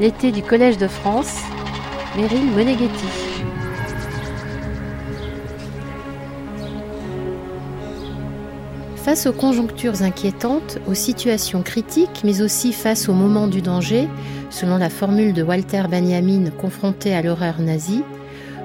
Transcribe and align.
L'été 0.00 0.30
du 0.30 0.42
Collège 0.42 0.78
de 0.78 0.86
France, 0.86 1.34
Meryl 2.16 2.44
Moneghetti. 2.52 3.06
Face 8.96 9.26
aux 9.26 9.32
conjonctures 9.32 10.02
inquiétantes, 10.02 10.78
aux 10.86 10.94
situations 10.94 11.62
critiques, 11.62 12.22
mais 12.24 12.42
aussi 12.42 12.72
face 12.72 13.08
au 13.08 13.12
moment 13.12 13.48
du 13.48 13.62
danger, 13.62 14.06
selon 14.50 14.76
la 14.76 14.90
formule 14.90 15.32
de 15.32 15.42
Walter 15.42 15.84
Benjamin 15.90 16.50
confronté 16.50 17.14
à 17.14 17.22
l'horreur 17.22 17.60
nazie, 17.60 18.04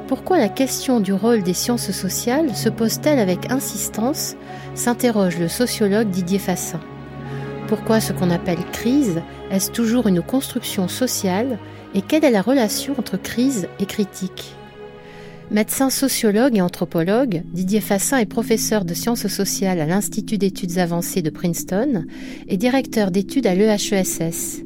pourquoi 0.07 0.38
la 0.38 0.49
question 0.49 0.99
du 0.99 1.13
rôle 1.13 1.43
des 1.43 1.54
sciences 1.54 1.91
sociales 1.91 2.55
se 2.55 2.70
pose-t-elle 2.70 3.20
avec 3.20 3.52
insistance 3.52 4.35
s'interroge 4.75 5.39
le 5.39 5.47
sociologue 5.47 6.09
Didier 6.09 6.39
Fassin. 6.39 6.79
Pourquoi 7.67 7.99
ce 7.99 8.13
qu'on 8.13 8.29
appelle 8.29 8.63
crise 8.71 9.21
est-ce 9.52 9.71
toujours 9.71 10.07
une 10.07 10.21
construction 10.21 10.88
sociale 10.88 11.59
et 11.93 12.02
quelle 12.02 12.26
est 12.26 12.31
la 12.31 12.41
relation 12.41 12.95
entre 12.98 13.17
crise 13.17 13.67
et 13.79 13.85
critique? 13.85 14.55
Médecin 15.52 15.89
sociologue 15.89 16.57
et 16.57 16.62
anthropologue, 16.62 17.43
Didier 17.54 17.81
Fassin 17.81 18.17
est 18.17 18.26
professeur 18.26 18.85
de 18.85 18.93
sciences 18.93 19.27
sociales 19.27 19.79
à 19.79 19.85
l'Institut 19.85 20.40
d'études 20.40 20.79
avancées 20.79 21.21
de 21.21 21.29
Princeton 21.29 22.05
et 22.48 22.57
directeur 22.57 23.12
d'études 23.12 23.45
à 23.45 23.54
l'EHESS. 23.54 24.63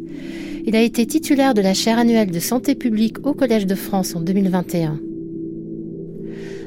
Il 0.66 0.76
a 0.76 0.82
été 0.82 1.05
titulaire 1.05 1.54
de 1.54 1.62
la 1.62 1.74
chaire 1.74 1.99
annuelle 1.99 2.32
de 2.32 2.40
santé 2.40 2.76
publique 2.76 3.26
au 3.26 3.34
Collège 3.34 3.66
de 3.66 3.76
France 3.76 4.16
en 4.16 4.22
2021. 4.22 4.99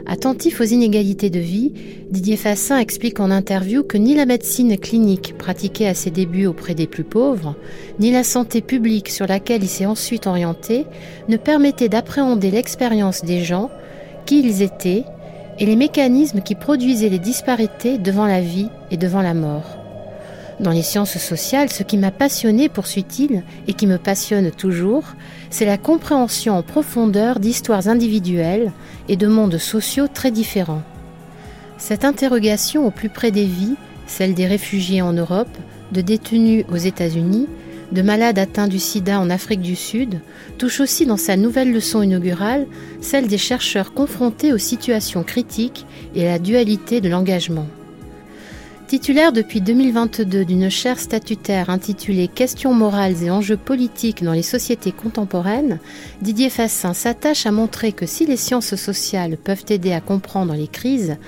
Attentif 0.06 0.60
aux 0.60 0.64
inégalités 0.64 1.30
de 1.30 1.38
vie, 1.38 1.72
Didier 2.10 2.36
Fassin 2.36 2.78
explique 2.78 3.20
en 3.20 3.30
interview 3.30 3.82
que 3.82 3.98
ni 3.98 4.14
la 4.14 4.26
médecine 4.26 4.78
clinique 4.78 5.36
pratiquée 5.36 5.86
à 5.86 5.94
ses 5.94 6.10
débuts 6.10 6.46
auprès 6.46 6.74
des 6.74 6.86
plus 6.86 7.04
pauvres, 7.04 7.54
ni 7.98 8.10
la 8.10 8.24
santé 8.24 8.60
publique 8.60 9.10
sur 9.10 9.26
laquelle 9.26 9.62
il 9.62 9.68
s'est 9.68 9.86
ensuite 9.86 10.26
orienté 10.26 10.86
ne 11.28 11.36
permettaient 11.36 11.88
d'appréhender 11.88 12.50
l'expérience 12.50 13.24
des 13.24 13.44
gens, 13.44 13.70
qui 14.26 14.40
ils 14.40 14.62
étaient, 14.62 15.04
et 15.58 15.66
les 15.66 15.76
mécanismes 15.76 16.40
qui 16.40 16.54
produisaient 16.54 17.10
les 17.10 17.18
disparités 17.18 17.98
devant 17.98 18.26
la 18.26 18.40
vie 18.40 18.68
et 18.90 18.96
devant 18.96 19.22
la 19.22 19.34
mort. 19.34 19.76
Dans 20.60 20.72
les 20.72 20.82
sciences 20.82 21.16
sociales, 21.16 21.70
ce 21.70 21.82
qui 21.82 21.96
m'a 21.96 22.10
passionné, 22.10 22.68
poursuit-il, 22.68 23.44
et 23.66 23.72
qui 23.72 23.86
me 23.86 23.96
passionne 23.96 24.50
toujours, 24.50 25.04
c'est 25.50 25.64
la 25.66 25.76
compréhension 25.78 26.56
en 26.56 26.62
profondeur 26.62 27.40
d'histoires 27.40 27.88
individuelles 27.88 28.72
et 29.08 29.16
de 29.16 29.26
mondes 29.26 29.58
sociaux 29.58 30.06
très 30.12 30.30
différents. 30.30 30.82
Cette 31.76 32.04
interrogation 32.04 32.86
au 32.86 32.90
plus 32.90 33.08
près 33.08 33.30
des 33.30 33.44
vies, 33.44 33.74
celle 34.06 34.34
des 34.34 34.46
réfugiés 34.46 35.02
en 35.02 35.12
Europe, 35.12 35.48
de 35.92 36.00
détenus 36.00 36.64
aux 36.70 36.76
États-Unis, 36.76 37.48
de 37.90 38.02
malades 38.02 38.38
atteints 38.38 38.68
du 38.68 38.78
sida 38.78 39.18
en 39.18 39.30
Afrique 39.30 39.60
du 39.60 39.74
Sud, 39.74 40.20
touche 40.58 40.78
aussi 40.80 41.06
dans 41.06 41.16
sa 41.16 41.36
nouvelle 41.36 41.72
leçon 41.72 42.02
inaugurale 42.02 42.66
celle 43.00 43.26
des 43.26 43.38
chercheurs 43.38 43.92
confrontés 43.92 44.52
aux 44.52 44.58
situations 44.58 45.24
critiques 45.24 45.86
et 46.14 46.28
à 46.28 46.32
la 46.32 46.38
dualité 46.38 47.00
de 47.00 47.08
l'engagement. 47.08 47.66
Titulaire 48.90 49.30
depuis 49.30 49.60
2022 49.60 50.44
d'une 50.44 50.68
chaire 50.68 50.98
statutaire 50.98 51.70
intitulée 51.70 52.26
Questions 52.26 52.74
morales 52.74 53.22
et 53.22 53.30
enjeux 53.30 53.56
politiques 53.56 54.24
dans 54.24 54.32
les 54.32 54.42
sociétés 54.42 54.90
contemporaines, 54.90 55.78
Didier 56.22 56.50
Fassin 56.50 56.92
s'attache 56.92 57.46
à 57.46 57.52
montrer 57.52 57.92
que 57.92 58.04
si 58.04 58.26
les 58.26 58.36
sciences 58.36 58.74
sociales 58.74 59.36
peuvent 59.36 59.64
aider 59.68 59.92
à 59.92 60.00
comprendre 60.00 60.54
les 60.54 60.66
crises 60.66 61.18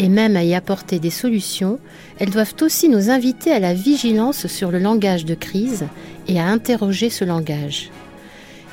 et 0.00 0.08
même 0.08 0.34
à 0.34 0.42
y 0.42 0.52
apporter 0.52 0.98
des 0.98 1.10
solutions, 1.10 1.78
elles 2.18 2.30
doivent 2.30 2.56
aussi 2.60 2.88
nous 2.88 3.08
inviter 3.08 3.52
à 3.52 3.60
la 3.60 3.72
vigilance 3.72 4.48
sur 4.48 4.72
le 4.72 4.80
langage 4.80 5.24
de 5.24 5.36
crise 5.36 5.86
et 6.26 6.40
à 6.40 6.48
interroger 6.48 7.08
ce 7.08 7.24
langage. 7.24 7.92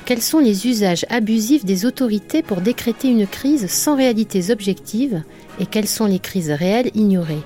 Quels 0.06 0.22
sont 0.22 0.40
les 0.40 0.66
usages 0.66 1.06
abusifs 1.08 1.64
des 1.64 1.86
autorités 1.86 2.42
pour 2.42 2.62
décréter 2.62 3.10
une 3.10 3.28
crise 3.28 3.70
sans 3.70 3.94
réalités 3.94 4.50
objectives 4.50 5.22
et 5.60 5.66
quelles 5.66 5.86
sont 5.86 6.06
les 6.06 6.18
crises 6.18 6.50
réelles 6.50 6.90
ignorées? 6.96 7.44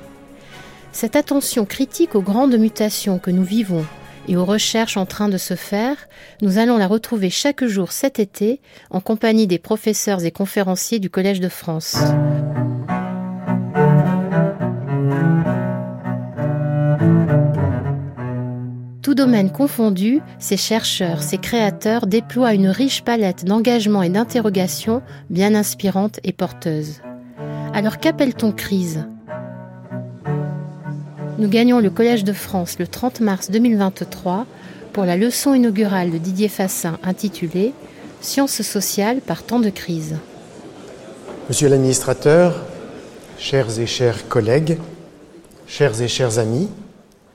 Cette 0.94 1.16
attention 1.16 1.66
critique 1.66 2.14
aux 2.14 2.22
grandes 2.22 2.56
mutations 2.56 3.18
que 3.18 3.32
nous 3.32 3.42
vivons 3.42 3.84
et 4.28 4.36
aux 4.36 4.44
recherches 4.44 4.96
en 4.96 5.06
train 5.06 5.28
de 5.28 5.36
se 5.36 5.54
faire, 5.54 5.96
nous 6.40 6.56
allons 6.56 6.78
la 6.78 6.86
retrouver 6.86 7.30
chaque 7.30 7.64
jour 7.64 7.90
cet 7.90 8.20
été 8.20 8.60
en 8.90 9.00
compagnie 9.00 9.48
des 9.48 9.58
professeurs 9.58 10.24
et 10.24 10.30
conférenciers 10.30 11.00
du 11.00 11.10
Collège 11.10 11.40
de 11.40 11.48
France. 11.48 11.96
Tout 19.02 19.14
domaine 19.14 19.50
confondu, 19.50 20.20
ces 20.38 20.56
chercheurs, 20.56 21.24
ces 21.24 21.38
créateurs 21.38 22.06
déploient 22.06 22.54
une 22.54 22.68
riche 22.68 23.02
palette 23.02 23.44
d'engagements 23.44 24.04
et 24.04 24.08
d'interrogations 24.08 25.02
bien 25.28 25.56
inspirantes 25.56 26.20
et 26.22 26.32
porteuses. 26.32 27.02
Alors 27.74 27.98
qu'appelle-t-on 27.98 28.52
crise? 28.52 29.04
Nous 31.38 31.48
gagnons 31.48 31.80
le 31.80 31.90
Collège 31.90 32.24
de 32.24 32.32
France 32.32 32.76
le 32.78 32.86
30 32.86 33.20
mars 33.20 33.50
2023 33.50 34.46
pour 34.92 35.04
la 35.04 35.16
leçon 35.16 35.54
inaugurale 35.54 36.10
de 36.10 36.18
Didier 36.18 36.48
Fassin 36.48 36.98
intitulée 37.02 37.72
Sciences 38.20 38.62
sociales 38.62 39.20
par 39.20 39.42
temps 39.42 39.60
de 39.60 39.68
crise. 39.68 40.16
Monsieur 41.48 41.68
l'administrateur, 41.68 42.64
chers 43.38 43.78
et 43.78 43.86
chers 43.86 44.28
collègues, 44.28 44.78
chers 45.66 46.00
et 46.00 46.08
chers 46.08 46.38
amis, 46.38 46.68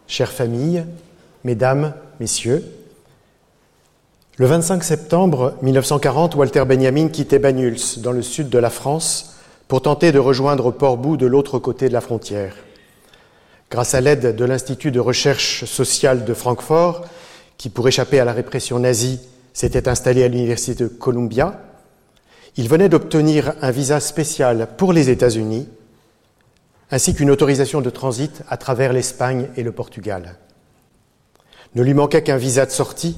chères 0.08 0.32
familles, 0.32 0.86
mesdames, 1.44 1.94
messieurs, 2.20 2.64
le 4.38 4.46
25 4.48 4.84
septembre 4.84 5.56
1940, 5.62 6.36
Walter 6.36 6.64
Benjamin 6.66 7.10
quittait 7.10 7.40
Banyuls, 7.40 8.00
dans 8.00 8.14
le 8.14 8.22
sud 8.22 8.50
de 8.50 8.58
la 8.58 8.70
France, 8.70 9.36
pour 9.68 9.82
tenter 9.82 10.12
de 10.12 10.20
rejoindre 10.20 10.72
Port-Bou 10.72 11.18
de 11.18 11.28
l'autre 11.28 11.60
côté 11.60 11.90
de 11.90 11.94
la 11.94 12.02
frontière. 12.02 12.56
Grâce 13.70 13.94
à 13.94 14.02
l'aide 14.02 14.36
de 14.36 14.46
l'Institut 14.46 14.92
de 14.92 15.00
recherche 15.00 15.66
sociale 15.66 16.26
de 16.26 16.34
Francfort, 16.34 17.06
qui, 17.58 17.70
pour 17.70 17.88
échapper 17.88 18.20
à 18.20 18.26
la 18.26 18.34
répression 18.34 18.80
nazie, 18.80 19.20
s'était 19.54 19.88
installé 19.88 20.24
à 20.24 20.28
l'Université 20.28 20.84
de 20.84 20.88
Columbia, 20.88 21.62
il 22.58 22.68
venait 22.68 22.90
d'obtenir 22.90 23.54
un 23.62 23.72
visa 23.72 24.00
spécial 24.00 24.70
pour 24.78 24.92
les 24.92 25.10
États-Unis, 25.10 25.68
ainsi 26.90 27.14
qu'une 27.14 27.30
autorisation 27.30 27.82
de 27.82 27.90
transit 27.92 28.42
à 28.50 28.58
travers 28.58 28.92
l'Espagne 28.92 29.50
et 29.56 29.64
le 29.64 29.72
Portugal. 29.72 30.38
Ne 31.76 31.84
lui 31.84 31.94
manquait 31.94 32.24
qu'un 32.24 32.38
visa 32.38 32.66
de 32.66 32.72
sortie 32.72 33.18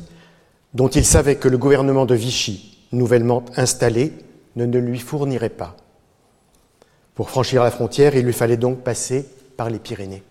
dont 0.73 0.89
il 0.89 1.05
savait 1.05 1.35
que 1.35 1.47
le 1.47 1.57
gouvernement 1.57 2.05
de 2.05 2.15
Vichy, 2.15 2.77
nouvellement 2.91 3.45
installé, 3.55 4.11
ne, 4.57 4.65
ne 4.65 4.79
lui 4.79 4.99
fournirait 4.99 5.49
pas. 5.49 5.77
Pour 7.15 7.29
franchir 7.29 7.63
la 7.63 7.71
frontière, 7.71 8.15
il 8.15 8.25
lui 8.25 8.33
fallait 8.33 8.57
donc 8.57 8.79
passer 8.81 9.25
par 9.55 9.69
les 9.69 9.79
Pyrénées. 9.79 10.23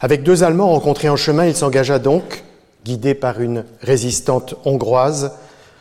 Avec 0.00 0.22
deux 0.22 0.44
Allemands 0.44 0.70
rencontrés 0.70 1.08
en 1.08 1.16
chemin, 1.16 1.46
il 1.46 1.56
s'engagea 1.56 1.98
donc, 1.98 2.44
guidé 2.84 3.14
par 3.14 3.40
une 3.40 3.64
résistante 3.80 4.54
hongroise, 4.64 5.32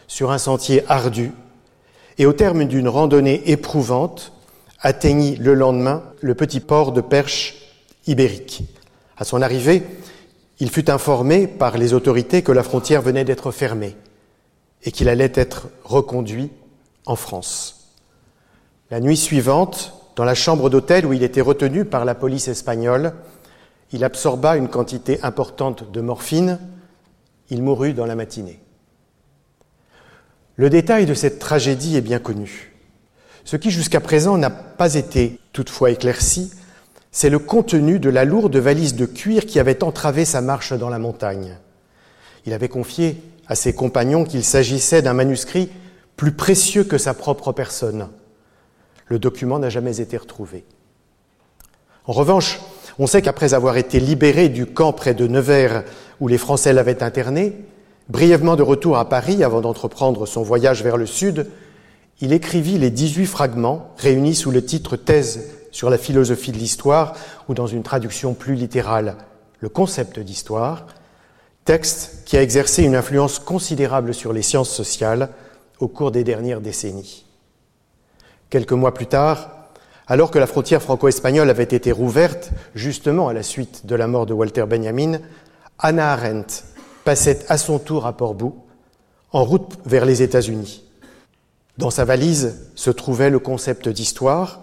sur 0.07 0.31
un 0.31 0.37
sentier 0.37 0.83
ardu, 0.87 1.31
et 2.17 2.25
au 2.25 2.33
terme 2.33 2.65
d'une 2.65 2.87
randonnée 2.87 3.49
éprouvante, 3.51 4.33
atteignit 4.81 5.37
le 5.37 5.53
lendemain 5.53 6.03
le 6.21 6.35
petit 6.35 6.59
port 6.59 6.91
de 6.91 7.01
Perche 7.01 7.55
ibérique. 8.07 8.63
À 9.17 9.23
son 9.23 9.41
arrivée, 9.41 9.83
il 10.59 10.69
fut 10.69 10.89
informé 10.89 11.47
par 11.47 11.77
les 11.77 11.93
autorités 11.93 12.41
que 12.41 12.51
la 12.51 12.63
frontière 12.63 13.01
venait 13.01 13.23
d'être 13.23 13.51
fermée 13.51 13.95
et 14.83 14.91
qu'il 14.91 15.09
allait 15.09 15.31
être 15.35 15.67
reconduit 15.83 16.51
en 17.05 17.15
France. 17.15 17.95
La 18.91 18.99
nuit 18.99 19.17
suivante, 19.17 19.93
dans 20.15 20.25
la 20.25 20.35
chambre 20.35 20.69
d'hôtel 20.69 21.05
où 21.05 21.13
il 21.13 21.23
était 21.23 21.41
retenu 21.41 21.85
par 21.85 22.03
la 22.05 22.15
police 22.15 22.47
espagnole, 22.47 23.13
il 23.91 24.03
absorba 24.03 24.55
une 24.57 24.69
quantité 24.69 25.19
importante 25.23 25.91
de 25.91 26.01
morphine, 26.01 26.59
il 27.49 27.63
mourut 27.63 27.93
dans 27.93 28.05
la 28.05 28.15
matinée. 28.15 28.59
Le 30.55 30.69
détail 30.69 31.05
de 31.05 31.13
cette 31.13 31.39
tragédie 31.39 31.95
est 31.95 32.01
bien 32.01 32.19
connu. 32.19 32.75
Ce 33.45 33.55
qui 33.55 33.71
jusqu'à 33.71 34.01
présent 34.01 34.37
n'a 34.37 34.49
pas 34.49 34.95
été 34.95 35.39
toutefois 35.53 35.91
éclairci, 35.91 36.51
c'est 37.11 37.29
le 37.29 37.39
contenu 37.39 37.99
de 37.99 38.09
la 38.09 38.25
lourde 38.25 38.57
valise 38.57 38.95
de 38.95 39.05
cuir 39.05 39.45
qui 39.45 39.59
avait 39.59 39.83
entravé 39.83 40.25
sa 40.25 40.41
marche 40.41 40.73
dans 40.73 40.89
la 40.89 40.99
montagne. 40.99 41.57
Il 42.45 42.53
avait 42.53 42.69
confié 42.69 43.23
à 43.47 43.55
ses 43.55 43.73
compagnons 43.73 44.23
qu'il 44.23 44.43
s'agissait 44.43 45.01
d'un 45.01 45.13
manuscrit 45.13 45.69
plus 46.15 46.33
précieux 46.33 46.83
que 46.83 46.97
sa 46.97 47.13
propre 47.13 47.51
personne. 47.51 48.09
Le 49.07 49.17
document 49.17 49.57
n'a 49.57 49.69
jamais 49.69 50.01
été 50.01 50.17
retrouvé. 50.17 50.65
En 52.05 52.13
revanche, 52.13 52.59
on 52.99 53.07
sait 53.07 53.21
qu'après 53.21 53.53
avoir 53.53 53.77
été 53.77 53.99
libéré 53.99 54.49
du 54.49 54.65
camp 54.65 54.91
près 54.91 55.13
de 55.13 55.25
Nevers 55.25 55.83
où 56.19 56.27
les 56.27 56.37
Français 56.37 56.73
l'avaient 56.73 57.01
interné, 57.01 57.55
brièvement 58.09 58.57
de 58.57 58.61
retour 58.61 58.97
à 58.97 59.07
Paris 59.07 59.43
avant 59.43 59.61
d'entreprendre 59.61 60.25
son 60.25 60.43
voyage 60.43 60.83
vers 60.83 60.97
le 60.97 61.05
sud, 61.05 61.47
il 62.19 62.33
écrivit 62.33 62.77
les 62.77 62.91
18 62.91 63.25
fragments 63.25 63.93
réunis 63.97 64.35
sous 64.35 64.51
le 64.51 64.63
titre 64.63 64.97
Thèse 64.97 65.55
sur 65.71 65.89
la 65.89 65.97
philosophie 65.97 66.51
de 66.51 66.57
l'histoire 66.57 67.15
ou 67.47 67.53
dans 67.53 67.67
une 67.67 67.83
traduction 67.83 68.33
plus 68.33 68.55
littérale 68.55 69.15
le 69.61 69.69
concept 69.69 70.19
d'histoire, 70.19 70.87
texte 71.65 72.23
qui 72.25 72.37
a 72.37 72.41
exercé 72.41 72.83
une 72.83 72.95
influence 72.95 73.39
considérable 73.39 74.13
sur 74.13 74.33
les 74.33 74.41
sciences 74.41 74.69
sociales 74.69 75.29
au 75.79 75.87
cours 75.87 76.11
des 76.11 76.23
dernières 76.23 76.61
décennies. 76.61 77.25
Quelques 78.49 78.73
mois 78.73 78.93
plus 78.93 79.05
tard, 79.05 79.58
alors 80.09 80.31
que 80.31 80.39
la 80.39 80.47
frontière 80.47 80.81
franco-espagnole 80.81 81.51
avait 81.51 81.63
été 81.63 81.91
rouverte, 81.91 82.49
justement 82.73 83.27
à 83.27 83.33
la 83.33 83.43
suite 83.43 83.85
de 83.85 83.95
la 83.95 84.07
mort 84.07 84.25
de 84.25 84.33
Walter 84.33 84.65
Benjamin, 84.67 85.19
Anna 85.77 86.11
Arendt 86.11 86.63
passait 87.05 87.45
à 87.47 87.59
son 87.59 87.77
tour 87.77 88.07
à 88.07 88.17
Portbou, 88.17 88.55
en 89.31 89.45
route 89.45 89.77
vers 89.85 90.05
les 90.05 90.23
États-Unis. 90.23 90.83
Dans 91.77 91.91
sa 91.91 92.05
valise 92.05 92.71
se 92.73 92.89
trouvait 92.89 93.29
le 93.29 93.37
concept 93.37 93.87
d'histoire 93.87 94.61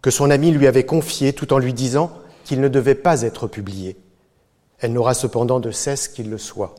que 0.00 0.12
son 0.12 0.30
ami 0.30 0.52
lui 0.52 0.68
avait 0.68 0.86
confié 0.86 1.32
tout 1.32 1.52
en 1.52 1.58
lui 1.58 1.72
disant 1.72 2.12
qu'il 2.44 2.60
ne 2.60 2.68
devait 2.68 2.94
pas 2.94 3.22
être 3.22 3.48
publié. 3.48 3.96
Elle 4.78 4.92
n'aura 4.92 5.14
cependant 5.14 5.58
de 5.58 5.72
cesse 5.72 6.06
qu'il 6.06 6.30
le 6.30 6.38
soit. 6.38 6.76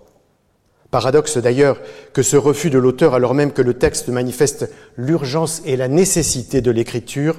Paradoxe 0.90 1.38
d'ailleurs 1.38 1.82
que 2.14 2.24
ce 2.24 2.38
refus 2.38 2.70
de 2.70 2.78
l'auteur, 2.78 3.14
alors 3.14 3.34
même 3.34 3.52
que 3.52 3.62
le 3.62 3.74
texte 3.74 4.08
manifeste 4.08 4.72
l'urgence 4.96 5.62
et 5.66 5.76
la 5.76 5.90
nécessité 5.90 6.62
de 6.62 6.72
l'écriture, 6.72 7.36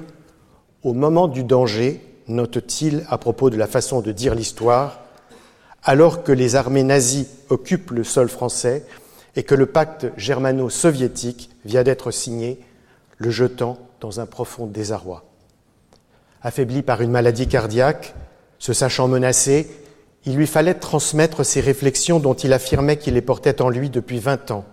au 0.83 0.93
moment 0.93 1.27
du 1.27 1.43
danger, 1.43 2.01
note-t-il 2.27 3.05
à 3.09 3.17
propos 3.17 3.49
de 3.49 3.57
la 3.57 3.67
façon 3.67 4.01
de 4.01 4.11
dire 4.11 4.35
l'histoire, 4.35 5.01
alors 5.83 6.23
que 6.23 6.31
les 6.31 6.55
armées 6.55 6.83
nazies 6.83 7.27
occupent 7.49 7.91
le 7.91 8.03
sol 8.03 8.29
français 8.29 8.85
et 9.35 9.43
que 9.43 9.55
le 9.55 9.65
pacte 9.65 10.07
germano-soviétique 10.17 11.49
vient 11.65 11.83
d'être 11.83 12.11
signé, 12.11 12.59
le 13.17 13.29
jetant 13.29 13.77
dans 13.99 14.19
un 14.19 14.25
profond 14.25 14.67
désarroi. 14.67 15.25
Affaibli 16.41 16.81
par 16.81 17.01
une 17.01 17.11
maladie 17.11 17.47
cardiaque, 17.47 18.13
se 18.59 18.73
sachant 18.73 19.07
menacé, 19.07 19.69
il 20.25 20.35
lui 20.35 20.47
fallait 20.47 20.73
transmettre 20.73 21.45
ces 21.45 21.61
réflexions 21.61 22.19
dont 22.19 22.33
il 22.33 22.53
affirmait 22.53 22.97
qu'il 22.97 23.13
les 23.13 23.21
portait 23.21 23.61
en 23.61 23.69
lui 23.69 23.89
depuis 23.89 24.19
vingt 24.19 24.51
ans 24.51 24.65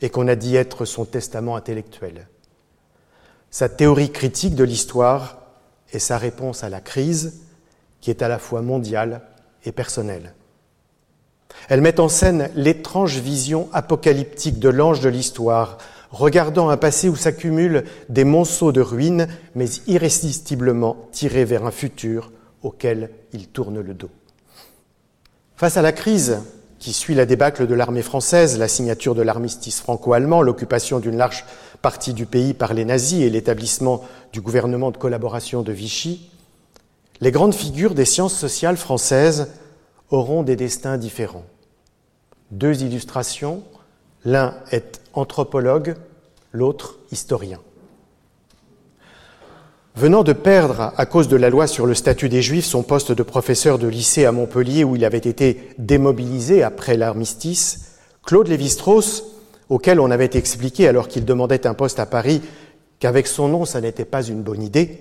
et 0.00 0.10
qu'on 0.10 0.28
a 0.28 0.36
dit 0.36 0.56
être 0.56 0.84
son 0.84 1.04
testament 1.04 1.56
intellectuel. 1.56 2.28
Sa 3.54 3.68
théorie 3.68 4.10
critique 4.10 4.56
de 4.56 4.64
l'histoire 4.64 5.38
est 5.92 6.00
sa 6.00 6.18
réponse 6.18 6.64
à 6.64 6.68
la 6.68 6.80
crise 6.80 7.34
qui 8.00 8.10
est 8.10 8.20
à 8.20 8.26
la 8.26 8.40
fois 8.40 8.62
mondiale 8.62 9.20
et 9.64 9.70
personnelle. 9.70 10.34
Elle 11.68 11.80
met 11.80 12.00
en 12.00 12.08
scène 12.08 12.50
l'étrange 12.56 13.20
vision 13.20 13.68
apocalyptique 13.72 14.58
de 14.58 14.68
l'ange 14.68 14.98
de 14.98 15.08
l'histoire, 15.08 15.78
regardant 16.10 16.68
un 16.68 16.76
passé 16.76 17.08
où 17.08 17.14
s'accumulent 17.14 17.84
des 18.08 18.24
monceaux 18.24 18.72
de 18.72 18.80
ruines, 18.80 19.28
mais 19.54 19.68
irrésistiblement 19.86 20.96
tirés 21.12 21.44
vers 21.44 21.64
un 21.64 21.70
futur 21.70 22.32
auquel 22.64 23.10
il 23.32 23.46
tourne 23.46 23.78
le 23.78 23.94
dos. 23.94 24.10
Face 25.54 25.76
à 25.76 25.82
la 25.82 25.92
crise 25.92 26.40
qui 26.80 26.92
suit 26.92 27.14
la 27.14 27.24
débâcle 27.24 27.68
de 27.68 27.74
l'armée 27.74 28.02
française, 28.02 28.58
la 28.58 28.68
signature 28.68 29.14
de 29.14 29.22
l'armistice 29.22 29.80
franco-allemand, 29.80 30.42
l'occupation 30.42 30.98
d'une 30.98 31.16
large 31.16 31.44
partie 31.84 32.14
du 32.14 32.24
pays 32.24 32.54
par 32.54 32.72
les 32.72 32.86
nazis 32.86 33.20
et 33.20 33.28
l'établissement 33.28 34.04
du 34.32 34.40
gouvernement 34.40 34.90
de 34.90 34.96
collaboration 34.96 35.60
de 35.60 35.70
Vichy, 35.70 36.30
les 37.20 37.30
grandes 37.30 37.54
figures 37.54 37.92
des 37.92 38.06
sciences 38.06 38.34
sociales 38.34 38.78
françaises 38.78 39.50
auront 40.08 40.42
des 40.42 40.56
destins 40.56 40.96
différents. 40.96 41.44
Deux 42.50 42.82
illustrations, 42.82 43.62
l'un 44.24 44.54
est 44.72 45.02
anthropologue, 45.12 45.96
l'autre 46.52 46.96
historien. 47.12 47.60
Venant 49.94 50.24
de 50.24 50.32
perdre, 50.32 50.94
à 50.96 51.04
cause 51.04 51.28
de 51.28 51.36
la 51.36 51.50
loi 51.50 51.66
sur 51.66 51.84
le 51.84 51.94
statut 51.94 52.30
des 52.30 52.40
Juifs, 52.40 52.64
son 52.64 52.82
poste 52.82 53.12
de 53.12 53.22
professeur 53.22 53.78
de 53.78 53.88
lycée 53.88 54.24
à 54.24 54.32
Montpellier, 54.32 54.84
où 54.84 54.96
il 54.96 55.04
avait 55.04 55.18
été 55.18 55.68
démobilisé 55.76 56.62
après 56.62 56.96
l'armistice, 56.96 57.98
Claude 58.24 58.48
Lévi-Strauss, 58.48 59.33
auquel 59.68 60.00
on 60.00 60.10
avait 60.10 60.30
expliqué 60.34 60.88
alors 60.88 61.08
qu'il 61.08 61.24
demandait 61.24 61.66
un 61.66 61.74
poste 61.74 61.98
à 62.00 62.06
Paris 62.06 62.42
qu'avec 62.98 63.26
son 63.26 63.48
nom 63.48 63.64
ça 63.64 63.80
n'était 63.80 64.04
pas 64.04 64.22
une 64.22 64.42
bonne 64.42 64.62
idée, 64.62 65.00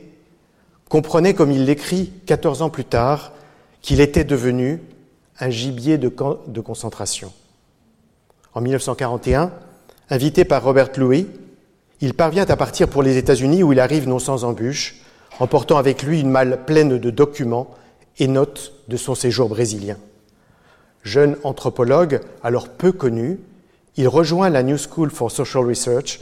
comprenait, 0.90 1.34
comme 1.34 1.52
il 1.52 1.66
l'écrit 1.66 2.12
14 2.28 2.62
ans 2.62 2.70
plus 2.70 2.86
tard, 2.86 3.34
qu'il 3.82 4.00
était 4.00 4.24
devenu 4.24 4.80
un 5.40 5.50
gibier 5.50 5.98
de, 5.98 6.08
concentration. 6.08 7.34
En 8.54 8.62
1941, 8.62 9.52
invité 10.10 10.46
par 10.46 10.64
Robert 10.64 10.90
Louis, 10.98 11.28
il 12.02 12.14
parvient 12.14 12.46
à 12.46 12.56
partir 12.56 12.88
pour 12.88 13.02
les 13.02 13.18
États-Unis 13.18 13.64
où 13.64 13.74
il 13.74 13.80
arrive 13.80 14.08
non 14.08 14.20
sans 14.20 14.44
embûche, 14.44 15.02
emportant 15.40 15.78
avec 15.78 16.04
lui 16.04 16.20
une 16.20 16.30
malle 16.30 16.64
pleine 16.66 17.00
de 17.00 17.10
documents 17.10 17.72
et 18.20 18.28
notes 18.28 18.74
de 18.88 18.98
son 18.98 19.16
séjour 19.16 19.50
brésilien. 19.50 19.98
Jeune 21.02 21.38
anthropologue, 21.44 22.22
alors 22.44 22.70
peu 22.70 22.92
connu, 22.92 23.40
il 23.96 24.08
rejoint 24.08 24.50
la 24.50 24.64
New 24.64 24.78
School 24.78 25.12
for 25.12 25.32
Social 25.32 25.66
Research, 25.66 26.20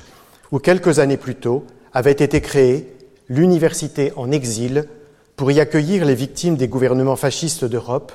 où 0.51 0.59
quelques 0.59 0.99
années 0.99 1.17
plus 1.17 1.35
tôt 1.35 1.65
avait 1.93 2.11
été 2.11 2.41
créée 2.41 2.93
l'université 3.29 4.11
en 4.15 4.31
exil 4.31 4.87
pour 5.35 5.51
y 5.51 5.59
accueillir 5.59 6.05
les 6.05 6.15
victimes 6.15 6.57
des 6.57 6.67
gouvernements 6.67 7.15
fascistes 7.15 7.65
d'Europe 7.65 8.11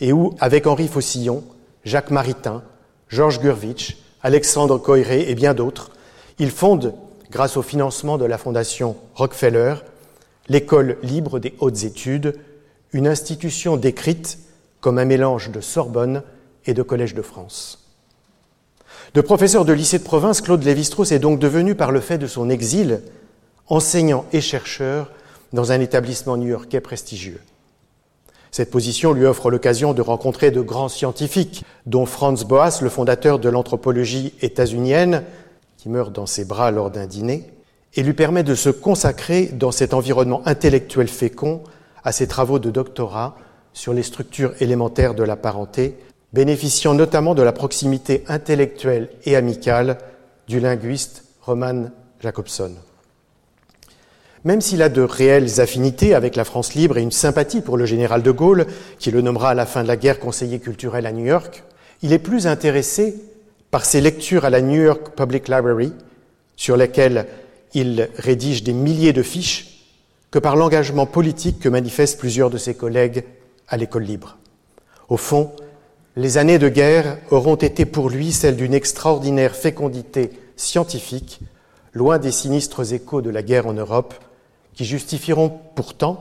et 0.00 0.12
où, 0.12 0.34
avec 0.40 0.66
Henri 0.66 0.88
Faucillon, 0.88 1.42
Jacques 1.84 2.10
Maritain, 2.10 2.62
Georges 3.08 3.40
Gurvitch, 3.40 3.96
Alexandre 4.22 4.78
Coiré 4.78 5.30
et 5.30 5.34
bien 5.34 5.54
d'autres, 5.54 5.90
il 6.38 6.50
fonde 6.50 6.94
grâce 7.30 7.56
au 7.56 7.62
financement 7.62 8.18
de 8.18 8.24
la 8.24 8.38
Fondation 8.38 8.96
Rockefeller, 9.14 9.76
l'école 10.48 10.98
libre 11.02 11.38
des 11.38 11.54
hautes 11.60 11.84
études, 11.84 12.38
une 12.92 13.08
institution 13.08 13.76
décrite 13.76 14.38
comme 14.80 14.98
un 14.98 15.04
mélange 15.04 15.50
de 15.50 15.60
Sorbonne 15.60 16.22
et 16.66 16.74
de 16.74 16.82
Collège 16.82 17.14
de 17.14 17.22
France. 17.22 17.87
De 19.14 19.20
professeur 19.22 19.64
de 19.64 19.72
lycée 19.72 19.98
de 19.98 20.04
province, 20.04 20.42
Claude 20.42 20.62
Lévi-Strauss 20.62 21.12
est 21.12 21.18
donc 21.18 21.38
devenu, 21.38 21.74
par 21.74 21.92
le 21.92 22.00
fait 22.00 22.18
de 22.18 22.26
son 22.26 22.50
exil, 22.50 23.00
enseignant 23.66 24.26
et 24.32 24.42
chercheur 24.42 25.10
dans 25.54 25.72
un 25.72 25.80
établissement 25.80 26.36
new-yorkais 26.36 26.80
prestigieux. 26.80 27.40
Cette 28.50 28.70
position 28.70 29.12
lui 29.12 29.24
offre 29.24 29.50
l'occasion 29.50 29.94
de 29.94 30.02
rencontrer 30.02 30.50
de 30.50 30.60
grands 30.60 30.88
scientifiques, 30.88 31.64
dont 31.86 32.04
Franz 32.04 32.44
Boas, 32.44 32.80
le 32.82 32.90
fondateur 32.90 33.38
de 33.38 33.48
l'anthropologie 33.48 34.34
états-unienne, 34.42 35.22
qui 35.78 35.88
meurt 35.88 36.12
dans 36.12 36.26
ses 36.26 36.44
bras 36.44 36.70
lors 36.70 36.90
d'un 36.90 37.06
dîner, 37.06 37.50
et 37.94 38.02
lui 38.02 38.12
permet 38.12 38.42
de 38.42 38.54
se 38.54 38.68
consacrer 38.68 39.46
dans 39.46 39.72
cet 39.72 39.94
environnement 39.94 40.42
intellectuel 40.44 41.08
fécond 41.08 41.62
à 42.04 42.12
ses 42.12 42.26
travaux 42.26 42.58
de 42.58 42.70
doctorat 42.70 43.36
sur 43.72 43.94
les 43.94 44.02
structures 44.02 44.54
élémentaires 44.60 45.14
de 45.14 45.22
la 45.22 45.36
parenté, 45.36 45.96
bénéficiant 46.32 46.94
notamment 46.94 47.34
de 47.34 47.42
la 47.42 47.52
proximité 47.52 48.24
intellectuelle 48.28 49.08
et 49.24 49.36
amicale 49.36 49.98
du 50.46 50.60
linguiste 50.60 51.24
Roman 51.42 51.90
Jacobson. 52.20 52.74
Même 54.44 54.60
s'il 54.60 54.82
a 54.82 54.88
de 54.88 55.02
réelles 55.02 55.60
affinités 55.60 56.14
avec 56.14 56.36
la 56.36 56.44
France 56.44 56.74
libre 56.74 56.98
et 56.98 57.02
une 57.02 57.10
sympathie 57.12 57.60
pour 57.60 57.76
le 57.76 57.86
général 57.86 58.22
de 58.22 58.30
Gaulle, 58.30 58.66
qui 58.98 59.10
le 59.10 59.20
nommera 59.20 59.50
à 59.50 59.54
la 59.54 59.66
fin 59.66 59.82
de 59.82 59.88
la 59.88 59.96
guerre 59.96 60.20
conseiller 60.20 60.60
culturel 60.60 61.06
à 61.06 61.12
New 61.12 61.24
York, 61.24 61.64
il 62.02 62.12
est 62.12 62.18
plus 62.18 62.46
intéressé 62.46 63.16
par 63.70 63.84
ses 63.84 64.00
lectures 64.00 64.44
à 64.44 64.50
la 64.50 64.60
New 64.60 64.80
York 64.80 65.10
Public 65.16 65.48
Library, 65.48 65.92
sur 66.56 66.76
lesquelles 66.76 67.26
il 67.74 68.08
rédige 68.16 68.62
des 68.62 68.72
milliers 68.72 69.12
de 69.12 69.22
fiches, 69.22 69.84
que 70.30 70.38
par 70.38 70.56
l'engagement 70.56 71.06
politique 71.06 71.58
que 71.58 71.68
manifestent 71.68 72.18
plusieurs 72.18 72.50
de 72.50 72.58
ses 72.58 72.74
collègues 72.74 73.24
à 73.68 73.76
l'école 73.76 74.04
libre. 74.04 74.38
Au 75.08 75.16
fond, 75.16 75.52
les 76.18 76.36
années 76.36 76.58
de 76.58 76.68
guerre 76.68 77.16
auront 77.30 77.54
été 77.54 77.86
pour 77.86 78.10
lui 78.10 78.32
celles 78.32 78.56
d'une 78.56 78.74
extraordinaire 78.74 79.54
fécondité 79.54 80.32
scientifique, 80.56 81.38
loin 81.92 82.18
des 82.18 82.32
sinistres 82.32 82.92
échos 82.92 83.22
de 83.22 83.30
la 83.30 83.44
guerre 83.44 83.68
en 83.68 83.72
Europe, 83.72 84.14
qui 84.74 84.84
justifieront 84.84 85.60
pourtant, 85.76 86.20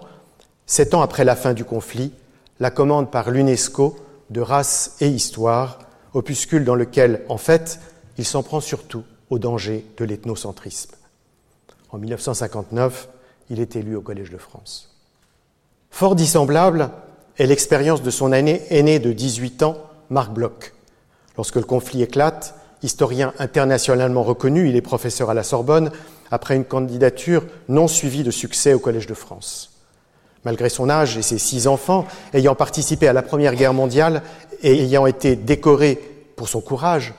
sept 0.68 0.94
ans 0.94 1.02
après 1.02 1.26
la 1.26 1.36
fin 1.36 1.56
du 1.56 1.66
conflit, 1.66 2.12
la 2.60 2.70
commande 2.70 3.10
par 3.10 3.32
l'UNESCO 3.32 3.98
de 4.30 4.40
race 4.40 4.98
et 5.02 5.08
histoire 5.08 5.80
opuscule 6.14 6.64
dans 6.64 6.76
lequel, 6.76 7.24
en 7.28 7.38
fait, 7.38 7.80
il 8.20 8.26
s'en 8.26 8.44
prend 8.44 8.60
surtout 8.60 9.04
au 9.32 9.40
danger 9.40 9.84
de 9.98 10.06
l'ethnocentrisme. 10.06 10.92
En 11.90 11.98
1959, 11.98 13.10
il 13.50 13.60
est 13.60 13.76
élu 13.76 13.96
au 13.96 14.02
Collège 14.02 14.30
de 14.30 14.38
France. 14.38 14.96
Fort 15.90 16.16
dissemblable 16.16 16.92
est 17.40 17.48
l'expérience 17.48 18.04
de 18.04 18.12
son 18.12 18.32
année 18.32 18.62
aîné 18.70 19.00
de 19.00 19.12
18 19.12 19.64
ans, 19.64 19.87
Marc 20.10 20.32
Bloch. 20.32 20.74
Lorsque 21.36 21.56
le 21.56 21.64
conflit 21.64 22.02
éclate, 22.02 22.56
historien 22.84 23.34
internationalement 23.40 24.24
reconnu, 24.24 24.70
il 24.70 24.76
est 24.76 24.82
professeur 24.82 25.30
à 25.30 25.34
la 25.34 25.44
Sorbonne 25.44 25.92
après 26.32 26.56
une 26.56 26.66
candidature 26.66 27.46
non 27.70 27.88
suivie 27.88 28.24
de 28.24 28.32
succès 28.32 28.74
au 28.74 28.80
Collège 28.80 29.08
de 29.08 29.14
France. 29.14 29.72
Malgré 30.46 30.70
son 30.70 30.90
âge 30.90 31.18
et 31.18 31.22
ses 31.22 31.38
six 31.38 31.68
enfants, 31.68 32.06
ayant 32.34 32.56
participé 32.56 33.08
à 33.08 33.14
la 33.14 33.22
Première 33.22 33.56
Guerre 33.56 33.74
mondiale 33.74 34.22
et 34.62 34.84
ayant 34.84 35.06
été 35.06 35.36
décoré 35.36 36.00
pour 36.36 36.48
son 36.48 36.62
courage, 36.62 37.14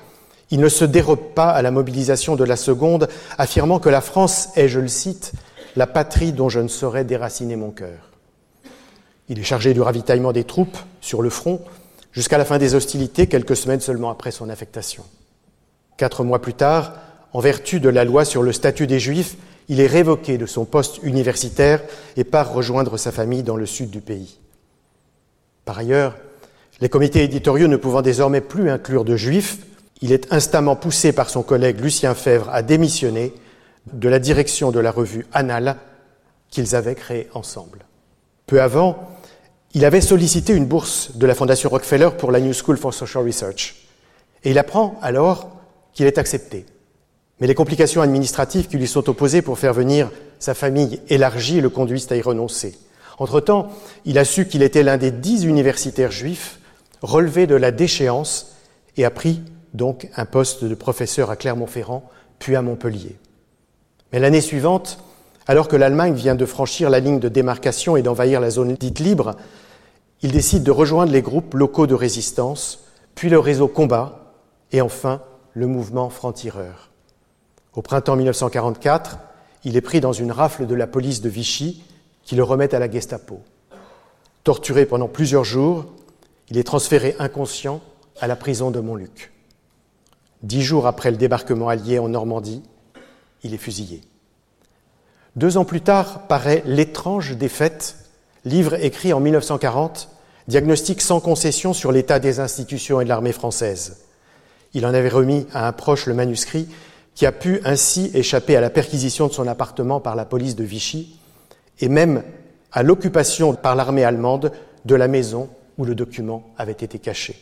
il 0.50 0.60
ne 0.60 0.68
se 0.68 0.84
dérobe 0.84 1.34
pas 1.34 1.50
à 1.50 1.60
la 1.60 1.70
mobilisation 1.70 2.36
de 2.36 2.44
la 2.44 2.56
Seconde, 2.56 3.08
affirmant 3.36 3.80
que 3.80 3.90
la 3.90 4.00
France 4.00 4.48
est, 4.56 4.68
je 4.68 4.80
le 4.80 4.88
cite, 4.88 5.32
la 5.76 5.86
patrie 5.86 6.32
dont 6.32 6.48
je 6.48 6.60
ne 6.60 6.68
saurais 6.68 7.04
déraciner 7.04 7.56
mon 7.56 7.70
cœur. 7.70 8.10
Il 9.28 9.38
est 9.38 9.44
chargé 9.44 9.74
du 9.74 9.82
ravitaillement 9.82 10.32
des 10.32 10.44
troupes 10.44 10.78
sur 11.02 11.20
le 11.20 11.28
front 11.28 11.60
jusqu'à 12.12 12.38
la 12.38 12.44
fin 12.44 12.58
des 12.58 12.74
hostilités, 12.74 13.26
quelques 13.26 13.56
semaines 13.56 13.80
seulement 13.80 14.10
après 14.10 14.30
son 14.30 14.48
affectation. 14.48 15.04
Quatre 15.96 16.24
mois 16.24 16.40
plus 16.40 16.54
tard, 16.54 16.94
en 17.32 17.40
vertu 17.40 17.80
de 17.80 17.88
la 17.88 18.04
loi 18.04 18.24
sur 18.24 18.42
le 18.42 18.52
statut 18.52 18.86
des 18.86 19.00
Juifs, 19.00 19.36
il 19.68 19.80
est 19.80 19.86
révoqué 19.86 20.38
de 20.38 20.46
son 20.46 20.64
poste 20.64 21.02
universitaire 21.02 21.82
et 22.16 22.24
part 22.24 22.52
rejoindre 22.52 22.96
sa 22.96 23.12
famille 23.12 23.42
dans 23.42 23.56
le 23.56 23.66
sud 23.66 23.90
du 23.90 24.00
pays. 24.00 24.38
Par 25.64 25.78
ailleurs, 25.78 26.16
les 26.80 26.88
comités 26.88 27.22
éditoriaux 27.22 27.68
ne 27.68 27.76
pouvant 27.76 28.02
désormais 28.02 28.40
plus 28.40 28.70
inclure 28.70 29.04
de 29.04 29.16
juifs, 29.16 29.58
il 30.00 30.12
est 30.12 30.32
instamment 30.32 30.76
poussé 30.76 31.12
par 31.12 31.28
son 31.28 31.42
collègue 31.42 31.80
Lucien 31.80 32.14
Fèvre 32.14 32.48
à 32.50 32.62
démissionner 32.62 33.34
de 33.92 34.08
la 34.08 34.18
direction 34.18 34.70
de 34.70 34.80
la 34.80 34.90
revue 34.90 35.26
Annales 35.32 35.76
qu'ils 36.50 36.76
avaient 36.76 36.94
créée 36.94 37.28
ensemble. 37.34 37.84
Peu 38.46 38.62
avant, 38.62 39.17
il 39.78 39.84
avait 39.84 40.00
sollicité 40.00 40.54
une 40.54 40.66
bourse 40.66 41.12
de 41.14 41.24
la 41.24 41.36
Fondation 41.36 41.70
Rockefeller 41.70 42.08
pour 42.18 42.32
la 42.32 42.40
New 42.40 42.52
School 42.52 42.76
for 42.76 42.92
Social 42.92 43.24
Research. 43.24 43.76
Et 44.42 44.50
il 44.50 44.58
apprend 44.58 44.98
alors 45.02 45.52
qu'il 45.92 46.06
est 46.06 46.18
accepté. 46.18 46.66
Mais 47.38 47.46
les 47.46 47.54
complications 47.54 48.02
administratives 48.02 48.66
qui 48.66 48.76
lui 48.76 48.88
sont 48.88 49.08
opposées 49.08 49.40
pour 49.40 49.56
faire 49.56 49.72
venir 49.72 50.10
sa 50.40 50.54
famille 50.54 50.98
élargie 51.08 51.60
le 51.60 51.70
conduisent 51.70 52.10
à 52.10 52.16
y 52.16 52.22
renoncer. 52.22 52.76
Entre-temps, 53.20 53.68
il 54.04 54.18
a 54.18 54.24
su 54.24 54.48
qu'il 54.48 54.64
était 54.64 54.82
l'un 54.82 54.96
des 54.96 55.12
dix 55.12 55.44
universitaires 55.44 56.10
juifs 56.10 56.58
relevés 57.00 57.46
de 57.46 57.54
la 57.54 57.70
déchéance 57.70 58.56
et 58.96 59.04
a 59.04 59.12
pris 59.12 59.42
donc 59.74 60.08
un 60.16 60.24
poste 60.24 60.64
de 60.64 60.74
professeur 60.74 61.30
à 61.30 61.36
Clermont-Ferrand, 61.36 62.02
puis 62.40 62.56
à 62.56 62.62
Montpellier. 62.62 63.14
Mais 64.12 64.18
l'année 64.18 64.40
suivante, 64.40 64.98
alors 65.46 65.68
que 65.68 65.76
l'Allemagne 65.76 66.14
vient 66.14 66.34
de 66.34 66.46
franchir 66.46 66.90
la 66.90 66.98
ligne 66.98 67.20
de 67.20 67.28
démarcation 67.28 67.96
et 67.96 68.02
d'envahir 68.02 68.40
la 68.40 68.50
zone 68.50 68.74
dite 68.74 68.98
libre, 68.98 69.36
il 70.22 70.32
décide 70.32 70.62
de 70.62 70.70
rejoindre 70.70 71.12
les 71.12 71.22
groupes 71.22 71.54
locaux 71.54 71.86
de 71.86 71.94
résistance, 71.94 72.84
puis 73.14 73.28
le 73.28 73.38
réseau 73.38 73.68
Combat, 73.68 74.34
et 74.72 74.80
enfin 74.80 75.22
le 75.54 75.66
mouvement 75.66 76.10
franc-tireur. 76.10 76.90
Au 77.74 77.82
printemps 77.82 78.16
1944, 78.16 79.18
il 79.64 79.76
est 79.76 79.80
pris 79.80 80.00
dans 80.00 80.12
une 80.12 80.32
rafle 80.32 80.66
de 80.66 80.74
la 80.74 80.86
police 80.86 81.20
de 81.20 81.28
Vichy 81.28 81.82
qui 82.22 82.36
le 82.36 82.42
remet 82.42 82.74
à 82.74 82.78
la 82.78 82.90
Gestapo. 82.90 83.40
Torturé 84.44 84.86
pendant 84.86 85.08
plusieurs 85.08 85.44
jours, 85.44 85.86
il 86.50 86.58
est 86.58 86.64
transféré 86.64 87.14
inconscient 87.18 87.80
à 88.20 88.26
la 88.26 88.36
prison 88.36 88.70
de 88.70 88.80
Montluc. 88.80 89.32
Dix 90.42 90.62
jours 90.62 90.86
après 90.86 91.10
le 91.10 91.16
débarquement 91.16 91.68
allié 91.68 91.98
en 91.98 92.08
Normandie, 92.08 92.62
il 93.42 93.54
est 93.54 93.58
fusillé. 93.58 94.02
Deux 95.36 95.56
ans 95.56 95.64
plus 95.64 95.80
tard 95.80 96.26
paraît 96.26 96.62
L'étrange 96.66 97.36
défaite, 97.36 97.96
livre 98.44 98.74
écrit 98.82 99.12
en 99.12 99.20
1940, 99.20 100.08
diagnostic 100.48 101.00
sans 101.00 101.20
concession 101.20 101.72
sur 101.72 101.92
l'état 101.92 102.18
des 102.18 102.40
institutions 102.40 103.00
et 103.00 103.04
de 103.04 103.08
l'armée 103.08 103.32
française. 103.32 104.04
Il 104.74 104.86
en 104.86 104.94
avait 104.94 105.08
remis 105.08 105.46
à 105.52 105.66
un 105.66 105.72
proche 105.72 106.06
le 106.06 106.14
manuscrit 106.14 106.68
qui 107.14 107.26
a 107.26 107.32
pu 107.32 107.60
ainsi 107.64 108.10
échapper 108.14 108.56
à 108.56 108.60
la 108.60 108.70
perquisition 108.70 109.26
de 109.26 109.32
son 109.32 109.46
appartement 109.46 110.00
par 110.00 110.14
la 110.14 110.24
police 110.24 110.56
de 110.56 110.64
Vichy 110.64 111.18
et 111.80 111.88
même 111.88 112.22
à 112.72 112.82
l'occupation 112.82 113.54
par 113.54 113.74
l'armée 113.74 114.04
allemande 114.04 114.52
de 114.84 114.94
la 114.94 115.08
maison 115.08 115.48
où 115.78 115.84
le 115.84 115.94
document 115.94 116.44
avait 116.56 116.72
été 116.72 116.98
caché. 116.98 117.36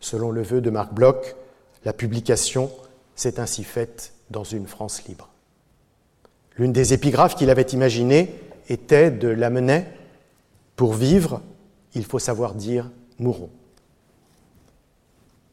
Selon 0.00 0.30
le 0.30 0.42
vœu 0.42 0.60
de 0.60 0.70
Marc 0.70 0.92
Bloch, 0.94 1.34
la 1.84 1.92
publication 1.92 2.70
s'est 3.16 3.38
ainsi 3.38 3.64
faite 3.64 4.12
dans 4.30 4.44
une 4.44 4.66
France 4.66 5.04
libre. 5.08 5.28
L'une 6.56 6.72
des 6.72 6.92
épigraphes 6.92 7.36
qu'il 7.36 7.50
avait 7.50 7.62
imaginées 7.62 8.34
était 8.70 9.10
de 9.10 9.28
Lamennais 9.28 9.86
Pour 10.76 10.94
vivre, 10.94 11.42
il 11.94 12.04
faut 12.04 12.18
savoir 12.18 12.54
dire 12.54 12.90
mourons. 13.18 13.50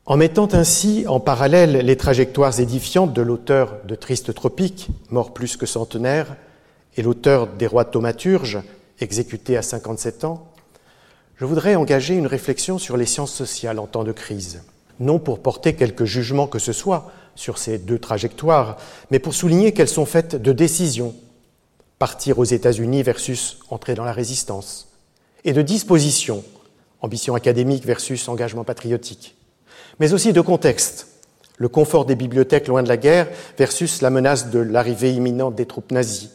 En 0.05 0.15
mettant 0.15 0.47
ainsi 0.53 1.03
en 1.07 1.19
parallèle 1.19 1.86
les 1.86 1.97
trajectoires 1.97 2.57
édifiantes 2.62 3.13
de 3.13 3.21
l'auteur 3.21 3.75
de 3.86 3.95
Triste 3.95 4.33
Tropique, 4.33 4.88
mort 5.09 5.33
plus 5.33 5.57
que 5.57 5.65
centenaire, 5.65 6.38
et 6.95 7.01
l'auteur 7.01 7.47
des 7.47 7.67
Rois 7.67 7.83
thaumaturges, 7.83 8.59
exécuté 9.01 9.57
à 9.57 9.62
57 9.62 10.24
ans, 10.24 10.47
je 11.36 11.45
voudrais 11.45 11.75
engager 11.75 12.15
une 12.15 12.25
réflexion 12.25 12.77
sur 12.77 12.97
les 12.97 13.05
sciences 13.05 13.33
sociales 13.33 13.79
en 13.79 13.86
temps 13.86 14.05
de 14.05 14.13
crise, 14.13 14.63
non 15.00 15.19
pour 15.19 15.39
porter 15.39 15.74
quelque 15.74 16.05
jugement 16.05 16.47
que 16.47 16.57
ce 16.57 16.71
soit 16.71 17.12
sur 17.36 17.57
ces 17.57 17.77
deux 17.77 18.00
trajectoires, 18.00 18.77
mais 19.12 19.19
pour 19.19 19.33
souligner 19.33 19.74
qu'elles 19.74 19.88
sont 19.88 20.05
faites 20.05 20.36
de 20.36 20.51
décisions, 20.53 21.13
partir 21.99 22.39
aux 22.39 22.45
États-Unis 22.45 23.03
versus 23.03 23.59
entrer 23.69 23.95
dans 23.95 24.05
la 24.05 24.13
résistance, 24.13 24.89
et 25.43 25.53
de 25.53 25.61
dispositions, 25.61 26.43
ambition 27.01 27.35
académique 27.35 27.85
versus 27.85 28.27
engagement 28.27 28.63
patriotique 28.63 29.37
mais 29.99 30.13
aussi 30.13 30.33
de 30.33 30.41
contexte. 30.41 31.07
Le 31.57 31.69
confort 31.69 32.05
des 32.05 32.15
bibliothèques 32.15 32.67
loin 32.67 32.83
de 32.83 32.87
la 32.87 32.97
guerre 32.97 33.27
versus 33.57 34.01
la 34.01 34.09
menace 34.09 34.51
de 34.51 34.59
l'arrivée 34.59 35.13
imminente 35.13 35.55
des 35.55 35.65
troupes 35.65 35.91
nazies. 35.91 36.29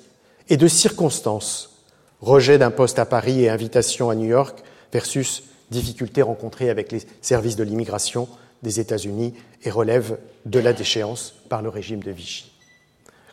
Et 0.48 0.56
de 0.56 0.66
circonstances. 0.66 1.84
Rejet 2.20 2.58
d'un 2.58 2.70
poste 2.70 2.98
à 2.98 3.06
Paris 3.06 3.44
et 3.44 3.48
invitation 3.48 4.10
à 4.10 4.14
New 4.14 4.26
York 4.26 4.62
versus 4.92 5.44
difficultés 5.70 6.22
rencontrées 6.22 6.70
avec 6.70 6.92
les 6.92 7.02
services 7.20 7.56
de 7.56 7.64
l'immigration 7.64 8.28
des 8.62 8.78
États-Unis 8.78 9.34
et 9.64 9.70
relève 9.70 10.18
de 10.46 10.58
la 10.58 10.72
déchéance 10.72 11.34
par 11.48 11.62
le 11.62 11.68
régime 11.68 12.02
de 12.02 12.10
Vichy. 12.10 12.52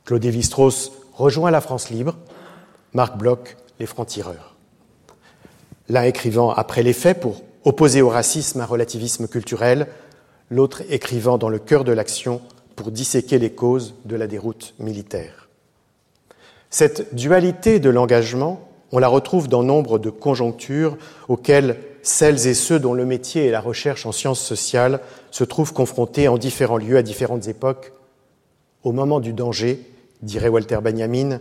Claude 0.06 0.24
Lévi-Strauss 0.24 0.92
rejoint 1.20 1.52
la 1.52 1.60
France 1.60 1.90
libre, 1.90 2.16
Marc 2.94 3.18
Bloch 3.18 3.58
les 3.80 3.86
francs-tireurs. 3.86 4.56
L'un 5.90 6.04
écrivant 6.04 6.52
après 6.52 6.82
les 6.82 6.94
faits 6.94 7.20
pour 7.20 7.44
opposer 7.66 8.02
au 8.02 8.10
racisme 8.10 8.62
un 8.62 8.66
relativisme 8.66 9.28
culturel, 9.28 9.88
l'autre 10.50 10.82
écrivant 10.90 11.38
dans 11.38 11.50
le 11.50 11.60
cœur 11.60 11.84
de 11.84 11.92
l'action 11.92 12.42
pour 12.78 12.92
disséquer 12.92 13.38
les 13.38 13.52
causes 13.52 13.96
de 14.06 14.16
la 14.16 14.28
déroute 14.28 14.76
militaire. 14.80 15.50
Cette 16.70 17.14
dualité 17.14 17.80
de 17.80 17.90
l'engagement, 17.90 18.70
on 18.94 19.00
la 19.00 19.10
retrouve 19.10 19.50
dans 19.50 19.64
nombre 19.64 20.00
de 20.00 20.10
conjonctures 20.10 20.98
auxquelles 21.28 21.80
celles 22.02 22.48
et 22.48 22.54
ceux 22.54 22.80
dont 22.80 22.94
le 22.94 23.06
métier 23.06 23.48
est 23.48 23.52
la 23.52 23.60
recherche 23.60 24.06
en 24.06 24.14
sciences 24.14 24.42
sociales 24.42 25.02
se 25.32 25.44
trouvent 25.44 25.74
confrontés 25.74 26.30
en 26.30 26.38
différents 26.38 26.78
lieux 26.78 26.98
à 26.98 27.02
différentes 27.02 27.50
époques, 27.50 27.92
au 28.84 28.94
moment 28.94 29.20
du 29.20 29.34
danger, 29.34 29.86
dirait 30.22 30.50
Walter 30.50 30.80
Benjamin, 30.82 31.40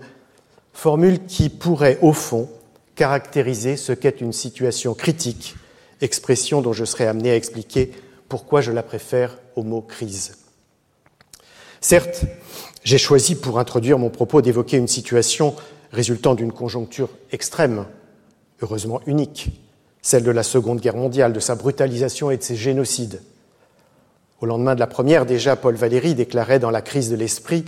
formule 0.72 1.24
qui 1.26 1.48
pourrait, 1.48 1.98
au 2.02 2.12
fond, 2.12 2.48
caractériser 2.94 3.76
ce 3.76 3.92
qu'est 3.92 4.20
une 4.20 4.32
situation 4.32 4.94
critique, 4.94 5.56
expression 6.00 6.62
dont 6.62 6.72
je 6.72 6.84
serai 6.84 7.06
amené 7.06 7.30
à 7.30 7.36
expliquer 7.36 7.92
pourquoi 8.28 8.60
je 8.60 8.72
la 8.72 8.82
préfère 8.82 9.38
au 9.56 9.62
mot 9.62 9.80
crise. 9.80 10.38
Certes, 11.80 12.24
j'ai 12.84 12.98
choisi 12.98 13.34
pour 13.34 13.58
introduire 13.58 13.98
mon 13.98 14.10
propos 14.10 14.42
d'évoquer 14.42 14.76
une 14.76 14.88
situation 14.88 15.54
résultant 15.92 16.34
d'une 16.34 16.52
conjoncture 16.52 17.08
extrême, 17.32 17.86
heureusement 18.62 19.00
unique, 19.06 19.50
celle 20.02 20.24
de 20.24 20.30
la 20.30 20.42
Seconde 20.42 20.80
Guerre 20.80 20.96
mondiale, 20.96 21.32
de 21.32 21.40
sa 21.40 21.54
brutalisation 21.54 22.30
et 22.30 22.36
de 22.36 22.42
ses 22.42 22.56
génocides. 22.56 23.22
Au 24.40 24.46
lendemain 24.46 24.74
de 24.74 24.80
la 24.80 24.86
première, 24.86 25.26
déjà, 25.26 25.56
Paul 25.56 25.74
Valéry 25.74 26.14
déclarait 26.14 26.60
dans 26.60 26.70
La 26.70 26.82
crise 26.82 27.10
de 27.10 27.16
l'esprit 27.16 27.64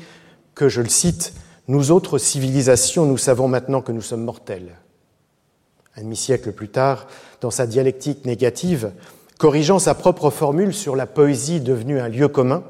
que, 0.55 0.69
je 0.69 0.81
le 0.81 0.89
cite, 0.89 1.35
Nous 1.69 1.91
autres 1.93 2.19
civilisations, 2.19 3.07
nous 3.07 3.19
savons 3.19 3.47
maintenant 3.47 3.81
que 3.81 3.93
nous 3.93 4.03
sommes 4.03 4.25
mortels. 4.25 4.77
Un 5.97 6.03
demi-siècle 6.03 6.53
plus 6.53 6.69
tard, 6.69 7.07
dans 7.41 7.51
sa 7.51 7.67
dialectique 7.67 8.25
négative, 8.25 8.93
Corrigeant 9.41 9.79
sa 9.79 9.95
propre 9.95 10.29
formule 10.29 10.75
sur 10.75 10.97
la 10.97 11.07
poésie 11.07 11.63
devenue 11.63 11.99
un 11.99 12.09
lieu 12.09 12.29
commun, 12.29 12.63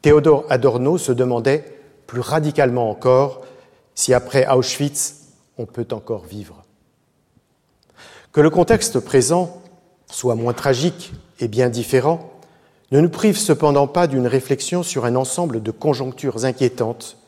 Théodore 0.00 0.46
Adorno 0.48 0.96
se 0.96 1.12
demandait, 1.12 1.78
plus 2.06 2.22
radicalement 2.22 2.88
encore, 2.88 3.42
si 3.94 4.14
après 4.14 4.46
Auschwitz, 4.50 5.26
on 5.58 5.66
peut 5.66 5.86
encore 5.90 6.24
vivre. 6.24 6.64
Que 8.32 8.40
le 8.40 8.48
contexte 8.48 8.98
présent 8.98 9.60
soit 10.06 10.36
moins 10.36 10.54
tragique 10.54 11.12
et 11.38 11.48
bien 11.48 11.68
différent 11.68 12.32
ne 12.90 13.00
nous 13.00 13.08
prive 13.08 13.36
cependant 13.36 13.86
pas 13.86 14.06
d'une 14.06 14.26
réflexion 14.26 14.82
sur 14.82 15.04
un 15.04 15.16
ensemble 15.16 15.62
de 15.62 15.70
conjonctures 15.70 16.44
inquiétantes 16.44 17.18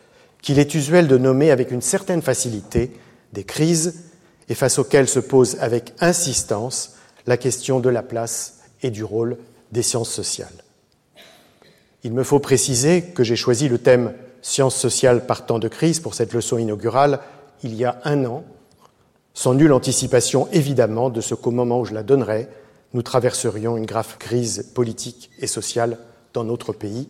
qu'il 0.40 0.58
est 0.58 0.74
usuel 0.74 1.06
de 1.06 1.18
nommer 1.18 1.50
avec 1.50 1.70
une 1.70 1.82
certaine 1.82 2.22
facilité 2.22 2.92
des 3.32 3.44
crises 3.44 4.10
et 4.48 4.54
face 4.54 4.78
auxquelles 4.78 5.08
se 5.08 5.20
pose 5.20 5.56
avec 5.60 5.94
insistance 6.00 6.96
la 7.26 7.36
question 7.36 7.78
de 7.78 7.88
la 7.88 8.02
place 8.02 8.60
et 8.82 8.90
du 8.90 9.04
rôle 9.04 9.38
des 9.70 9.82
sciences 9.82 10.10
sociales. 10.10 10.64
Il 12.02 12.12
me 12.12 12.24
faut 12.24 12.40
préciser 12.40 13.02
que 13.02 13.22
j'ai 13.22 13.36
choisi 13.36 13.68
le 13.68 13.78
thème 13.78 14.12
sciences 14.42 14.74
sociales 14.74 15.24
par 15.24 15.46
temps 15.46 15.60
de 15.60 15.68
crise 15.68 16.00
pour 16.00 16.14
cette 16.14 16.32
leçon 16.32 16.58
inaugurale 16.58 17.20
il 17.62 17.74
y 17.74 17.84
a 17.84 18.00
un 18.04 18.24
an, 18.24 18.42
sans 19.34 19.54
nulle 19.54 19.72
anticipation 19.72 20.48
évidemment 20.50 21.10
de 21.10 21.20
ce 21.20 21.36
qu'au 21.36 21.52
moment 21.52 21.80
où 21.80 21.84
je 21.84 21.94
la 21.94 22.02
donnerai, 22.02 22.48
nous 22.94 23.02
traverserions 23.02 23.76
une 23.76 23.86
grave 23.86 24.18
crise 24.18 24.70
politique 24.74 25.30
et 25.38 25.46
sociale 25.46 25.98
dans 26.34 26.44
notre 26.44 26.72
pays, 26.72 27.08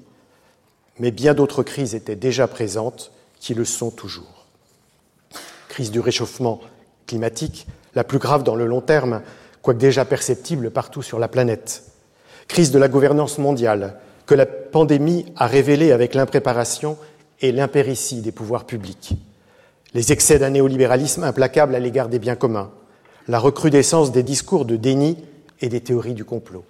mais 0.99 1.11
bien 1.11 1.35
d'autres 1.35 1.62
crises 1.62 1.95
étaient 1.95 2.17
déjà 2.17 2.47
présentes 2.47 3.11
qui 3.41 3.55
le 3.55 3.65
sont 3.65 3.91
toujours. 3.91 4.47
Crise 5.69 5.91
du 5.91 6.01
réchauffement 6.01 6.61
climatique, 7.07 7.67
la 7.95 8.05
plus 8.05 8.19
grave 8.19 8.45
dans 8.45 8.55
le 8.55 8.67
long 8.67 8.81
terme, 8.81 9.23
quoique 9.62 9.79
déjà 9.79 10.05
perceptible 10.05 10.71
partout 10.71 11.03
sur 11.03 11.19
la 11.19 11.29
planète. 11.29 11.85
Crise 12.49 12.71
de 12.71 12.79
la 12.79 12.89
gouvernance 12.89 13.39
mondiale, 13.39 13.97
que 14.27 14.35
la 14.35 14.47
pandémie 14.47 15.27
a 15.37 15.47
révélée 15.47 15.93
avec 15.93 16.15
l'impréparation 16.15 16.97
et 17.41 17.53
l'impéritie 17.53 18.21
des 18.21 18.33
pouvoirs 18.33 18.65
publics. 18.65 19.15
Les 19.95 20.12
excès 20.12 20.39
d'un 20.39 20.51
néolibéralisme 20.51 21.25
implacable 21.25 21.75
à 21.75 21.81
l'égard 21.81 22.09
des 22.09 22.19
biens 22.19 22.37
communs. 22.37 22.71
La 23.29 23.39
recrudescence 23.39 24.12
des 24.12 24.23
discours 24.23 24.65
de 24.65 24.77
déni 24.77 25.17
et 25.62 25.69
des 25.69 25.81
théories 25.81 26.14
du 26.14 26.25
complot. 26.25 26.64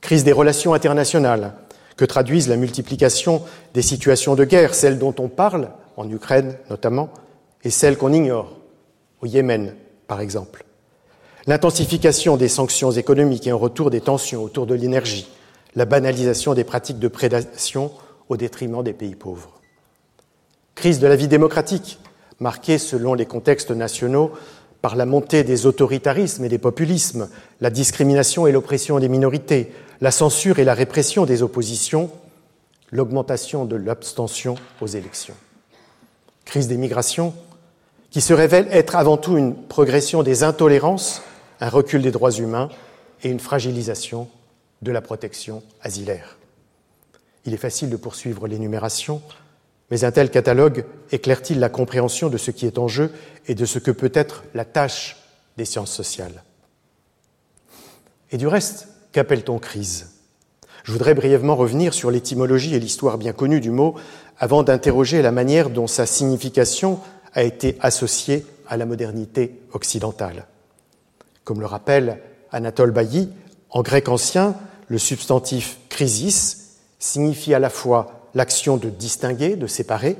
Crise 0.00 0.24
des 0.24 0.32
relations 0.32 0.74
internationales, 0.74 1.54
que 1.96 2.06
traduisent 2.06 2.48
la 2.48 2.56
multiplication 2.56 3.42
des 3.74 3.82
situations 3.82 4.34
de 4.34 4.44
guerre, 4.44 4.74
celles 4.74 4.98
dont 4.98 5.14
on 5.18 5.28
parle, 5.28 5.68
en 5.98 6.08
Ukraine 6.10 6.56
notamment, 6.70 7.10
et 7.62 7.70
celles 7.70 7.98
qu'on 7.98 8.12
ignore, 8.12 8.56
au 9.20 9.26
Yémen 9.26 9.74
par 10.08 10.22
exemple. 10.22 10.64
L'intensification 11.46 12.38
des 12.38 12.48
sanctions 12.48 12.90
économiques 12.90 13.46
et 13.46 13.50
un 13.50 13.56
retour 13.56 13.90
des 13.90 14.00
tensions 14.00 14.42
autour 14.42 14.66
de 14.66 14.74
l'énergie, 14.74 15.28
la 15.74 15.84
banalisation 15.84 16.54
des 16.54 16.64
pratiques 16.64 16.98
de 16.98 17.08
prédation 17.08 17.92
au 18.30 18.36
détriment 18.36 18.82
des 18.82 18.92
pays 18.94 19.14
pauvres. 19.14 19.60
Crise 20.74 21.00
de 21.00 21.06
la 21.06 21.16
vie 21.16 21.28
démocratique, 21.28 21.98
marquée 22.38 22.78
selon 22.78 23.12
les 23.12 23.26
contextes 23.26 23.70
nationaux 23.70 24.32
par 24.82 24.96
la 24.96 25.06
montée 25.06 25.44
des 25.44 25.66
autoritarismes 25.66 26.44
et 26.44 26.48
des 26.48 26.58
populismes, 26.58 27.28
la 27.60 27.70
discrimination 27.70 28.46
et 28.46 28.52
l'oppression 28.52 28.98
des 28.98 29.08
minorités, 29.08 29.72
la 30.00 30.10
censure 30.10 30.58
et 30.58 30.64
la 30.64 30.74
répression 30.74 31.26
des 31.26 31.42
oppositions, 31.42 32.10
l'augmentation 32.90 33.64
de 33.64 33.76
l'abstention 33.76 34.54
aux 34.80 34.86
élections. 34.86 35.34
Crise 36.44 36.68
des 36.68 36.78
migrations, 36.78 37.34
qui 38.10 38.20
se 38.20 38.32
révèle 38.32 38.66
être 38.70 38.96
avant 38.96 39.16
tout 39.16 39.36
une 39.36 39.54
progression 39.54 40.22
des 40.22 40.42
intolérances, 40.42 41.22
un 41.60 41.68
recul 41.68 42.02
des 42.02 42.10
droits 42.10 42.32
humains 42.32 42.68
et 43.22 43.28
une 43.28 43.38
fragilisation 43.38 44.28
de 44.82 44.90
la 44.90 45.00
protection 45.00 45.62
asilaire. 45.82 46.38
Il 47.44 47.54
est 47.54 47.58
facile 47.58 47.90
de 47.90 47.96
poursuivre 47.96 48.48
l'énumération, 48.48 49.22
mais 49.90 50.04
un 50.04 50.12
tel 50.12 50.30
catalogue 50.30 50.84
éclaire-t-il 51.10 51.58
la 51.58 51.68
compréhension 51.68 52.28
de 52.28 52.38
ce 52.38 52.50
qui 52.50 52.66
est 52.66 52.78
en 52.78 52.88
jeu 52.88 53.12
et 53.46 53.54
de 53.54 53.64
ce 53.64 53.78
que 53.78 53.90
peut 53.90 54.12
être 54.14 54.44
la 54.54 54.64
tâche 54.64 55.16
des 55.56 55.64
sciences 55.64 55.92
sociales? 55.92 56.44
Et 58.30 58.38
du 58.38 58.46
reste, 58.46 58.88
Qu'appelle-t-on 59.12 59.58
crise? 59.58 60.10
Je 60.84 60.92
voudrais 60.92 61.14
brièvement 61.14 61.56
revenir 61.56 61.94
sur 61.94 62.12
l'étymologie 62.12 62.76
et 62.76 62.78
l'histoire 62.78 63.18
bien 63.18 63.32
connue 63.32 63.60
du 63.60 63.70
mot 63.70 63.96
avant 64.38 64.62
d'interroger 64.62 65.20
la 65.20 65.32
manière 65.32 65.68
dont 65.68 65.88
sa 65.88 66.06
signification 66.06 67.00
a 67.34 67.42
été 67.42 67.76
associée 67.80 68.46
à 68.68 68.76
la 68.76 68.86
modernité 68.86 69.60
occidentale. 69.72 70.46
Comme 71.42 71.60
le 71.60 71.66
rappelle 71.66 72.20
Anatole 72.52 72.92
Bailly, 72.92 73.30
en 73.68 73.82
grec 73.82 74.08
ancien, 74.08 74.54
le 74.86 74.98
substantif 74.98 75.78
crisis 75.88 76.78
signifie 77.00 77.52
à 77.52 77.58
la 77.58 77.70
fois 77.70 78.19
l'action 78.34 78.76
de 78.76 78.90
distinguer, 78.90 79.56
de 79.56 79.66
séparer, 79.66 80.16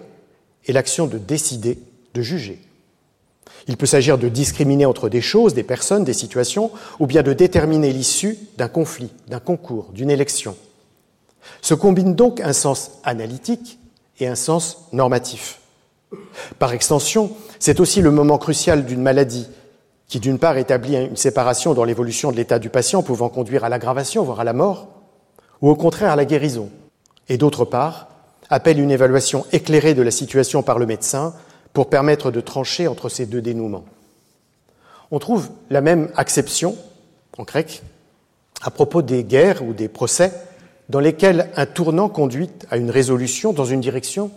et 0.66 0.72
l'action 0.72 1.06
de 1.06 1.18
décider, 1.18 1.78
de 2.14 2.22
juger. 2.22 2.60
Il 3.68 3.76
peut 3.76 3.86
s'agir 3.86 4.18
de 4.18 4.28
discriminer 4.28 4.86
entre 4.86 5.08
des 5.08 5.20
choses, 5.20 5.54
des 5.54 5.62
personnes, 5.62 6.04
des 6.04 6.12
situations, 6.12 6.70
ou 6.98 7.06
bien 7.06 7.22
de 7.22 7.32
déterminer 7.32 7.92
l'issue 7.92 8.38
d'un 8.56 8.68
conflit, 8.68 9.10
d'un 9.28 9.40
concours, 9.40 9.90
d'une 9.92 10.10
élection. 10.10 10.56
Se 11.62 11.74
combine 11.74 12.14
donc 12.14 12.40
un 12.40 12.52
sens 12.52 12.92
analytique 13.04 13.78
et 14.18 14.26
un 14.26 14.34
sens 14.34 14.88
normatif. 14.92 15.60
Par 16.58 16.72
extension, 16.72 17.32
c'est 17.58 17.80
aussi 17.80 18.00
le 18.00 18.10
moment 18.10 18.38
crucial 18.38 18.84
d'une 18.84 19.02
maladie 19.02 19.46
qui, 20.08 20.18
d'une 20.18 20.38
part, 20.38 20.56
établit 20.58 20.96
une 20.96 21.16
séparation 21.16 21.72
dans 21.72 21.84
l'évolution 21.84 22.32
de 22.32 22.36
l'état 22.36 22.58
du 22.58 22.68
patient 22.68 23.02
pouvant 23.02 23.28
conduire 23.28 23.64
à 23.64 23.68
l'aggravation, 23.68 24.24
voire 24.24 24.40
à 24.40 24.44
la 24.44 24.52
mort, 24.52 24.88
ou 25.62 25.70
au 25.70 25.76
contraire 25.76 26.12
à 26.12 26.16
la 26.16 26.24
guérison, 26.24 26.68
et 27.30 27.38
d'autre 27.38 27.64
part, 27.64 28.08
appelle 28.50 28.80
une 28.80 28.90
évaluation 28.90 29.46
éclairée 29.52 29.94
de 29.94 30.02
la 30.02 30.10
situation 30.10 30.62
par 30.62 30.78
le 30.78 30.84
médecin 30.84 31.32
pour 31.72 31.88
permettre 31.88 32.32
de 32.32 32.40
trancher 32.40 32.88
entre 32.88 33.08
ces 33.08 33.24
deux 33.24 33.40
dénouements. 33.40 33.84
On 35.12 35.20
trouve 35.20 35.48
la 35.70 35.80
même 35.80 36.10
acception 36.16 36.76
en 37.38 37.44
grec 37.44 37.82
à 38.62 38.70
propos 38.70 39.00
des 39.00 39.24
guerres 39.24 39.64
ou 39.64 39.72
des 39.72 39.88
procès 39.88 40.32
dans 40.88 40.98
lesquels 40.98 41.48
un 41.54 41.66
tournant 41.66 42.08
conduit 42.08 42.50
à 42.68 42.76
une 42.76 42.90
résolution 42.90 43.52
dans 43.52 43.64
une 43.64 43.80
direction 43.80 44.32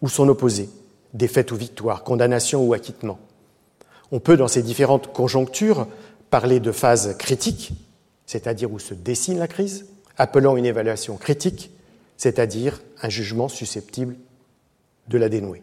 ou 0.00 0.08
son 0.08 0.28
opposé, 0.28 0.70
défaite 1.14 1.50
ou 1.50 1.56
victoire, 1.56 2.04
condamnation 2.04 2.62
ou 2.64 2.74
acquittement. 2.74 3.18
On 4.12 4.20
peut, 4.20 4.36
dans 4.36 4.46
ces 4.46 4.62
différentes 4.62 5.12
conjonctures, 5.12 5.88
parler 6.30 6.60
de 6.60 6.70
phase 6.70 7.16
critique, 7.18 7.72
c'est-à-dire 8.24 8.70
où 8.70 8.78
se 8.78 8.94
dessine 8.94 9.38
la 9.38 9.48
crise, 9.48 9.86
appelant 10.16 10.56
une 10.56 10.64
évaluation 10.64 11.16
critique, 11.16 11.70
c'est-à-dire 12.16 12.80
un 13.02 13.08
jugement 13.08 13.48
susceptible 13.48 14.16
de 15.08 15.18
la 15.18 15.28
dénouer. 15.28 15.62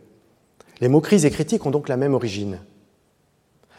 Les 0.81 0.87
mots 0.87 1.01
crise 1.01 1.25
et 1.25 1.31
critique 1.31 1.65
ont 1.65 1.71
donc 1.71 1.89
la 1.89 1.97
même 1.97 2.13
origine. 2.13 2.59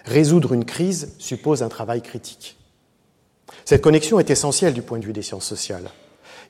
Résoudre 0.05 0.53
une 0.53 0.65
crise 0.65 1.15
suppose 1.19 1.63
un 1.63 1.69
travail 1.69 2.03
critique. 2.03 2.57
Cette 3.65 3.83
connexion 3.83 4.19
est 4.19 4.31
essentielle 4.31 4.75
du 4.75 4.83
point 4.83 4.99
de 4.99 5.05
vue 5.05 5.13
des 5.13 5.23
sciences 5.23 5.47
sociales. 5.47 5.91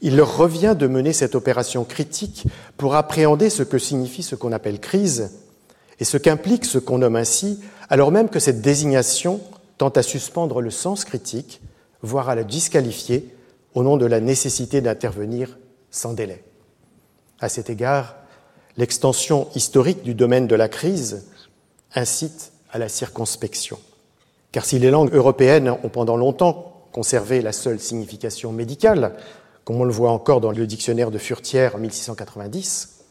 Il 0.00 0.16
leur 0.16 0.36
revient 0.36 0.74
de 0.78 0.86
mener 0.86 1.12
cette 1.12 1.34
opération 1.34 1.84
critique 1.84 2.44
pour 2.76 2.94
appréhender 2.94 3.50
ce 3.50 3.62
que 3.62 3.78
signifie 3.78 4.22
ce 4.22 4.34
qu'on 4.34 4.52
appelle 4.52 4.80
crise 4.80 5.32
et 6.00 6.04
ce 6.04 6.16
qu'implique 6.16 6.64
ce 6.64 6.78
qu'on 6.78 6.98
nomme 6.98 7.16
ainsi, 7.16 7.60
alors 7.88 8.10
même 8.10 8.28
que 8.28 8.40
cette 8.40 8.60
désignation 8.60 9.40
tend 9.78 9.90
à 9.90 10.02
suspendre 10.02 10.60
le 10.60 10.70
sens 10.70 11.04
critique, 11.04 11.60
voire 12.02 12.28
à 12.28 12.34
la 12.34 12.44
disqualifier 12.44 13.34
au 13.74 13.82
nom 13.82 13.96
de 13.96 14.06
la 14.06 14.20
nécessité 14.20 14.80
d'intervenir 14.80 15.56
sans 15.94 16.12
délai. 16.12 16.42
À 17.40 17.48
cet 17.48 17.70
égard, 17.70 18.16
l'extension 18.76 19.48
historique 19.54 20.02
du 20.02 20.14
domaine 20.14 20.46
de 20.46 20.56
la 20.56 20.68
crise 20.68 21.26
incite 21.94 22.52
à 22.72 22.78
la 22.78 22.88
circonspection. 22.88 23.78
Car 24.50 24.64
si 24.64 24.78
les 24.78 24.90
langues 24.90 25.14
européennes 25.14 25.70
ont 25.70 25.88
pendant 25.88 26.16
longtemps 26.16 26.88
conservé 26.92 27.40
la 27.42 27.52
seule 27.52 27.78
signification 27.78 28.52
médicale, 28.52 29.14
comme 29.64 29.80
on 29.80 29.84
le 29.84 29.92
voit 29.92 30.10
encore 30.10 30.40
dans 30.40 30.50
le 30.50 30.66
dictionnaire 30.66 31.10
de 31.10 31.18
Furtière 31.18 31.76
en 31.76 31.78
1690, 31.78 33.04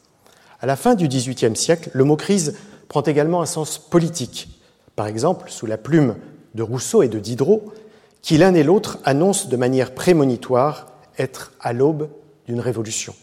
à 0.60 0.66
la 0.66 0.76
fin 0.76 0.96
du 0.96 1.08
XVIIIe 1.08 1.56
siècle, 1.56 1.90
le 1.94 2.04
mot 2.04 2.16
crise 2.16 2.56
prend 2.90 3.02
également 3.02 3.42
un 3.42 3.46
sens 3.46 3.78
politique. 3.78 4.62
Par 4.96 5.08
exemple, 5.08 5.50
sous 5.50 5.66
la 5.66 5.78
plume 5.78 6.16
de 6.54 6.64
Rousseau 6.64 7.02
et 7.02 7.08
de 7.08 7.20
Diderot, 7.20 7.74
qui 8.22 8.38
l'un 8.38 8.54
et 8.54 8.64
l'autre 8.64 9.00
annoncent 9.06 9.50
de 9.50 9.58
manière 9.58 9.94
prémonitoire 9.94 10.88
être 11.18 11.54
à 11.60 11.74
l'aube 11.74 12.10
d'une 12.48 12.60
révolution. 12.60 13.16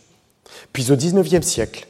Puis 0.73 0.91
au 0.91 0.97
XIXe 0.97 1.47
siècle, 1.47 1.87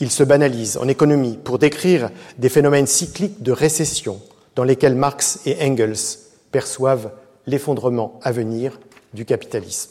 il 0.00 0.10
se 0.10 0.22
banalise 0.24 0.76
en 0.76 0.88
économie 0.88 1.38
pour 1.42 1.58
décrire 1.58 2.10
des 2.38 2.48
phénomènes 2.48 2.86
cycliques 2.86 3.42
de 3.42 3.52
récession 3.52 4.20
dans 4.56 4.64
lesquels 4.64 4.94
Marx 4.94 5.40
et 5.46 5.56
Engels 5.64 6.18
perçoivent 6.50 7.10
l'effondrement 7.46 8.18
à 8.22 8.32
venir 8.32 8.80
du 9.12 9.24
capitalisme. 9.24 9.90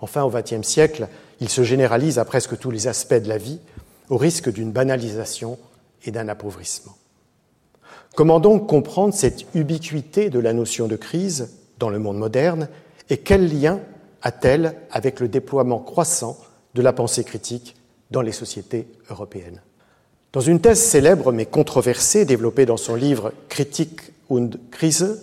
Enfin, 0.00 0.22
au 0.22 0.30
XXe 0.30 0.66
siècle, 0.66 1.08
il 1.40 1.48
se 1.48 1.62
généralise 1.62 2.18
à 2.18 2.24
presque 2.24 2.58
tous 2.58 2.70
les 2.70 2.88
aspects 2.88 3.14
de 3.14 3.28
la 3.28 3.38
vie, 3.38 3.58
au 4.10 4.16
risque 4.16 4.52
d'une 4.52 4.72
banalisation 4.72 5.58
et 6.04 6.10
d'un 6.10 6.28
appauvrissement. 6.28 6.94
Comment 8.14 8.38
donc 8.38 8.68
comprendre 8.68 9.14
cette 9.14 9.46
ubiquité 9.54 10.30
de 10.30 10.38
la 10.38 10.52
notion 10.52 10.86
de 10.86 10.96
crise 10.96 11.50
dans 11.78 11.88
le 11.88 11.98
monde 11.98 12.18
moderne 12.18 12.68
et 13.10 13.16
quel 13.16 13.60
lien 13.60 13.80
a-t-elle 14.24 14.74
avec 14.90 15.20
le 15.20 15.28
déploiement 15.28 15.78
croissant 15.78 16.36
de 16.74 16.82
la 16.82 16.92
pensée 16.92 17.22
critique 17.22 17.76
dans 18.10 18.22
les 18.22 18.32
sociétés 18.32 18.88
européennes. 19.08 19.62
Dans 20.32 20.40
une 20.40 20.60
thèse 20.60 20.80
célèbre 20.80 21.30
mais 21.30 21.46
controversée 21.46 22.24
développée 22.24 22.66
dans 22.66 22.76
son 22.76 22.96
livre 22.96 23.32
Kritik 23.48 24.00
und 24.28 24.50
Krise 24.72 25.22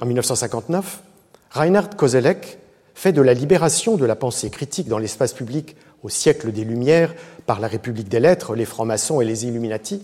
en 0.00 0.06
1959, 0.06 1.02
Reinhard 1.50 1.94
Koselleck 1.94 2.58
fait 2.94 3.12
de 3.12 3.22
la 3.22 3.34
libération 3.34 3.96
de 3.96 4.04
la 4.04 4.16
pensée 4.16 4.50
critique 4.50 4.88
dans 4.88 4.98
l'espace 4.98 5.34
public 5.34 5.76
au 6.02 6.08
siècle 6.08 6.50
des 6.50 6.64
Lumières 6.64 7.14
par 7.46 7.60
la 7.60 7.68
République 7.68 8.08
des 8.08 8.18
Lettres, 8.18 8.56
les 8.56 8.64
francs-maçons 8.64 9.20
et 9.20 9.24
les 9.24 9.46
Illuminati 9.46 10.02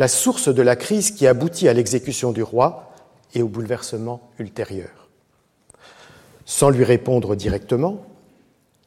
la 0.00 0.08
source 0.08 0.48
de 0.48 0.62
la 0.62 0.76
crise 0.76 1.10
qui 1.10 1.26
aboutit 1.26 1.68
à 1.68 1.74
l'exécution 1.74 2.32
du 2.32 2.42
roi 2.42 2.90
et 3.34 3.42
au 3.42 3.48
bouleversement 3.48 4.30
ultérieur. 4.38 4.99
Sans 6.50 6.68
lui 6.68 6.82
répondre 6.82 7.36
directement, 7.36 8.04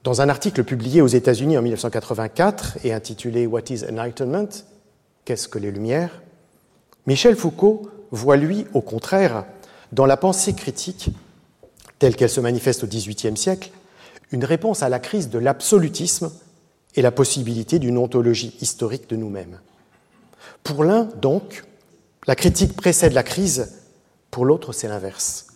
dans 0.03 0.19
un 0.19 0.27
article 0.27 0.65
publié 0.65 1.01
aux 1.01 1.07
États-Unis 1.07 1.57
en 1.57 1.61
1984 1.61 2.79
et 2.83 2.91
intitulé 2.91 3.47
What 3.47 3.61
is 3.69 3.85
Enlightenment? 3.85 4.49
Qu'est-ce 5.23 5.47
que 5.47 5.59
les 5.59 5.71
Lumières? 5.71 6.21
Michel 7.07 7.37
Foucault 7.37 7.89
voit, 8.11 8.35
lui, 8.35 8.67
au 8.73 8.81
contraire, 8.81 9.45
dans 9.93 10.05
la 10.05 10.17
pensée 10.17 10.51
critique, 10.51 11.11
telle 11.99 12.17
qu'elle 12.17 12.29
se 12.29 12.41
manifeste 12.41 12.83
au 12.83 12.87
XVIIIe 12.87 13.37
siècle, 13.37 13.71
une 14.33 14.43
réponse 14.43 14.83
à 14.83 14.89
la 14.89 14.99
crise 14.99 15.29
de 15.29 15.39
l'absolutisme 15.39 16.33
et 16.95 17.01
la 17.01 17.11
possibilité 17.11 17.79
d'une 17.79 17.97
ontologie 17.97 18.57
historique 18.59 19.09
de 19.09 19.15
nous-mêmes. 19.15 19.61
Pour 20.63 20.83
l'un, 20.83 21.05
donc, 21.21 21.63
la 22.27 22.35
critique 22.35 22.75
précède 22.75 23.13
la 23.13 23.23
crise, 23.23 23.71
pour 24.31 24.43
l'autre, 24.43 24.73
c'est 24.73 24.89
l'inverse. 24.89 25.47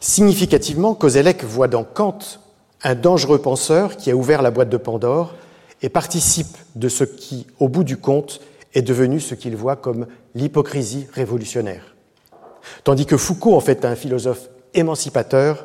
Significativement, 0.00 0.94
Kozelek 0.94 1.44
voit 1.44 1.68
dans 1.68 1.84
Kant 1.84 2.18
un 2.82 2.94
dangereux 2.94 3.38
penseur 3.38 3.96
qui 3.96 4.10
a 4.10 4.16
ouvert 4.16 4.42
la 4.42 4.50
boîte 4.50 4.68
de 4.68 4.76
Pandore 4.76 5.34
et 5.82 5.88
participe 5.88 6.56
de 6.76 6.88
ce 6.88 7.04
qui, 7.04 7.46
au 7.58 7.68
bout 7.68 7.84
du 7.84 7.96
compte, 7.96 8.40
est 8.74 8.82
devenu 8.82 9.20
ce 9.20 9.34
qu'il 9.34 9.56
voit 9.56 9.76
comme 9.76 10.06
l'hypocrisie 10.34 11.06
révolutionnaire. 11.12 11.94
Tandis 12.84 13.06
que 13.06 13.16
Foucault 13.16 13.54
en 13.54 13.60
fait 13.60 13.84
un 13.84 13.96
philosophe 13.96 14.48
émancipateur 14.74 15.64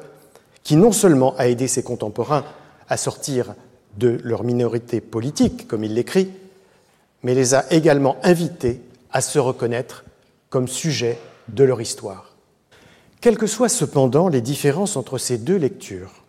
qui 0.64 0.76
non 0.76 0.92
seulement 0.92 1.36
a 1.38 1.48
aidé 1.48 1.68
ses 1.68 1.84
contemporains 1.84 2.46
à 2.88 2.98
sortir 2.98 3.54
de 3.98 4.20
leur 4.24 4.44
minorité 4.44 5.02
politique, 5.02 5.68
comme 5.68 5.84
il 5.84 5.94
l'écrit, 5.94 6.32
mais 7.22 7.36
les 7.36 7.54
a 7.54 7.66
également 7.72 8.18
invités 8.24 8.82
à 9.12 9.22
se 9.22 9.40
reconnaître 9.40 10.06
comme 10.50 10.68
sujet 10.68 11.18
de 11.50 11.64
leur 11.64 11.82
histoire. 11.82 12.33
Quelles 13.24 13.38
que 13.38 13.48
soient 13.48 13.70
cependant 13.70 14.28
les 14.28 14.42
différences 14.42 14.98
entre 14.98 15.18
ces 15.18 15.38
deux 15.38 15.56
lectures, 15.56 16.26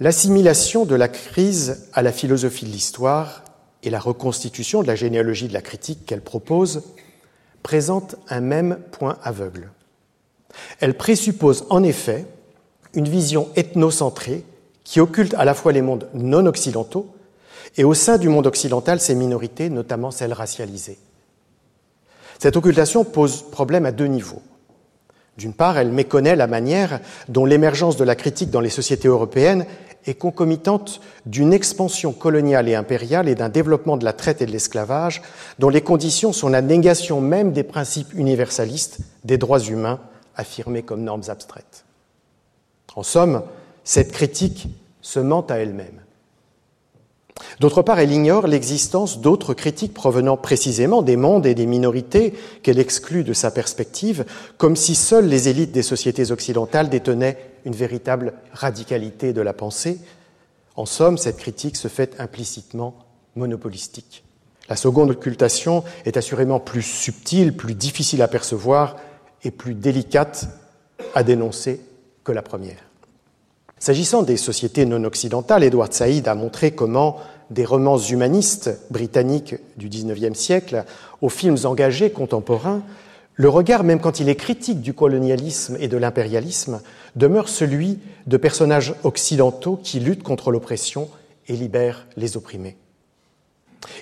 l'assimilation 0.00 0.84
de 0.84 0.96
la 0.96 1.06
crise 1.06 1.86
à 1.92 2.02
la 2.02 2.10
philosophie 2.10 2.64
de 2.64 2.72
l'histoire 2.72 3.44
et 3.84 3.90
la 3.90 4.00
reconstitution 4.00 4.82
de 4.82 4.88
la 4.88 4.96
généalogie 4.96 5.46
de 5.46 5.52
la 5.52 5.62
critique 5.62 6.04
qu'elle 6.06 6.20
propose 6.20 6.82
présentent 7.62 8.16
un 8.28 8.40
même 8.40 8.80
point 8.90 9.18
aveugle. 9.22 9.70
Elle 10.80 10.96
présuppose 10.96 11.64
en 11.70 11.84
effet 11.84 12.26
une 12.94 13.08
vision 13.08 13.48
ethnocentrée 13.54 14.44
qui 14.82 14.98
occulte 14.98 15.34
à 15.34 15.44
la 15.44 15.54
fois 15.54 15.70
les 15.70 15.80
mondes 15.80 16.08
non 16.12 16.44
occidentaux 16.46 17.06
et 17.76 17.84
au 17.84 17.94
sein 17.94 18.18
du 18.18 18.28
monde 18.28 18.48
occidental 18.48 18.98
ses 18.98 19.14
minorités, 19.14 19.70
notamment 19.70 20.10
celles 20.10 20.32
racialisées. 20.32 20.98
Cette 22.40 22.56
occultation 22.56 23.04
pose 23.04 23.48
problème 23.52 23.86
à 23.86 23.92
deux 23.92 24.06
niveaux. 24.06 24.42
D'une 25.38 25.54
part, 25.54 25.78
elle 25.78 25.92
méconnaît 25.92 26.36
la 26.36 26.46
manière 26.46 27.00
dont 27.28 27.44
l'émergence 27.44 27.96
de 27.96 28.04
la 28.04 28.14
critique 28.14 28.50
dans 28.50 28.60
les 28.60 28.70
sociétés 28.70 29.08
européennes 29.08 29.64
est 30.06 30.14
concomitante 30.14 31.00
d'une 31.26 31.52
expansion 31.52 32.12
coloniale 32.12 32.68
et 32.68 32.74
impériale 32.74 33.28
et 33.28 33.34
d'un 33.34 33.48
développement 33.48 33.96
de 33.96 34.04
la 34.04 34.12
traite 34.12 34.40
et 34.42 34.46
de 34.46 34.52
l'esclavage, 34.52 35.22
dont 35.58 35.68
les 35.68 35.82
conditions 35.82 36.32
sont 36.32 36.48
la 36.48 36.62
négation 36.62 37.20
même 37.20 37.52
des 37.52 37.62
principes 37.62 38.12
universalistes 38.14 39.00
des 39.24 39.38
droits 39.38 39.60
humains 39.60 40.00
affirmés 40.36 40.82
comme 40.82 41.04
normes 41.04 41.24
abstraites. 41.28 41.84
En 42.96 43.02
somme, 43.02 43.42
cette 43.84 44.12
critique 44.12 44.68
se 45.00 45.20
ment 45.20 45.46
à 45.48 45.56
elle-même. 45.56 46.00
D'autre 47.58 47.82
part, 47.82 47.98
elle 47.98 48.12
ignore 48.12 48.46
l'existence 48.46 49.20
d'autres 49.20 49.54
critiques 49.54 49.94
provenant 49.94 50.36
précisément 50.36 51.02
des 51.02 51.16
mondes 51.16 51.46
et 51.46 51.54
des 51.54 51.66
minorités 51.66 52.34
qu'elle 52.62 52.78
exclut 52.78 53.24
de 53.24 53.32
sa 53.32 53.50
perspective, 53.50 54.24
comme 54.58 54.76
si 54.76 54.94
seules 54.94 55.28
les 55.28 55.48
élites 55.48 55.72
des 55.72 55.82
sociétés 55.82 56.30
occidentales 56.30 56.88
détenaient 56.88 57.38
une 57.64 57.74
véritable 57.74 58.34
radicalité 58.52 59.32
de 59.32 59.40
la 59.40 59.52
pensée. 59.52 59.98
En 60.76 60.86
somme, 60.86 61.18
cette 61.18 61.36
critique 61.36 61.76
se 61.76 61.88
fait 61.88 62.18
implicitement 62.18 62.94
monopolistique. 63.36 64.24
La 64.68 64.76
seconde 64.76 65.10
occultation 65.10 65.84
est 66.04 66.16
assurément 66.16 66.60
plus 66.60 66.82
subtile, 66.82 67.56
plus 67.56 67.74
difficile 67.74 68.22
à 68.22 68.28
percevoir 68.28 68.96
et 69.42 69.50
plus 69.50 69.74
délicate 69.74 70.48
à 71.14 71.22
dénoncer 71.22 71.80
que 72.24 72.32
la 72.32 72.42
première. 72.42 72.89
S'agissant 73.80 74.22
des 74.22 74.36
sociétés 74.36 74.84
non 74.84 75.04
occidentales, 75.04 75.64
Edward 75.64 75.94
Said 75.94 76.28
a 76.28 76.34
montré 76.34 76.70
comment 76.72 77.16
des 77.48 77.64
romans 77.64 77.96
humanistes 77.96 78.78
britanniques 78.90 79.54
du 79.78 79.88
XIXe 79.88 80.38
siècle 80.38 80.84
aux 81.22 81.30
films 81.30 81.56
engagés 81.64 82.10
contemporains, 82.10 82.82
le 83.34 83.48
regard, 83.48 83.82
même 83.82 83.98
quand 83.98 84.20
il 84.20 84.28
est 84.28 84.36
critique 84.36 84.82
du 84.82 84.92
colonialisme 84.92 85.78
et 85.80 85.88
de 85.88 85.96
l'impérialisme, 85.96 86.82
demeure 87.16 87.48
celui 87.48 87.98
de 88.26 88.36
personnages 88.36 88.94
occidentaux 89.02 89.80
qui 89.82 89.98
luttent 89.98 90.22
contre 90.22 90.50
l'oppression 90.50 91.08
et 91.48 91.56
libèrent 91.56 92.06
les 92.18 92.36
opprimés. 92.36 92.76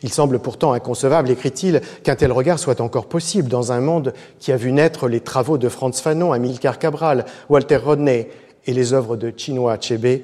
Il 0.02 0.12
semble 0.12 0.40
pourtant 0.40 0.72
inconcevable, 0.72 1.30
écrit-il, 1.30 1.82
qu'un 2.02 2.16
tel 2.16 2.32
regard 2.32 2.58
soit 2.58 2.80
encore 2.80 3.06
possible 3.06 3.48
dans 3.48 3.70
un 3.70 3.80
monde 3.80 4.12
qui 4.40 4.50
a 4.50 4.56
vu 4.56 4.72
naître 4.72 5.06
les 5.06 5.20
travaux 5.20 5.56
de 5.56 5.68
Franz 5.68 6.02
Fanon, 6.02 6.32
Amilcar 6.32 6.80
Cabral, 6.80 7.24
Walter 7.48 7.76
Rodney 7.76 8.28
et 8.68 8.74
les 8.74 8.92
œuvres 8.92 9.16
de 9.16 9.32
Chinua 9.34 9.72
Achebe, 9.72 10.20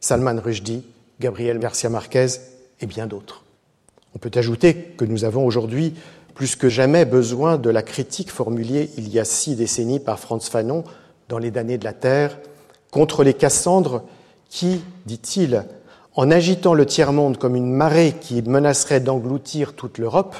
Salman 0.00 0.40
Rushdie, 0.42 0.82
Gabriel 1.20 1.58
Garcia 1.58 1.90
Marquez 1.90 2.26
et 2.80 2.86
bien 2.86 3.06
d'autres. 3.06 3.44
On 4.14 4.18
peut 4.18 4.30
ajouter 4.34 4.74
que 4.96 5.04
nous 5.04 5.24
avons 5.24 5.44
aujourd'hui 5.44 5.94
plus 6.34 6.56
que 6.56 6.70
jamais 6.70 7.04
besoin 7.04 7.58
de 7.58 7.68
la 7.68 7.82
critique 7.82 8.30
formulée 8.30 8.88
il 8.96 9.10
y 9.10 9.20
a 9.20 9.26
six 9.26 9.56
décennies 9.56 10.00
par 10.00 10.18
Franz 10.18 10.50
Fanon 10.50 10.84
dans 11.28 11.36
Les 11.36 11.50
damnés 11.50 11.76
de 11.76 11.84
la 11.84 11.92
Terre 11.92 12.38
contre 12.90 13.24
les 13.24 13.34
Cassandres 13.34 14.02
qui, 14.48 14.80
dit-il, 15.04 15.62
en 16.14 16.30
agitant 16.30 16.72
le 16.72 16.86
tiers-monde 16.86 17.36
comme 17.36 17.56
une 17.56 17.74
marée 17.74 18.14
qui 18.18 18.40
menacerait 18.40 19.00
d'engloutir 19.00 19.74
toute 19.74 19.98
l'Europe, 19.98 20.36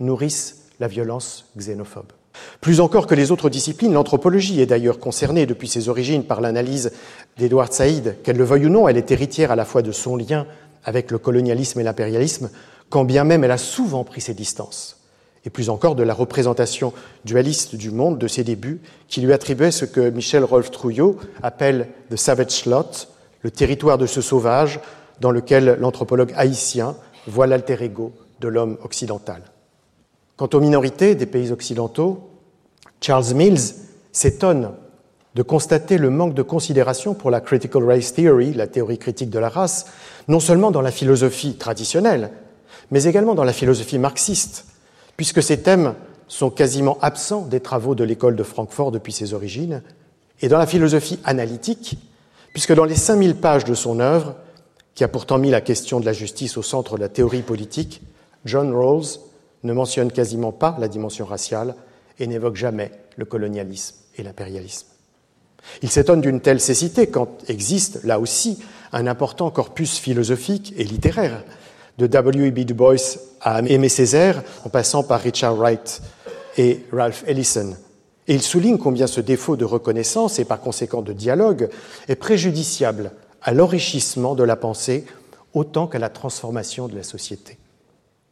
nourrissent 0.00 0.64
la 0.80 0.88
violence 0.88 1.44
xénophobe. 1.56 2.10
Plus 2.60 2.80
encore 2.80 3.06
que 3.06 3.14
les 3.14 3.30
autres 3.30 3.50
disciplines, 3.50 3.92
l'anthropologie 3.92 4.60
est 4.60 4.66
d'ailleurs 4.66 4.98
concernée 4.98 5.46
depuis 5.46 5.68
ses 5.68 5.88
origines 5.88 6.24
par 6.24 6.40
l'analyse 6.40 6.92
d'Edouard 7.38 7.72
Saïd. 7.72 8.16
Qu'elle 8.22 8.36
le 8.36 8.44
veuille 8.44 8.66
ou 8.66 8.70
non, 8.70 8.88
elle 8.88 8.96
est 8.96 9.10
héritière 9.10 9.50
à 9.50 9.56
la 9.56 9.64
fois 9.64 9.82
de 9.82 9.92
son 9.92 10.16
lien 10.16 10.46
avec 10.84 11.10
le 11.10 11.18
colonialisme 11.18 11.80
et 11.80 11.82
l'impérialisme, 11.82 12.50
quand 12.88 13.04
bien 13.04 13.24
même 13.24 13.44
elle 13.44 13.50
a 13.50 13.58
souvent 13.58 14.04
pris 14.04 14.20
ses 14.20 14.34
distances, 14.34 15.00
et 15.44 15.50
plus 15.50 15.68
encore 15.68 15.96
de 15.96 16.02
la 16.02 16.14
représentation 16.14 16.92
dualiste 17.24 17.74
du 17.74 17.90
monde 17.90 18.18
de 18.18 18.28
ses 18.28 18.44
débuts, 18.44 18.80
qui 19.08 19.20
lui 19.20 19.32
attribuait 19.32 19.72
ce 19.72 19.84
que 19.84 20.10
Michel 20.10 20.44
Rolf 20.44 20.70
Trouillot 20.70 21.18
appelle 21.42 21.88
The 22.10 22.16
Savage 22.16 22.66
Lot, 22.66 23.08
le 23.42 23.50
territoire 23.50 23.98
de 23.98 24.06
ce 24.06 24.20
sauvage 24.20 24.80
dans 25.20 25.30
lequel 25.30 25.76
l'anthropologue 25.80 26.32
haïtien 26.36 26.96
voit 27.26 27.46
l'alter 27.46 27.82
ego 27.82 28.12
de 28.40 28.48
l'homme 28.48 28.78
occidental. 28.82 29.42
Quant 30.36 30.48
aux 30.52 30.60
minorités 30.60 31.14
des 31.14 31.26
pays 31.26 31.50
occidentaux, 31.50 32.30
Charles 33.00 33.34
Mills 33.34 33.74
s'étonne 34.12 34.72
de 35.34 35.42
constater 35.42 35.96
le 35.96 36.10
manque 36.10 36.34
de 36.34 36.42
considération 36.42 37.14
pour 37.14 37.30
la 37.30 37.40
critical 37.40 37.84
race 37.84 38.12
theory, 38.12 38.52
la 38.52 38.66
théorie 38.66 38.98
critique 38.98 39.30
de 39.30 39.38
la 39.38 39.48
race, 39.48 39.86
non 40.28 40.40
seulement 40.40 40.70
dans 40.70 40.82
la 40.82 40.90
philosophie 40.90 41.56
traditionnelle, 41.56 42.30
mais 42.90 43.04
également 43.04 43.34
dans 43.34 43.44
la 43.44 43.52
philosophie 43.52 43.98
marxiste, 43.98 44.66
puisque 45.16 45.42
ces 45.42 45.62
thèmes 45.62 45.94
sont 46.28 46.50
quasiment 46.50 46.98
absents 47.00 47.42
des 47.42 47.60
travaux 47.60 47.94
de 47.94 48.04
l'école 48.04 48.36
de 48.36 48.42
Francfort 48.42 48.92
depuis 48.92 49.12
ses 49.12 49.32
origines, 49.32 49.82
et 50.42 50.48
dans 50.48 50.58
la 50.58 50.66
philosophie 50.66 51.18
analytique, 51.24 51.98
puisque 52.52 52.74
dans 52.74 52.84
les 52.84 52.94
5000 52.94 53.36
pages 53.36 53.64
de 53.64 53.74
son 53.74 54.00
œuvre, 54.00 54.36
qui 54.94 55.04
a 55.04 55.08
pourtant 55.08 55.38
mis 55.38 55.50
la 55.50 55.60
question 55.60 56.00
de 56.00 56.06
la 56.06 56.12
justice 56.12 56.56
au 56.56 56.62
centre 56.62 56.96
de 56.96 57.02
la 57.02 57.08
théorie 57.08 57.42
politique, 57.42 58.02
John 58.44 58.74
Rawls 58.74 59.18
ne 59.66 59.72
mentionne 59.72 60.10
quasiment 60.10 60.52
pas 60.52 60.76
la 60.78 60.88
dimension 60.88 61.26
raciale 61.26 61.74
et 62.18 62.26
n'évoque 62.26 62.56
jamais 62.56 62.90
le 63.16 63.24
colonialisme 63.24 63.96
et 64.16 64.22
l'impérialisme. 64.22 64.86
Il 65.82 65.90
s'étonne 65.90 66.20
d'une 66.20 66.40
telle 66.40 66.60
cécité 66.60 67.08
quand 67.08 67.28
existe, 67.48 68.02
là 68.04 68.20
aussi, 68.20 68.58
un 68.92 69.06
important 69.06 69.50
corpus 69.50 69.98
philosophique 69.98 70.72
et 70.76 70.84
littéraire, 70.84 71.44
de 71.98 72.06
W.E.B. 72.06 72.60
Du 72.60 72.74
Bois 72.74 72.94
à 73.40 73.60
Aimé 73.60 73.88
Césaire, 73.88 74.42
en 74.64 74.68
passant 74.68 75.02
par 75.02 75.20
Richard 75.20 75.56
Wright 75.56 76.02
et 76.56 76.84
Ralph 76.92 77.24
Ellison. 77.26 77.74
Et 78.28 78.34
il 78.34 78.42
souligne 78.42 78.78
combien 78.78 79.06
ce 79.06 79.20
défaut 79.20 79.56
de 79.56 79.64
reconnaissance 79.64 80.38
et 80.38 80.44
par 80.44 80.60
conséquent 80.60 81.02
de 81.02 81.12
dialogue 81.12 81.68
est 82.08 82.16
préjudiciable 82.16 83.12
à 83.40 83.52
l'enrichissement 83.52 84.34
de 84.34 84.42
la 84.42 84.56
pensée 84.56 85.06
autant 85.54 85.86
qu'à 85.86 85.98
la 85.98 86.10
transformation 86.10 86.88
de 86.88 86.96
la 86.96 87.02
société. 87.02 87.56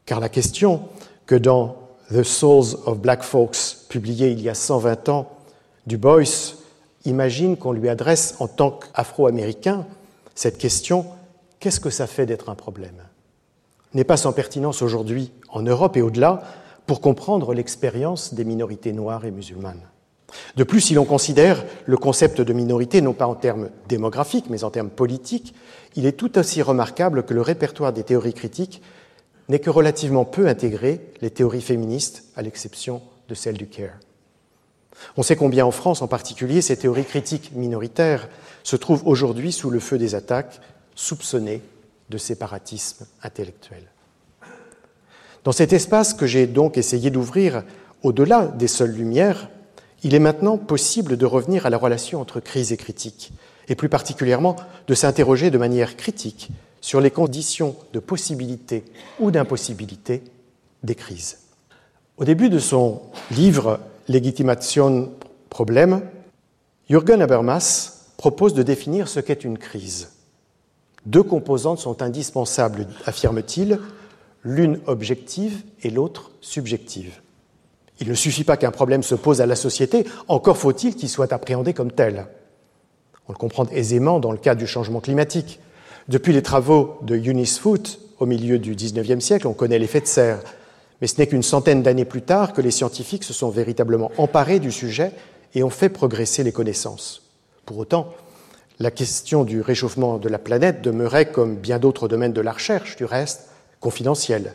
Car 0.05 0.21
la 0.21 0.29
question 0.29 0.83
que 1.27 1.35
dans 1.35 1.77
The 2.11 2.23
Souls 2.23 2.77
of 2.87 2.99
Black 2.99 3.23
Folks, 3.23 3.87
publié 3.89 4.31
il 4.31 4.41
y 4.41 4.49
a 4.49 4.55
120 4.55 5.09
ans, 5.09 5.31
Du 5.87 5.97
Bois 5.97 6.23
imagine 7.05 7.57
qu'on 7.57 7.73
lui 7.73 7.89
adresse 7.89 8.37
en 8.41 8.49
tant 8.49 8.71
qu'Afro-Américain 8.71 9.87
cette 10.35 10.59
question 10.59 11.07
qu'est-ce 11.61 11.81
que 11.81 11.91
ça 11.91 12.07
fait 12.07 12.27
d'être 12.27 12.51
un 12.51 12.55
problème? 12.55 12.97
N'est 13.95 14.05
pas 14.05 14.17
sans 14.17 14.33
pertinence 14.33 14.83
aujourd'hui 14.83 15.33
en 15.49 15.63
Europe 15.63 15.97
et 15.97 16.03
au-delà 16.03 16.43
pour 16.87 17.01
comprendre 17.01 17.55
l'expérience 17.55 18.35
des 18.35 18.45
minorités 18.45 18.93
noires 18.93 19.25
et 19.25 19.31
musulmanes. 19.31 19.81
De 20.57 20.65
plus, 20.65 20.81
si 20.81 20.95
l'on 20.95 21.05
considère 21.05 21.65
le 21.87 21.97
concept 21.97 22.41
de 22.41 22.53
minorité 22.53 23.01
non 23.01 23.13
pas 23.13 23.27
en 23.27 23.35
termes 23.35 23.71
démographiques, 23.89 24.47
mais 24.51 24.65
en 24.65 24.71
termes 24.71 24.91
politiques, 24.91 25.55
il 25.97 26.07
est 26.07 26.13
tout 26.19 26.39
aussi 26.39 26.61
remarquable 26.61 27.25
que 27.25 27.35
le 27.35 27.41
répertoire 27.41 27.93
des 27.93 28.03
théories 28.03 28.35
critiques 28.35 28.83
n'est 29.49 29.59
que 29.59 29.71
relativement 29.71 30.25
peu 30.25 30.49
intégré 30.49 31.01
les 31.21 31.31
théories 31.31 31.61
féministes, 31.61 32.25
à 32.37 32.43
l'exception 32.43 33.03
de 33.29 33.35
celle 33.35 33.57
du 33.57 33.67
CARE. 33.67 33.99
On 35.17 35.23
sait 35.23 35.37
combien 35.37 35.67
en 35.67 35.71
France 35.71 36.03
en 36.03 36.09
particulier 36.09 36.63
ces 36.63 36.77
théories 36.77 37.05
critiques 37.05 37.53
minoritaires 37.55 38.29
se 38.63 38.77
trouvent 38.77 39.07
aujourd'hui 39.07 39.53
sous 39.53 39.71
le 39.71 39.81
feu 39.81 39.99
des 39.99 40.15
attaques 40.15 40.61
soupçonnées 40.95 41.63
de 42.11 42.19
séparatisme 42.19 43.07
intellectuel. 43.23 43.85
Dans 45.43 45.53
cet 45.53 45.73
espace 45.73 46.15
que 46.15 46.27
j'ai 46.27 46.47
donc 46.47 46.79
essayé 46.79 47.11
d'ouvrir 47.11 47.65
au-delà 48.03 48.47
des 48.47 48.69
seules 48.69 48.93
lumières, 48.93 49.51
il 50.03 50.15
est 50.15 50.21
maintenant 50.21 50.57
possible 50.57 51.17
de 51.17 51.27
revenir 51.27 51.67
à 51.67 51.71
la 51.71 51.79
relation 51.79 52.21
entre 52.21 52.41
crise 52.41 52.73
et 52.73 52.77
critique, 52.77 53.33
et 53.69 53.75
plus 53.75 53.89
particulièrement 53.89 54.57
de 54.87 54.95
s'interroger 54.95 55.51
de 55.51 55.59
manière 55.59 55.97
critique 55.97 56.51
sur 56.85 57.01
les 57.01 57.11
conditions 57.11 57.77
de 57.95 57.99
possibilité 57.99 58.85
ou 59.19 59.31
d'impossibilité 59.31 60.23
des 60.83 60.95
crises. 60.95 61.39
Au 62.19 62.27
début 62.27 62.51
de 62.51 62.59
son 62.59 63.01
livre 63.31 63.81
Legitimation 64.07 65.11
Problem, 65.49 66.03
Jürgen 66.91 67.23
Habermas 67.23 68.11
propose 68.19 68.53
de 68.53 68.63
définir 68.63 69.09
ce 69.09 69.21
qu'est 69.21 69.45
une 69.45 69.57
crise. 69.57 70.11
Deux 71.07 71.23
composantes 71.23 71.79
sont 71.79 72.03
indispensables, 72.03 72.87
affirme-t-il, 73.07 73.81
l'une 74.43 74.79
objective 74.85 75.63
et 75.83 75.89
l'autre 75.89 76.33
subjective. 76.43 77.19
Il 77.99 78.11
ne 78.11 78.15
suffit 78.15 78.45
pas 78.45 78.59
qu'un 78.59 78.73
problème 78.73 79.03
se 79.03 79.15
pose 79.15 79.41
à 79.41 79.47
la 79.47 79.57
société, 79.57 80.05
encore 80.29 80.59
faut-il 80.59 80.97
qu'il 80.97 81.09
soit 81.09 81.33
appréhendé 81.33 81.73
comme 81.73 81.93
tel. 81.93 82.27
On 83.27 83.33
le 83.33 83.39
comprend 83.39 83.65
aisément 83.69 84.21
dans 84.21 84.33
le 84.33 84.39
cas 84.39 84.55
du 84.55 84.67
changement 84.67 85.01
climatique. 85.01 85.61
Depuis 86.09 86.33
les 86.33 86.43
travaux 86.43 86.99
de 87.03 87.17
Eunice 87.17 87.59
Foote 87.59 87.99
au 88.19 88.27
milieu 88.27 88.59
du 88.59 88.75
XIXe 88.75 89.25
siècle, 89.25 89.47
on 89.47 89.55
connaît 89.55 89.79
l'effet 89.79 90.01
de 90.01 90.07
serre. 90.07 90.41
Mais 91.01 91.07
ce 91.07 91.19
n'est 91.19 91.27
qu'une 91.27 91.43
centaine 91.43 91.83
d'années 91.83 92.05
plus 92.05 92.23
tard 92.23 92.53
que 92.53 92.61
les 92.61 92.71
scientifiques 92.71 93.25
se 93.25 93.33
sont 93.33 93.51
véritablement 93.51 94.11
emparés 94.19 94.61
du 94.61 94.71
sujet 94.71 95.13
et 95.55 95.63
ont 95.63 95.71
fait 95.71 95.89
progresser 95.89 96.43
les 96.43 96.53
connaissances. 96.53 97.23
Pour 97.67 97.79
autant, 97.79 98.13
la 98.79 98.91
question 98.91 99.45
du 99.45 99.61
réchauffement 99.61 100.19
de 100.19 100.29
la 100.29 100.39
planète 100.39 100.83
demeurait, 100.83 101.31
comme 101.31 101.57
bien 101.57 101.79
d'autres 101.79 102.09
domaines 102.09 102.33
de 102.33 102.41
la 102.41 102.53
recherche 102.53 102.97
du 102.97 103.05
reste, 103.05 103.49
confidentielle 103.81 104.55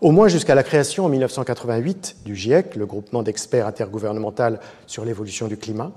au 0.00 0.10
moins 0.10 0.28
jusqu'à 0.28 0.54
la 0.54 0.62
création 0.62 1.06
en 1.06 1.08
1988 1.08 2.16
du 2.24 2.36
GIEC, 2.36 2.76
le 2.76 2.86
groupement 2.86 3.22
d'experts 3.22 3.66
intergouvernemental 3.66 4.60
sur 4.86 5.04
l'évolution 5.04 5.48
du 5.48 5.56
climat, 5.56 5.92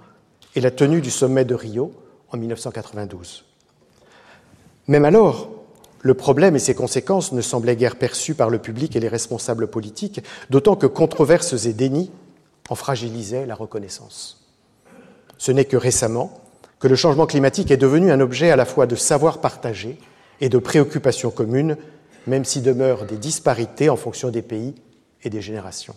et 0.56 0.62
la 0.62 0.71
tenue 0.71 1.02
du 1.02 1.12
sommet 1.12 1.45
de 1.45 1.56
Rio 1.56 1.91
en 2.32 2.38
1992. 2.38 3.49
Même 4.89 5.06
alors, 5.06 5.49
le 6.02 6.15
problème 6.15 6.56
et 6.56 6.60
ses 6.60 6.73
conséquences 6.73 7.32
ne 7.32 7.41
semblaient 7.41 7.75
guère 7.75 7.95
perçus 7.95 8.34
par 8.34 8.49
le 8.49 8.58
public 8.58 8.95
et 8.95 8.99
les 8.99 9.08
responsables 9.08 9.67
politiques, 9.67 10.23
d'autant 10.49 10.75
que 10.75 10.88
controverses 10.88 11.67
et 11.67 11.73
dénis 11.73 12.10
en 12.69 12.73
fragilisaient 12.73 13.45
la 13.45 13.54
reconnaissance. 13.54 14.47
Ce 15.38 15.52
n'est 15.52 15.65
que 15.65 15.78
récemment 15.78 16.41
que 16.80 16.88
le 16.88 16.95
changement 16.95 17.28
climatique 17.28 17.69
est 17.69 17.78
devenu 17.78 18.12
un 18.12 18.19
objet 18.19 18.49
à 18.49 18.56
la 18.56 18.65
fois 18.65 18.88
de 18.88 18.95
savoir 18.95 19.41
partagé 19.41 19.99
et 20.41 20.49
de 20.49 20.58
préoccupation 20.58 21.30
commune 21.30 21.78
même 22.25 22.43
s'il 22.43 22.63
demeure 22.63 23.06
des 23.06 23.17
disparités 23.17 23.91
en 23.91 23.95
fonction 23.95 24.30
des 24.30 24.41
pays 24.41 24.73
et 25.21 25.30
des 25.30 25.41
générations. 25.41 25.95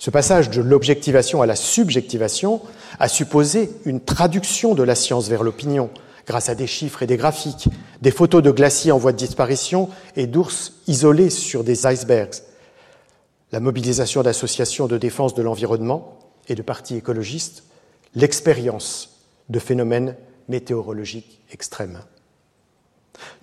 Ce 0.00 0.10
passage 0.10 0.50
de 0.50 0.60
l'objectivation 0.60 1.40
à 1.40 1.46
la 1.46 1.54
subjectivation 1.54 2.62
a 2.98 3.06
supposé 3.06 3.70
une 3.84 4.00
traduction 4.00 4.74
de 4.74 4.82
la 4.82 4.96
science 4.96 5.28
vers 5.28 5.44
l'opinion, 5.44 5.90
grâce 6.26 6.48
à 6.48 6.54
des 6.54 6.66
chiffres 6.66 7.02
et 7.02 7.06
des 7.06 7.16
graphiques, 7.16 7.68
des 8.00 8.10
photos 8.10 8.42
de 8.42 8.50
glaciers 8.50 8.92
en 8.92 8.98
voie 8.98 9.12
de 9.12 9.18
disparition 9.18 9.88
et 10.16 10.26
d'ours 10.26 10.74
isolés 10.86 11.30
sur 11.30 11.64
des 11.64 11.86
icebergs, 11.86 12.42
la 13.52 13.60
mobilisation 13.60 14.22
d'associations 14.22 14.86
de 14.86 14.98
défense 14.98 15.34
de 15.34 15.42
l'environnement 15.42 16.18
et 16.48 16.54
de 16.54 16.62
partis 16.62 16.96
écologistes, 16.96 17.64
l'expérience 18.14 19.20
de 19.48 19.58
phénomènes 19.58 20.16
météorologiques 20.48 21.40
extrêmes. 21.52 22.00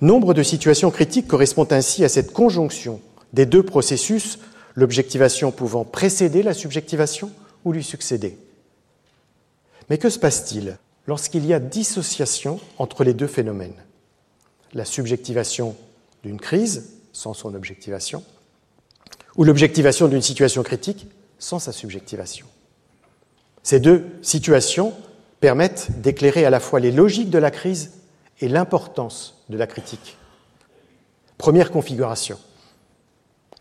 Nombre 0.01 0.33
de 0.33 0.43
situations 0.43 0.91
critiques 0.91 1.27
correspondent 1.27 1.73
ainsi 1.73 2.03
à 2.03 2.09
cette 2.09 2.33
conjonction 2.33 2.99
des 3.33 3.45
deux 3.45 3.63
processus, 3.63 4.39
l'objectivation 4.75 5.51
pouvant 5.51 5.85
précéder 5.85 6.43
la 6.43 6.53
subjectivation 6.53 7.31
ou 7.63 7.71
lui 7.71 7.83
succéder. 7.83 8.37
Mais 9.89 9.97
que 9.97 10.09
se 10.09 10.19
passe-t-il? 10.19 10.77
Lorsqu'il 11.11 11.45
y 11.45 11.53
a 11.53 11.59
dissociation 11.59 12.57
entre 12.77 13.03
les 13.03 13.13
deux 13.13 13.27
phénomènes 13.27 13.75
La 14.71 14.85
subjectivation 14.85 15.75
d'une 16.23 16.39
crise 16.39 16.93
sans 17.11 17.33
son 17.33 17.53
objectivation, 17.53 18.23
ou 19.35 19.43
l'objectivation 19.43 20.07
d'une 20.07 20.21
situation 20.21 20.63
critique 20.63 21.07
sans 21.37 21.59
sa 21.59 21.73
subjectivation. 21.73 22.47
Ces 23.61 23.81
deux 23.81 24.05
situations 24.21 24.93
permettent 25.41 25.99
d'éclairer 25.99 26.45
à 26.45 26.49
la 26.49 26.61
fois 26.61 26.79
les 26.79 26.93
logiques 26.93 27.29
de 27.29 27.39
la 27.39 27.51
crise 27.51 27.91
et 28.39 28.47
l'importance 28.47 29.43
de 29.49 29.57
la 29.57 29.67
critique. 29.67 30.15
Première 31.37 31.71
configuration. 31.71 32.39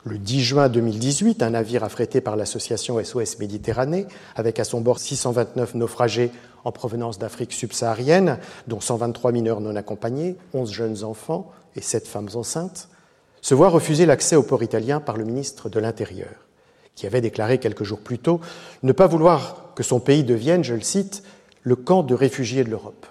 Le 0.05 0.17
10 0.17 0.41
juin 0.41 0.69
2018, 0.71 1.43
un 1.43 1.51
navire 1.51 1.85
affrété 1.85 2.23
par 2.23 2.35
l'association 2.35 3.03
SOS 3.05 3.39
Méditerranée, 3.39 4.07
avec 4.35 4.59
à 4.59 4.65
son 4.65 4.81
bord 4.81 4.99
629 4.99 5.75
naufragés 5.75 6.31
en 6.65 6.73
provenance 6.73 7.19
d'Afrique 7.19 7.53
subsaharienne, 7.53 8.39
dont 8.67 8.81
123 8.81 9.31
mineurs 9.31 9.61
non 9.61 9.77
accompagnés, 9.77 10.37
11 10.55 10.73
jeunes 10.73 11.05
enfants 11.05 11.51
et 11.77 11.83
7 11.83 12.09
femmes 12.09 12.31
enceintes, 12.35 12.89
se 13.43 13.55
voit 13.55 13.69
refuser 13.69 14.07
l'accès 14.07 14.37
au 14.37 14.43
port 14.43 14.63
italien 14.63 15.01
par 15.01 15.19
le 15.19 15.25
ministre 15.25 15.69
de 15.69 15.79
l'Intérieur, 15.79 16.47
qui 16.95 17.07
avait 17.07 17.21
déclaré 17.21 17.59
quelques 17.59 17.85
jours 17.85 18.01
plus 18.01 18.19
tôt 18.19 18.41
ne 18.83 18.93
pas 18.93 19.07
vouloir 19.07 19.75
que 19.75 19.83
son 19.83 20.01
pays 20.01 20.25
devienne, 20.25 20.65
je 20.65 20.75
le 20.75 20.81
cite, 20.81 21.23
le 21.63 21.77
camp 21.77 22.03
de 22.03 22.15
réfugiés 22.15 22.65
de 22.65 22.71
l'Europe. 22.71 23.07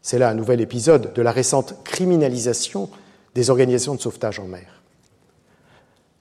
C'est 0.00 0.18
là 0.18 0.30
un 0.30 0.34
nouvel 0.34 0.60
épisode 0.60 1.12
de 1.12 1.22
la 1.22 1.30
récente 1.30 1.76
criminalisation 1.84 2.90
des 3.36 3.50
organisations 3.50 3.94
de 3.94 4.00
sauvetage 4.00 4.40
en 4.40 4.46
mer. 4.46 4.81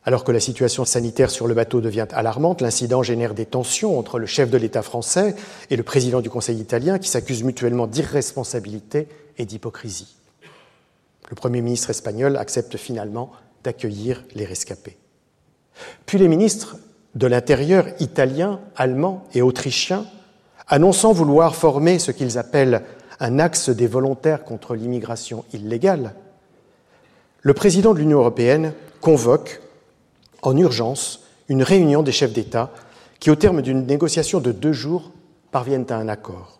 Alors 0.04 0.24
que 0.24 0.32
la 0.32 0.40
situation 0.40 0.84
sanitaire 0.84 1.30
sur 1.30 1.48
le 1.48 1.54
bateau 1.54 1.80
devient 1.80 2.08
alarmante, 2.12 2.62
l'incident 2.62 3.04
génère 3.04 3.36
des 3.36 3.46
tensions 3.46 4.00
entre 4.00 4.18
le 4.18 4.26
chef 4.26 4.50
de 4.50 4.58
l'État 4.58 4.82
français 4.82 5.36
et 5.70 5.76
le 5.76 5.84
président 5.84 6.22
du 6.22 6.30
Conseil 6.30 6.58
italien 6.58 6.98
qui 6.98 7.08
s'accusent 7.08 7.44
mutuellement 7.44 7.86
d'irresponsabilité 7.86 9.08
et 9.38 9.46
d'hypocrisie. 9.46 10.16
Le 11.30 11.36
Premier 11.36 11.62
ministre 11.62 11.92
espagnol 11.92 12.36
accepte 12.36 12.78
finalement 12.78 13.32
d'accueillir 13.64 14.26
les 14.34 14.46
rescapés. 14.46 14.98
Puis 16.08 16.18
les 16.18 16.28
ministres 16.28 16.78
de 17.14 17.28
l'Intérieur 17.28 17.86
italiens, 18.00 18.60
allemands 18.76 19.24
et 19.34 19.44
autrichiens, 19.44 20.06
annonçant 20.68 21.14
vouloir 21.14 21.56
former 21.56 22.00
ce 22.00 22.12
qu'ils 22.12 22.40
appellent 22.40 22.82
un 23.20 23.38
axe 23.38 23.70
des 23.70 23.88
volontaires 23.88 24.44
contre 24.44 24.74
l'immigration 24.74 25.46
illégale, 25.54 26.16
le 27.42 27.54
président 27.54 27.94
de 27.94 28.00
l'Union 28.00 28.20
européenne 28.20 28.74
convoque 29.00 29.62
en 30.41 30.58
urgence 30.58 31.21
une 31.49 31.63
réunion 31.63 32.04
des 32.04 32.12
chefs 32.12 32.34
d'État 32.34 32.71
qui, 33.19 33.30
au 33.30 33.36
terme 33.36 33.62
d'une 33.62 33.86
négociation 33.86 34.39
de 34.39 34.51
deux 34.51 34.73
jours, 34.73 35.12
parviennent 35.51 35.86
à 35.89 35.95
un 35.95 36.08
accord. 36.08 36.60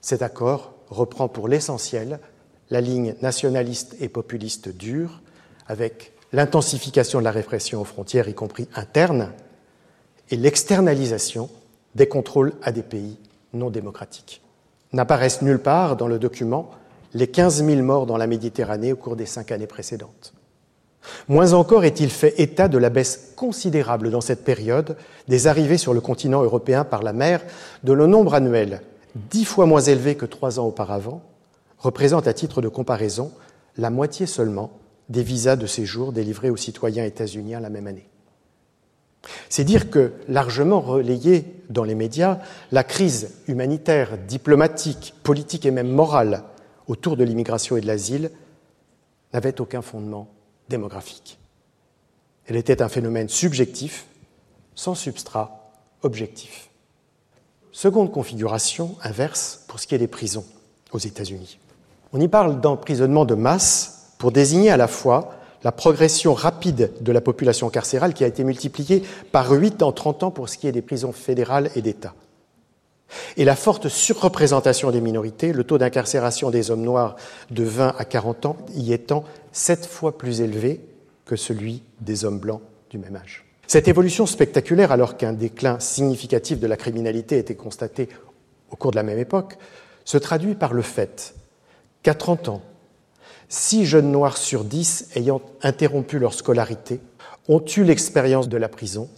Cet 0.00 0.22
accord 0.22 0.72
reprend 0.88 1.28
pour 1.28 1.48
l'essentiel 1.48 2.20
la 2.70 2.80
ligne 2.80 3.14
nationaliste 3.22 3.96
et 4.00 4.08
populiste 4.08 4.68
dure, 4.68 5.20
avec 5.66 6.12
l'intensification 6.32 7.18
de 7.18 7.24
la 7.24 7.30
répression 7.30 7.80
aux 7.80 7.84
frontières, 7.84 8.28
y 8.28 8.34
compris 8.34 8.68
internes, 8.74 9.32
et 10.30 10.36
l'externalisation 10.36 11.48
des 11.94 12.08
contrôles 12.08 12.52
à 12.62 12.72
des 12.72 12.82
pays 12.82 13.18
non 13.54 13.70
démocratiques 13.70 14.42
n'apparaissent 14.92 15.42
nulle 15.42 15.58
part 15.58 15.96
dans 15.96 16.08
le 16.08 16.18
document 16.18 16.70
les 17.14 17.26
15 17.26 17.64
000 17.64 17.82
morts 17.82 18.06
dans 18.06 18.16
la 18.16 18.26
Méditerranée 18.26 18.92
au 18.92 18.96
cours 18.96 19.16
des 19.16 19.26
cinq 19.26 19.52
années 19.52 19.66
précédentes. 19.66 20.34
Moins 21.28 21.52
encore 21.52 21.84
est-il 21.84 22.10
fait 22.10 22.40
état 22.40 22.68
de 22.68 22.78
la 22.78 22.90
baisse 22.90 23.32
considérable 23.36 24.10
dans 24.10 24.20
cette 24.20 24.44
période 24.44 24.96
des 25.28 25.46
arrivées 25.46 25.78
sur 25.78 25.94
le 25.94 26.00
continent 26.00 26.42
européen 26.42 26.84
par 26.84 27.02
la 27.02 27.12
mer, 27.12 27.42
de 27.84 27.92
le 27.92 28.06
nombre 28.06 28.34
annuel, 28.34 28.82
dix 29.14 29.44
fois 29.44 29.66
moins 29.66 29.80
élevé 29.80 30.14
que 30.14 30.26
trois 30.26 30.58
ans 30.58 30.66
auparavant, 30.66 31.22
représente 31.78 32.26
à 32.26 32.32
titre 32.32 32.60
de 32.60 32.68
comparaison 32.68 33.32
la 33.76 33.90
moitié 33.90 34.26
seulement 34.26 34.72
des 35.08 35.22
visas 35.22 35.56
de 35.56 35.66
séjour 35.66 36.12
délivrés 36.12 36.50
aux 36.50 36.56
citoyens 36.56 37.04
états-uniens 37.04 37.60
la 37.60 37.70
même 37.70 37.86
année. 37.86 38.08
C'est 39.48 39.64
dire 39.64 39.90
que, 39.90 40.12
largement 40.28 40.80
relayée 40.80 41.44
dans 41.70 41.84
les 41.84 41.94
médias, 41.94 42.38
la 42.72 42.84
crise 42.84 43.34
humanitaire, 43.46 44.16
diplomatique, 44.26 45.14
politique 45.22 45.66
et 45.66 45.70
même 45.70 45.90
morale 45.90 46.44
autour 46.86 47.16
de 47.16 47.24
l'immigration 47.24 47.76
et 47.76 47.80
de 47.80 47.86
l'asile 47.86 48.30
n'avait 49.32 49.60
aucun 49.60 49.82
fondement 49.82 50.28
démographique. 50.68 51.38
Elle 52.46 52.56
était 52.56 52.82
un 52.82 52.88
phénomène 52.88 53.28
subjectif, 53.28 54.06
sans 54.74 54.94
substrat 54.94 55.72
objectif. 56.02 56.70
Seconde 57.72 58.10
configuration 58.10 58.96
inverse 59.02 59.64
pour 59.68 59.80
ce 59.80 59.86
qui 59.86 59.94
est 59.94 59.98
des 59.98 60.08
prisons 60.08 60.44
aux 60.92 60.98
États-Unis. 60.98 61.58
On 62.12 62.20
y 62.20 62.28
parle 62.28 62.60
d'emprisonnement 62.60 63.24
de 63.24 63.34
masse 63.34 64.14
pour 64.18 64.32
désigner 64.32 64.70
à 64.70 64.76
la 64.76 64.88
fois 64.88 65.34
la 65.62 65.72
progression 65.72 66.34
rapide 66.34 66.92
de 67.00 67.12
la 67.12 67.20
population 67.20 67.68
carcérale 67.68 68.14
qui 68.14 68.24
a 68.24 68.28
été 68.28 68.44
multipliée 68.44 69.02
par 69.32 69.50
8 69.50 69.82
en 69.82 69.92
30 69.92 70.22
ans 70.22 70.30
pour 70.30 70.48
ce 70.48 70.56
qui 70.56 70.68
est 70.68 70.72
des 70.72 70.82
prisons 70.82 71.12
fédérales 71.12 71.70
et 71.74 71.82
d'État. 71.82 72.14
Et 73.36 73.44
la 73.44 73.56
forte 73.56 73.88
surreprésentation 73.88 74.90
des 74.90 75.00
minorités, 75.00 75.52
le 75.52 75.64
taux 75.64 75.78
d'incarcération 75.78 76.50
des 76.50 76.70
hommes 76.70 76.82
noirs 76.82 77.16
de 77.50 77.64
20 77.64 77.94
à 77.98 78.04
40 78.04 78.46
ans 78.46 78.56
y 78.74 78.92
étant 78.92 79.24
sept 79.52 79.86
fois 79.86 80.18
plus 80.18 80.40
élevé 80.40 80.80
que 81.24 81.36
celui 81.36 81.82
des 82.00 82.24
hommes 82.24 82.38
blancs 82.38 82.60
du 82.90 82.98
même 82.98 83.16
âge. 83.16 83.44
Cette 83.66 83.88
évolution 83.88 84.24
spectaculaire, 84.26 84.92
alors 84.92 85.16
qu'un 85.16 85.34
déclin 85.34 85.78
significatif 85.78 86.58
de 86.58 86.66
la 86.66 86.76
criminalité 86.76 87.38
était 87.38 87.54
constaté 87.54 88.08
au 88.70 88.76
cours 88.76 88.92
de 88.92 88.96
la 88.96 89.02
même 89.02 89.18
époque, 89.18 89.58
se 90.04 90.16
traduit 90.16 90.54
par 90.54 90.72
le 90.72 90.82
fait 90.82 91.34
qu'à 92.02 92.14
30 92.14 92.48
ans, 92.48 92.62
six 93.48 93.84
jeunes 93.84 94.10
noirs 94.10 94.38
sur 94.38 94.64
dix 94.64 95.08
ayant 95.14 95.42
interrompu 95.62 96.18
leur 96.18 96.32
scolarité 96.32 97.00
ont 97.48 97.62
eu 97.76 97.84
l'expérience 97.84 98.48
de 98.48 98.56
la 98.56 98.68
prison, 98.68 99.08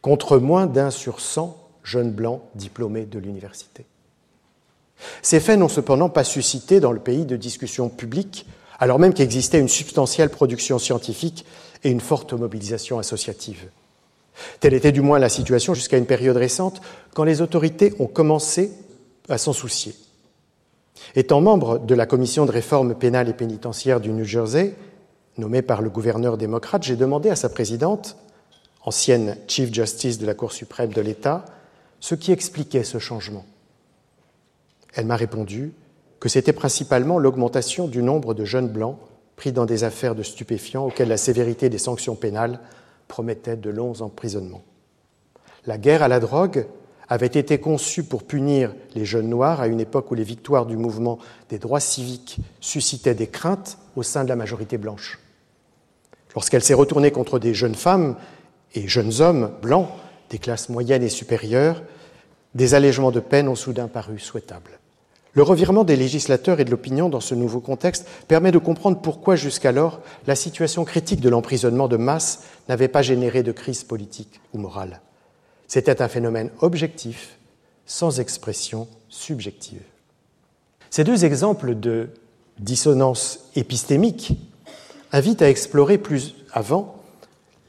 contre 0.00 0.38
moins 0.38 0.66
d'un 0.66 0.90
sur 0.90 1.20
100 1.20 1.65
jeune 1.86 2.10
blanc 2.10 2.42
diplômé 2.56 3.06
de 3.06 3.18
l'université. 3.20 3.86
Ces 5.22 5.40
faits 5.40 5.58
n'ont 5.58 5.68
cependant 5.68 6.08
pas 6.08 6.24
suscité 6.24 6.80
dans 6.80 6.90
le 6.90 6.98
pays 6.98 7.24
de 7.24 7.36
discussions 7.36 7.88
publiques, 7.88 8.44
alors 8.78 8.98
même 8.98 9.14
qu'existait 9.14 9.60
une 9.60 9.68
substantielle 9.68 10.30
production 10.30 10.78
scientifique 10.78 11.46
et 11.84 11.90
une 11.90 12.00
forte 12.00 12.32
mobilisation 12.32 12.98
associative. 12.98 13.68
Telle 14.58 14.74
était 14.74 14.92
du 14.92 15.00
moins 15.00 15.20
la 15.20 15.28
situation 15.28 15.74
jusqu'à 15.74 15.96
une 15.96 16.06
période 16.06 16.36
récente, 16.36 16.82
quand 17.14 17.24
les 17.24 17.40
autorités 17.40 17.94
ont 18.00 18.06
commencé 18.06 18.72
à 19.28 19.38
s'en 19.38 19.52
soucier. 19.52 19.94
Étant 21.14 21.40
membre 21.40 21.78
de 21.78 21.94
la 21.94 22.06
commission 22.06 22.46
de 22.46 22.50
réforme 22.50 22.94
pénale 22.96 23.28
et 23.28 23.34
pénitentiaire 23.34 24.00
du 24.00 24.10
New 24.10 24.24
Jersey, 24.24 24.74
nommée 25.38 25.62
par 25.62 25.82
le 25.82 25.90
gouverneur 25.90 26.36
démocrate, 26.36 26.82
j'ai 26.82 26.96
demandé 26.96 27.30
à 27.30 27.36
sa 27.36 27.48
présidente, 27.48 28.16
ancienne 28.82 29.36
Chief 29.46 29.72
Justice 29.72 30.18
de 30.18 30.26
la 30.26 30.34
Cour 30.34 30.52
suprême 30.52 30.92
de 30.92 31.00
l'État, 31.00 31.44
ce 32.00 32.14
qui 32.14 32.32
expliquait 32.32 32.84
ce 32.84 32.98
changement. 32.98 33.44
Elle 34.94 35.06
m'a 35.06 35.16
répondu 35.16 35.72
que 36.20 36.28
c'était 36.28 36.52
principalement 36.52 37.18
l'augmentation 37.18 37.88
du 37.88 38.02
nombre 38.02 38.34
de 38.34 38.44
jeunes 38.44 38.68
blancs 38.68 38.98
pris 39.36 39.52
dans 39.52 39.66
des 39.66 39.84
affaires 39.84 40.14
de 40.14 40.22
stupéfiants 40.22 40.86
auxquelles 40.86 41.08
la 41.08 41.18
sévérité 41.18 41.68
des 41.68 41.78
sanctions 41.78 42.16
pénales 42.16 42.60
promettait 43.06 43.56
de 43.56 43.70
longs 43.70 44.00
emprisonnements. 44.00 44.64
La 45.66 45.78
guerre 45.78 46.02
à 46.02 46.08
la 46.08 46.20
drogue 46.20 46.66
avait 47.08 47.26
été 47.26 47.58
conçue 47.58 48.04
pour 48.04 48.24
punir 48.24 48.74
les 48.94 49.04
jeunes 49.04 49.28
noirs 49.28 49.60
à 49.60 49.68
une 49.68 49.80
époque 49.80 50.10
où 50.10 50.14
les 50.14 50.24
victoires 50.24 50.66
du 50.66 50.76
mouvement 50.76 51.18
des 51.48 51.58
droits 51.58 51.80
civiques 51.80 52.38
suscitaient 52.60 53.14
des 53.14 53.28
craintes 53.28 53.78
au 53.94 54.02
sein 54.02 54.24
de 54.24 54.28
la 54.28 54.36
majorité 54.36 54.78
blanche. 54.78 55.20
Lorsqu'elle 56.34 56.62
s'est 56.62 56.74
retournée 56.74 57.10
contre 57.10 57.38
des 57.38 57.54
jeunes 57.54 57.74
femmes 57.74 58.16
et 58.74 58.88
jeunes 58.88 59.20
hommes 59.20 59.52
blancs 59.62 59.88
des 60.30 60.38
classes 60.38 60.68
moyennes 60.68 61.02
et 61.02 61.08
supérieures, 61.08 61.82
des 62.54 62.74
allègements 62.74 63.10
de 63.10 63.20
peine 63.20 63.48
ont 63.48 63.54
soudain 63.54 63.88
paru 63.88 64.18
souhaitables. 64.18 64.78
Le 65.34 65.42
revirement 65.42 65.84
des 65.84 65.96
législateurs 65.96 66.60
et 66.60 66.64
de 66.64 66.70
l'opinion 66.70 67.10
dans 67.10 67.20
ce 67.20 67.34
nouveau 67.34 67.60
contexte 67.60 68.08
permet 68.26 68.52
de 68.52 68.58
comprendre 68.58 69.02
pourquoi 69.02 69.36
jusqu'alors 69.36 70.00
la 70.26 70.34
situation 70.34 70.86
critique 70.86 71.20
de 71.20 71.28
l'emprisonnement 71.28 71.88
de 71.88 71.98
masse 71.98 72.44
n'avait 72.70 72.88
pas 72.88 73.02
généré 73.02 73.42
de 73.42 73.52
crise 73.52 73.84
politique 73.84 74.40
ou 74.54 74.58
morale. 74.58 75.02
C'était 75.68 76.00
un 76.00 76.08
phénomène 76.08 76.50
objectif, 76.60 77.36
sans 77.84 78.18
expression 78.18 78.88
subjective. 79.10 79.82
Ces 80.88 81.04
deux 81.04 81.26
exemples 81.26 81.78
de 81.78 82.08
dissonance 82.58 83.50
épistémique 83.56 84.32
invitent 85.12 85.42
à 85.42 85.50
explorer 85.50 85.98
plus 85.98 86.34
avant 86.50 86.96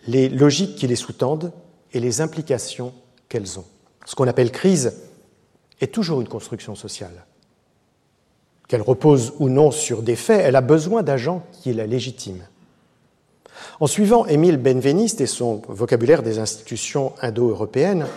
les 0.07 0.29
logiques 0.29 0.77
qui 0.77 0.87
les 0.87 0.95
sous-tendent 0.95 1.51
et 1.93 1.99
les 1.99 2.21
implications 2.21 2.93
qu'elles 3.29 3.59
ont. 3.59 3.65
Ce 4.05 4.15
qu'on 4.15 4.27
appelle 4.27 4.51
crise 4.51 4.93
est 5.81 5.93
toujours 5.93 6.21
une 6.21 6.27
construction 6.27 6.75
sociale. 6.75 7.25
Qu'elle 8.67 8.81
repose 8.81 9.33
ou 9.39 9.49
non 9.49 9.71
sur 9.71 10.01
des 10.01 10.15
faits, 10.15 10.41
elle 10.43 10.55
a 10.55 10.61
besoin 10.61 11.03
d'agents 11.03 11.43
qui 11.51 11.73
la 11.73 11.87
légitiment. 11.87 12.43
En 13.79 13.87
suivant 13.87 14.25
Émile 14.25 14.57
Benveniste 14.57 15.21
et 15.21 15.27
son 15.27 15.61
vocabulaire 15.67 16.23
des 16.23 16.39
institutions 16.39 17.13
indo-européennes, 17.21 18.07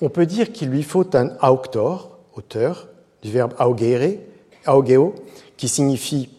on 0.00 0.08
peut 0.08 0.26
dire 0.26 0.52
qu'il 0.52 0.68
lui 0.68 0.82
faut 0.82 1.16
un 1.16 1.36
auctor, 1.42 2.18
auteur, 2.34 2.88
du 3.22 3.30
verbe 3.30 3.54
augere, 3.58 4.18
augeo, 4.66 5.14
qui 5.56 5.68
signifie 5.68 6.30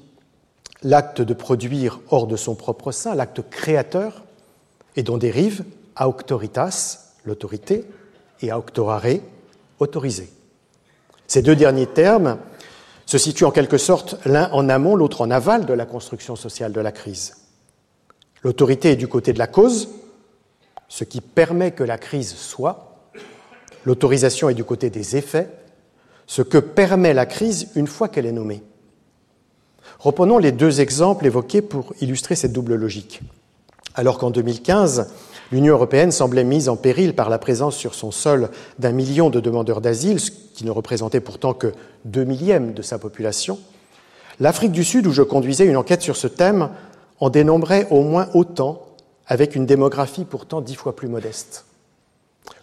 l'acte 0.83 1.21
de 1.21 1.33
produire 1.33 1.99
hors 2.09 2.27
de 2.27 2.35
son 2.35 2.55
propre 2.55 2.91
sein, 2.91 3.13
l'acte 3.13 3.41
créateur, 3.49 4.23
et 4.95 5.03
dont 5.03 5.17
dérive 5.17 5.63
auctoritas, 6.07 7.15
l'autorité, 7.25 7.85
et 8.41 8.51
auctorare, 8.51 9.19
autorisé. 9.79 10.29
Ces 11.27 11.41
deux 11.41 11.55
derniers 11.55 11.87
termes 11.87 12.37
se 13.05 13.17
situent 13.17 13.45
en 13.45 13.51
quelque 13.51 13.77
sorte 13.77 14.15
l'un 14.25 14.49
en 14.51 14.69
amont, 14.69 14.95
l'autre 14.95 15.21
en 15.21 15.31
aval 15.31 15.65
de 15.65 15.73
la 15.73 15.85
construction 15.85 16.35
sociale 16.35 16.71
de 16.71 16.81
la 16.81 16.91
crise. 16.91 17.37
L'autorité 18.43 18.91
est 18.91 18.95
du 18.95 19.07
côté 19.07 19.33
de 19.33 19.39
la 19.39 19.47
cause, 19.47 19.89
ce 20.87 21.03
qui 21.03 21.21
permet 21.21 21.71
que 21.71 21.83
la 21.83 21.97
crise 21.97 22.33
soit. 22.35 23.09
L'autorisation 23.85 24.49
est 24.49 24.55
du 24.55 24.63
côté 24.63 24.89
des 24.89 25.15
effets, 25.15 25.49
ce 26.27 26.41
que 26.41 26.57
permet 26.57 27.13
la 27.13 27.25
crise 27.25 27.69
une 27.75 27.87
fois 27.87 28.07
qu'elle 28.07 28.25
est 28.25 28.31
nommée. 28.31 28.63
Reprenons 29.99 30.37
les 30.37 30.51
deux 30.51 30.81
exemples 30.81 31.25
évoqués 31.25 31.61
pour 31.61 31.93
illustrer 32.01 32.35
cette 32.35 32.53
double 32.53 32.75
logique. 32.75 33.21
Alors 33.93 34.17
qu'en 34.17 34.31
2015, 34.31 35.13
l'Union 35.51 35.73
européenne 35.73 36.11
semblait 36.11 36.43
mise 36.43 36.69
en 36.69 36.75
péril 36.75 37.13
par 37.13 37.29
la 37.29 37.37
présence 37.37 37.75
sur 37.75 37.93
son 37.93 38.11
sol 38.11 38.49
d'un 38.79 38.91
million 38.91 39.29
de 39.29 39.39
demandeurs 39.39 39.81
d'asile, 39.81 40.19
ce 40.19 40.31
qui 40.31 40.65
ne 40.65 40.71
représentait 40.71 41.19
pourtant 41.19 41.53
que 41.53 41.73
deux 42.05 42.23
millièmes 42.23 42.73
de 42.73 42.81
sa 42.81 42.97
population, 42.97 43.59
l'Afrique 44.39 44.71
du 44.71 44.83
Sud, 44.83 45.07
où 45.07 45.11
je 45.11 45.21
conduisais 45.21 45.65
une 45.65 45.77
enquête 45.77 46.01
sur 46.01 46.15
ce 46.15 46.27
thème, 46.27 46.69
en 47.19 47.29
dénombrait 47.29 47.87
au 47.91 48.01
moins 48.01 48.29
autant, 48.33 48.81
avec 49.27 49.55
une 49.55 49.65
démographie 49.65 50.25
pourtant 50.25 50.61
dix 50.61 50.75
fois 50.75 50.95
plus 50.95 51.07
modeste. 51.07 51.65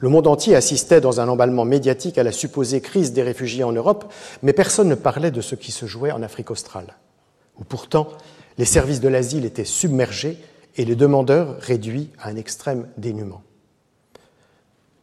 Le 0.00 0.08
monde 0.08 0.26
entier 0.26 0.56
assistait 0.56 1.00
dans 1.00 1.20
un 1.20 1.28
emballement 1.28 1.64
médiatique 1.64 2.18
à 2.18 2.22
la 2.22 2.32
supposée 2.32 2.80
crise 2.80 3.12
des 3.12 3.22
réfugiés 3.22 3.64
en 3.64 3.72
Europe, 3.72 4.12
mais 4.42 4.52
personne 4.52 4.88
ne 4.88 4.94
parlait 4.94 5.30
de 5.30 5.40
ce 5.40 5.54
qui 5.54 5.72
se 5.72 5.86
jouait 5.86 6.10
en 6.10 6.22
Afrique 6.22 6.50
australe, 6.50 6.96
où 7.58 7.64
pourtant 7.64 8.08
les 8.58 8.64
services 8.64 9.00
de 9.00 9.08
l'asile 9.08 9.44
étaient 9.44 9.64
submergés 9.64 10.36
et 10.78 10.84
les 10.84 10.96
demandeurs 10.96 11.58
réduits 11.60 12.08
à 12.18 12.28
un 12.28 12.36
extrême 12.36 12.88
dénuement. 12.96 13.42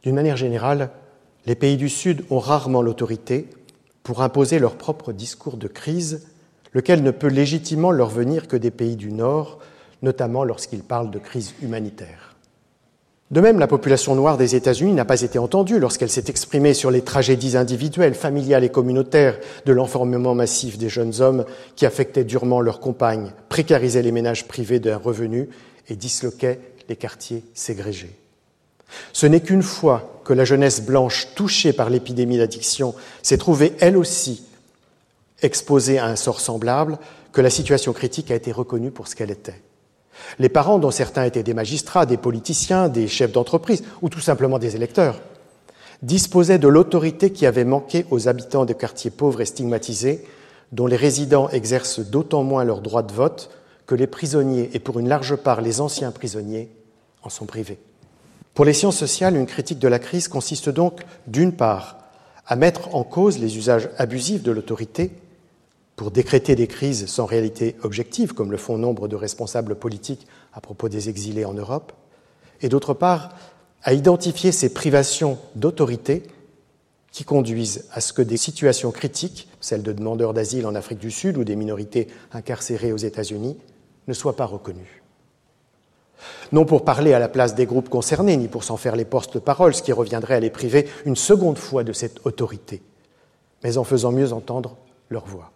D'une 0.02 0.14
manière 0.14 0.36
générale, 0.36 0.90
les 1.44 1.54
pays 1.54 1.76
du 1.76 1.88
Sud 1.88 2.24
ont 2.30 2.38
rarement 2.38 2.82
l'autorité 2.82 3.48
pour 4.02 4.22
imposer 4.22 4.58
leur 4.58 4.76
propre 4.76 5.12
discours 5.12 5.56
de 5.56 5.68
crise 5.68 6.26
lequel 6.72 7.02
ne 7.02 7.10
peut 7.10 7.28
légitimement 7.28 7.90
leur 7.90 8.10
venir 8.10 8.48
que 8.48 8.56
des 8.56 8.70
pays 8.70 8.96
du 8.96 9.10
Nord, 9.10 9.60
notamment 10.02 10.44
lorsqu'ils 10.44 10.82
parlent 10.82 11.10
de 11.10 11.18
crise 11.18 11.54
humanitaire. 11.62 12.35
De 13.32 13.40
même, 13.40 13.58
la 13.58 13.66
population 13.66 14.14
noire 14.14 14.36
des 14.36 14.54
États-Unis 14.54 14.92
n'a 14.92 15.04
pas 15.04 15.22
été 15.22 15.38
entendue 15.38 15.80
lorsqu'elle 15.80 16.10
s'est 16.10 16.26
exprimée 16.28 16.74
sur 16.74 16.92
les 16.92 17.02
tragédies 17.02 17.56
individuelles, 17.56 18.14
familiales 18.14 18.62
et 18.62 18.68
communautaires 18.68 19.38
de 19.64 19.72
l'enfermement 19.72 20.34
massif 20.34 20.78
des 20.78 20.88
jeunes 20.88 21.20
hommes 21.20 21.44
qui 21.74 21.86
affectaient 21.86 22.22
durement 22.22 22.60
leurs 22.60 22.78
compagnes, 22.78 23.32
précarisaient 23.48 24.02
les 24.02 24.12
ménages 24.12 24.46
privés 24.46 24.78
d'un 24.78 24.96
revenu 24.96 25.48
et 25.88 25.96
disloquaient 25.96 26.60
les 26.88 26.94
quartiers 26.94 27.42
ségrégés. 27.52 28.16
Ce 29.12 29.26
n'est 29.26 29.40
qu'une 29.40 29.64
fois 29.64 30.20
que 30.24 30.32
la 30.32 30.44
jeunesse 30.44 30.80
blanche 30.80 31.28
touchée 31.34 31.72
par 31.72 31.90
l'épidémie 31.90 32.38
d'addiction 32.38 32.94
s'est 33.22 33.38
trouvée 33.38 33.72
elle 33.80 33.96
aussi 33.96 34.44
exposés 35.42 35.98
à 35.98 36.06
un 36.06 36.16
sort 36.16 36.40
semblable, 36.40 36.98
que 37.32 37.40
la 37.40 37.50
situation 37.50 37.92
critique 37.92 38.30
a 38.30 38.34
été 38.34 38.52
reconnue 38.52 38.90
pour 38.90 39.08
ce 39.08 39.14
qu'elle 39.14 39.30
était. 39.30 39.60
Les 40.38 40.48
parents, 40.48 40.78
dont 40.78 40.90
certains 40.90 41.24
étaient 41.24 41.42
des 41.42 41.54
magistrats, 41.54 42.06
des 42.06 42.16
politiciens, 42.16 42.88
des 42.88 43.08
chefs 43.08 43.32
d'entreprise 43.32 43.82
ou 44.02 44.08
tout 44.08 44.20
simplement 44.20 44.58
des 44.58 44.76
électeurs, 44.76 45.20
disposaient 46.02 46.58
de 46.58 46.68
l'autorité 46.68 47.30
qui 47.30 47.46
avait 47.46 47.64
manqué 47.64 48.06
aux 48.10 48.28
habitants 48.28 48.64
des 48.64 48.74
quartiers 48.74 49.10
pauvres 49.10 49.40
et 49.40 49.46
stigmatisés, 49.46 50.24
dont 50.72 50.86
les 50.86 50.96
résidents 50.96 51.48
exercent 51.50 52.00
d'autant 52.00 52.42
moins 52.42 52.64
leur 52.64 52.80
droit 52.80 53.02
de 53.02 53.12
vote 53.12 53.50
que 53.86 53.94
les 53.94 54.06
prisonniers, 54.06 54.70
et 54.74 54.78
pour 54.78 54.98
une 54.98 55.08
large 55.08 55.36
part 55.36 55.60
les 55.60 55.80
anciens 55.80 56.10
prisonniers, 56.10 56.68
en 57.22 57.28
sont 57.28 57.46
privés. 57.46 57.78
Pour 58.54 58.64
les 58.64 58.72
sciences 58.72 58.96
sociales, 58.96 59.36
une 59.36 59.46
critique 59.46 59.78
de 59.78 59.88
la 59.88 59.98
crise 59.98 60.28
consiste 60.28 60.68
donc, 60.68 61.02
d'une 61.26 61.52
part, 61.52 61.98
à 62.46 62.56
mettre 62.56 62.94
en 62.94 63.04
cause 63.04 63.38
les 63.38 63.56
usages 63.56 63.88
abusifs 63.98 64.42
de 64.42 64.50
l'autorité, 64.50 65.12
pour 65.96 66.10
décréter 66.10 66.54
des 66.54 66.66
crises 66.66 67.06
sans 67.06 67.24
réalité 67.24 67.74
objective, 67.82 68.34
comme 68.34 68.52
le 68.52 68.58
font 68.58 68.76
nombre 68.76 69.08
de 69.08 69.16
responsables 69.16 69.76
politiques 69.76 70.26
à 70.52 70.60
propos 70.60 70.88
des 70.88 71.08
exilés 71.08 71.46
en 71.46 71.54
Europe, 71.54 71.92
et 72.60 72.68
d'autre 72.68 72.94
part, 72.94 73.30
à 73.82 73.94
identifier 73.94 74.52
ces 74.52 74.72
privations 74.72 75.38
d'autorité 75.54 76.22
qui 77.12 77.24
conduisent 77.24 77.86
à 77.92 78.02
ce 78.02 78.12
que 78.12 78.20
des 78.20 78.36
situations 78.36 78.90
critiques, 78.90 79.48
celles 79.60 79.82
de 79.82 79.92
demandeurs 79.92 80.34
d'asile 80.34 80.66
en 80.66 80.74
Afrique 80.74 80.98
du 80.98 81.10
Sud 81.10 81.38
ou 81.38 81.44
des 81.44 81.56
minorités 81.56 82.08
incarcérées 82.32 82.92
aux 82.92 82.98
États-Unis, 82.98 83.56
ne 84.06 84.12
soient 84.12 84.36
pas 84.36 84.44
reconnues. 84.44 85.02
Non 86.52 86.64
pour 86.64 86.84
parler 86.84 87.14
à 87.14 87.18
la 87.18 87.28
place 87.28 87.54
des 87.54 87.66
groupes 87.66 87.88
concernés, 87.88 88.36
ni 88.36 88.48
pour 88.48 88.64
s'en 88.64 88.76
faire 88.76 88.96
les 88.96 89.04
porte-paroles, 89.04 89.74
ce 89.74 89.82
qui 89.82 89.92
reviendrait 89.92 90.34
à 90.34 90.40
les 90.40 90.50
priver 90.50 90.88
une 91.06 91.16
seconde 91.16 91.58
fois 91.58 91.84
de 91.84 91.92
cette 91.92 92.24
autorité, 92.26 92.82
mais 93.64 93.78
en 93.78 93.84
faisant 93.84 94.12
mieux 94.12 94.32
entendre 94.32 94.76
leur 95.08 95.24
voix. 95.26 95.52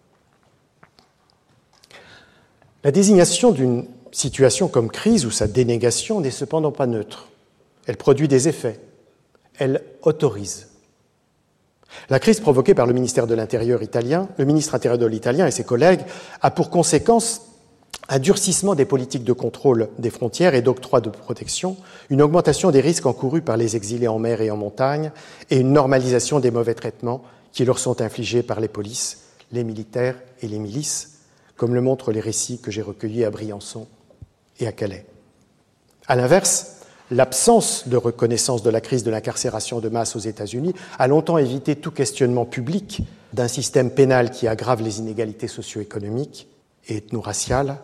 La 2.83 2.91
désignation 2.91 3.51
d'une 3.51 3.85
situation 4.11 4.67
comme 4.67 4.89
crise 4.89 5.25
ou 5.25 5.31
sa 5.31 5.47
dénégation 5.47 6.19
n'est 6.19 6.31
cependant 6.31 6.71
pas 6.71 6.87
neutre. 6.87 7.27
elle 7.87 7.97
produit 7.97 8.27
des 8.27 8.47
effets, 8.47 8.79
elle 9.57 9.83
autorise. 10.03 10.67
La 12.09 12.19
crise 12.19 12.39
provoquée 12.39 12.73
par 12.73 12.87
le 12.87 12.93
ministère 12.93 13.27
de 13.27 13.35
l'Intérieur 13.35 13.83
italien, 13.83 14.29
le 14.37 14.45
ministre 14.45 14.75
intérieur 14.75 14.97
de 14.97 15.05
l'italien 15.05 15.47
et 15.47 15.51
ses 15.51 15.63
collègues, 15.63 16.01
a 16.41 16.51
pour 16.51 16.69
conséquence 16.69 17.41
un 18.09 18.19
durcissement 18.19 18.75
des 18.75 18.85
politiques 18.85 19.23
de 19.23 19.33
contrôle 19.33 19.89
des 19.99 20.09
frontières 20.09 20.55
et 20.55 20.61
d'octroi 20.61 21.01
de 21.01 21.09
protection, 21.09 21.77
une 22.09 22.21
augmentation 22.21 22.71
des 22.71 22.81
risques 22.81 23.05
encourus 23.05 23.41
par 23.41 23.57
les 23.57 23.75
exilés 23.75 24.07
en 24.07 24.19
mer 24.19 24.41
et 24.41 24.51
en 24.51 24.57
montagne, 24.57 25.11
et 25.49 25.57
une 25.57 25.71
normalisation 25.71 26.39
des 26.39 26.51
mauvais 26.51 26.73
traitements 26.73 27.23
qui 27.51 27.65
leur 27.65 27.79
sont 27.79 28.01
infligés 28.01 28.43
par 28.43 28.59
les 28.59 28.67
polices, 28.67 29.19
les 29.51 29.63
militaires 29.63 30.15
et 30.41 30.47
les 30.47 30.59
milices, 30.59 31.10
comme 31.61 31.75
le 31.75 31.81
montrent 31.81 32.11
les 32.11 32.21
récits 32.21 32.57
que 32.57 32.71
j'ai 32.71 32.81
recueillis 32.81 33.23
à 33.23 33.29
Briançon 33.29 33.85
et 34.59 34.65
à 34.65 34.71
Calais. 34.71 35.05
À 36.07 36.15
l'inverse, 36.15 36.77
l'absence 37.11 37.87
de 37.87 37.97
reconnaissance 37.97 38.63
de 38.63 38.71
la 38.71 38.81
crise 38.81 39.03
de 39.03 39.11
l'incarcération 39.11 39.79
de 39.79 39.87
masse 39.87 40.15
aux 40.15 40.19
États-Unis 40.21 40.73
a 40.97 41.07
longtemps 41.07 41.37
évité 41.37 41.75
tout 41.75 41.91
questionnement 41.91 42.45
public 42.45 43.03
d'un 43.33 43.47
système 43.47 43.91
pénal 43.91 44.31
qui 44.31 44.47
aggrave 44.47 44.81
les 44.81 44.97
inégalités 44.97 45.47
socio-économiques 45.47 46.47
et 46.87 46.97
ethno-raciales 46.97 47.77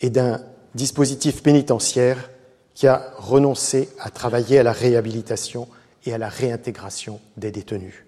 et 0.00 0.08
d'un 0.08 0.40
dispositif 0.74 1.42
pénitentiaire 1.42 2.30
qui 2.72 2.86
a 2.86 3.12
renoncé 3.18 3.90
à 4.00 4.08
travailler 4.08 4.58
à 4.58 4.62
la 4.62 4.72
réhabilitation 4.72 5.68
et 6.06 6.14
à 6.14 6.18
la 6.18 6.30
réintégration 6.30 7.20
des 7.36 7.50
détenus. 7.50 8.06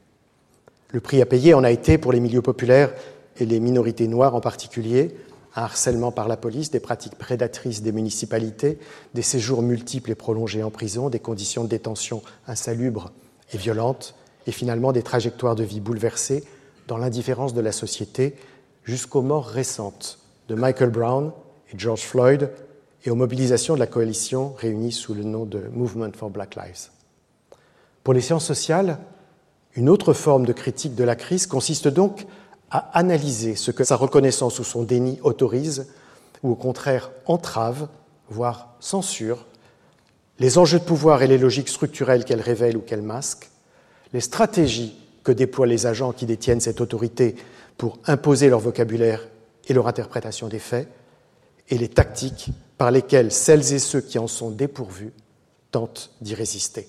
Le 0.89 1.01
prix 1.01 1.21
à 1.21 1.27
payer 1.27 1.53
en 1.53 1.63
a 1.63 1.71
été, 1.71 1.99
pour 1.99 2.11
les 2.11 2.21
milieux 2.21 2.41
populaires 2.41 2.91
et 3.39 3.47
les 3.47 3.61
minorités 3.61 4.09
noires 4.09 4.35
en 4.35 4.41
particulier, 4.41 5.15
un 5.57 5.63
harcèlement 5.63 6.13
par 6.13 6.29
la 6.29 6.37
police, 6.37 6.71
des 6.71 6.81
pratiques 6.81 7.17
prédatrices 7.17 7.83
des 7.83 7.93
municipalités, 7.93 8.79
des 9.15 9.23
séjours 9.23 9.63
multiples 9.63 10.11
et 10.11 10.15
prolongés 10.15 10.63
en 10.63 10.71
prison, 10.71 11.09
des 11.09 11.19
conditions 11.19 11.65
de 11.65 11.69
détention 11.69 12.23
insalubres 12.47 13.13
et 13.53 13.59
violentes, 13.59 14.15
et 14.47 14.53
finalement 14.53 14.93
des 14.93 15.03
trajectoires 15.03 15.55
de 15.55 15.65
vie 15.65 15.81
bouleversées 15.81 16.45
dans 16.89 16.97
l'indifférence 16.97 17.55
de 17.55 17.61
la 17.61 17.73
société 17.73 18.37
jusqu'aux 18.85 19.23
morts 19.23 19.47
récentes 19.47 20.19
de 20.49 20.55
Michael 20.55 20.91
Brown 20.91 21.33
et 21.73 21.79
George 21.79 22.01
Floyd 22.01 22.51
et 23.05 23.11
aux 23.11 23.15
mobilisations 23.15 23.75
de 23.75 23.79
la 23.79 23.87
coalition 23.87 24.55
réunie 24.57 24.93
sous 24.93 25.15
le 25.15 25.23
nom 25.23 25.45
de 25.45 25.63
Movement 25.73 26.13
for 26.15 26.31
Black 26.31 26.57
Lives. 26.57 26.91
Pour 28.03 28.15
les 28.15 28.21
sciences 28.21 28.47
sociales, 28.47 28.99
une 29.75 29.89
autre 29.89 30.13
forme 30.13 30.47
de 30.47 30.53
critique 30.53 30.95
de 30.95 31.05
la 31.05 31.17
crise 31.17 31.47
consiste 31.47 31.89
donc 31.89 32.27
à 32.71 32.99
analyser 32.99 33.57
ce 33.57 33.71
que 33.71 33.85
sa 33.85 33.97
reconnaissance 33.97 34.59
ou 34.59 34.65
son 34.65 34.83
déni 34.83 35.19
autorise, 35.23 35.89
ou 36.43 36.53
au 36.53 36.55
contraire 36.55 37.11
entrave, 37.27 37.89
voire 38.29 38.75
censure, 38.81 39.47
les 40.39 40.57
enjeux 40.57 40.79
de 40.79 40.85
pouvoir 40.85 41.23
et 41.23 41.27
les 41.27 41.39
logiques 41.39 41.69
structurelles 41.69 42.25
qu'elle 42.25 42.41
révèle 42.41 42.77
ou 42.77 42.81
qu'elle 42.81 43.03
masque, 43.03 43.51
les 44.13 44.21
stratégies 44.21 44.97
que 45.23 45.33
déploient 45.33 45.67
les 45.67 45.87
agents 45.87 46.13
qui 46.13 46.27
détiennent 46.27 46.61
cette 46.61 46.81
autorité 46.81 47.37
pour 47.77 47.99
imposer 48.07 48.49
leur 48.49 48.61
vocabulaire 48.61 49.27
et 49.69 49.75
leur 49.75 49.87
interprétation 49.87 50.49
des 50.49 50.59
faits, 50.59 50.89
et 51.69 51.79
les 51.79 51.89
tactiques 51.89 52.51
par 52.79 52.91
lesquelles 52.91 53.33
celles 53.33 53.73
et 53.73 53.79
ceux 53.79 54.01
qui 54.01 54.19
en 54.19 54.27
sont 54.27 54.51
dépourvus 54.51 55.13
tentent 55.71 56.11
d'y 56.21 56.35
résister. 56.35 56.89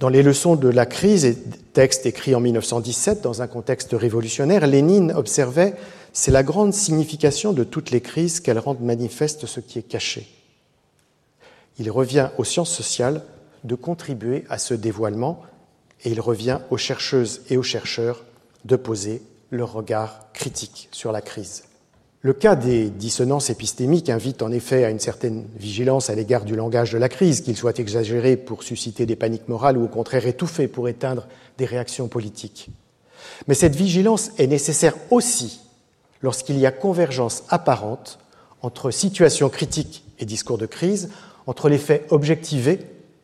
Dans 0.00 0.08
les 0.08 0.22
leçons 0.22 0.56
de 0.56 0.68
la 0.68 0.86
crise, 0.86 1.24
et 1.24 1.36
texte 1.72 2.04
écrit 2.04 2.34
en 2.34 2.40
1917 2.40 3.22
dans 3.22 3.42
un 3.42 3.46
contexte 3.46 3.92
révolutionnaire, 3.92 4.66
Lénine 4.66 5.12
observait 5.12 5.74
c'est 6.12 6.30
la 6.30 6.42
grande 6.42 6.72
signification 6.72 7.52
de 7.52 7.64
toutes 7.64 7.90
les 7.90 8.00
crises 8.00 8.40
qu'elles 8.40 8.58
rendent 8.58 8.80
manifeste 8.80 9.46
ce 9.46 9.60
qui 9.60 9.78
est 9.78 9.82
caché. 9.82 10.28
Il 11.78 11.90
revient 11.90 12.30
aux 12.38 12.44
sciences 12.44 12.74
sociales 12.74 13.22
de 13.64 13.74
contribuer 13.74 14.44
à 14.48 14.58
ce 14.58 14.74
dévoilement 14.74 15.42
et 16.04 16.10
il 16.10 16.20
revient 16.20 16.60
aux 16.70 16.76
chercheuses 16.76 17.42
et 17.48 17.56
aux 17.56 17.62
chercheurs 17.62 18.24
de 18.64 18.76
poser 18.76 19.22
leur 19.50 19.72
regard 19.72 20.32
critique 20.32 20.88
sur 20.92 21.12
la 21.12 21.20
crise. 21.20 21.64
Le 22.24 22.32
cas 22.32 22.56
des 22.56 22.88
dissonances 22.88 23.50
épistémiques 23.50 24.08
invite 24.08 24.40
en 24.40 24.50
effet 24.50 24.82
à 24.82 24.88
une 24.88 24.98
certaine 24.98 25.44
vigilance 25.58 26.08
à 26.08 26.14
l'égard 26.14 26.46
du 26.46 26.56
langage 26.56 26.90
de 26.90 26.96
la 26.96 27.10
crise, 27.10 27.42
qu'il 27.42 27.54
soit 27.54 27.78
exagéré 27.78 28.38
pour 28.38 28.62
susciter 28.62 29.04
des 29.04 29.14
paniques 29.14 29.46
morales 29.46 29.76
ou 29.76 29.84
au 29.84 29.88
contraire 29.88 30.26
étouffé 30.26 30.66
pour 30.66 30.88
éteindre 30.88 31.28
des 31.58 31.66
réactions 31.66 32.08
politiques. 32.08 32.70
Mais 33.46 33.52
cette 33.52 33.76
vigilance 33.76 34.30
est 34.38 34.46
nécessaire 34.46 34.94
aussi 35.10 35.60
lorsqu'il 36.22 36.58
y 36.58 36.64
a 36.64 36.72
convergence 36.72 37.44
apparente 37.50 38.18
entre 38.62 38.90
situation 38.90 39.50
critique 39.50 40.02
et 40.18 40.24
discours 40.24 40.56
de 40.56 40.64
crise, 40.64 41.10
entre 41.46 41.68
les 41.68 41.76
faits 41.76 42.06
objectivés 42.08 42.80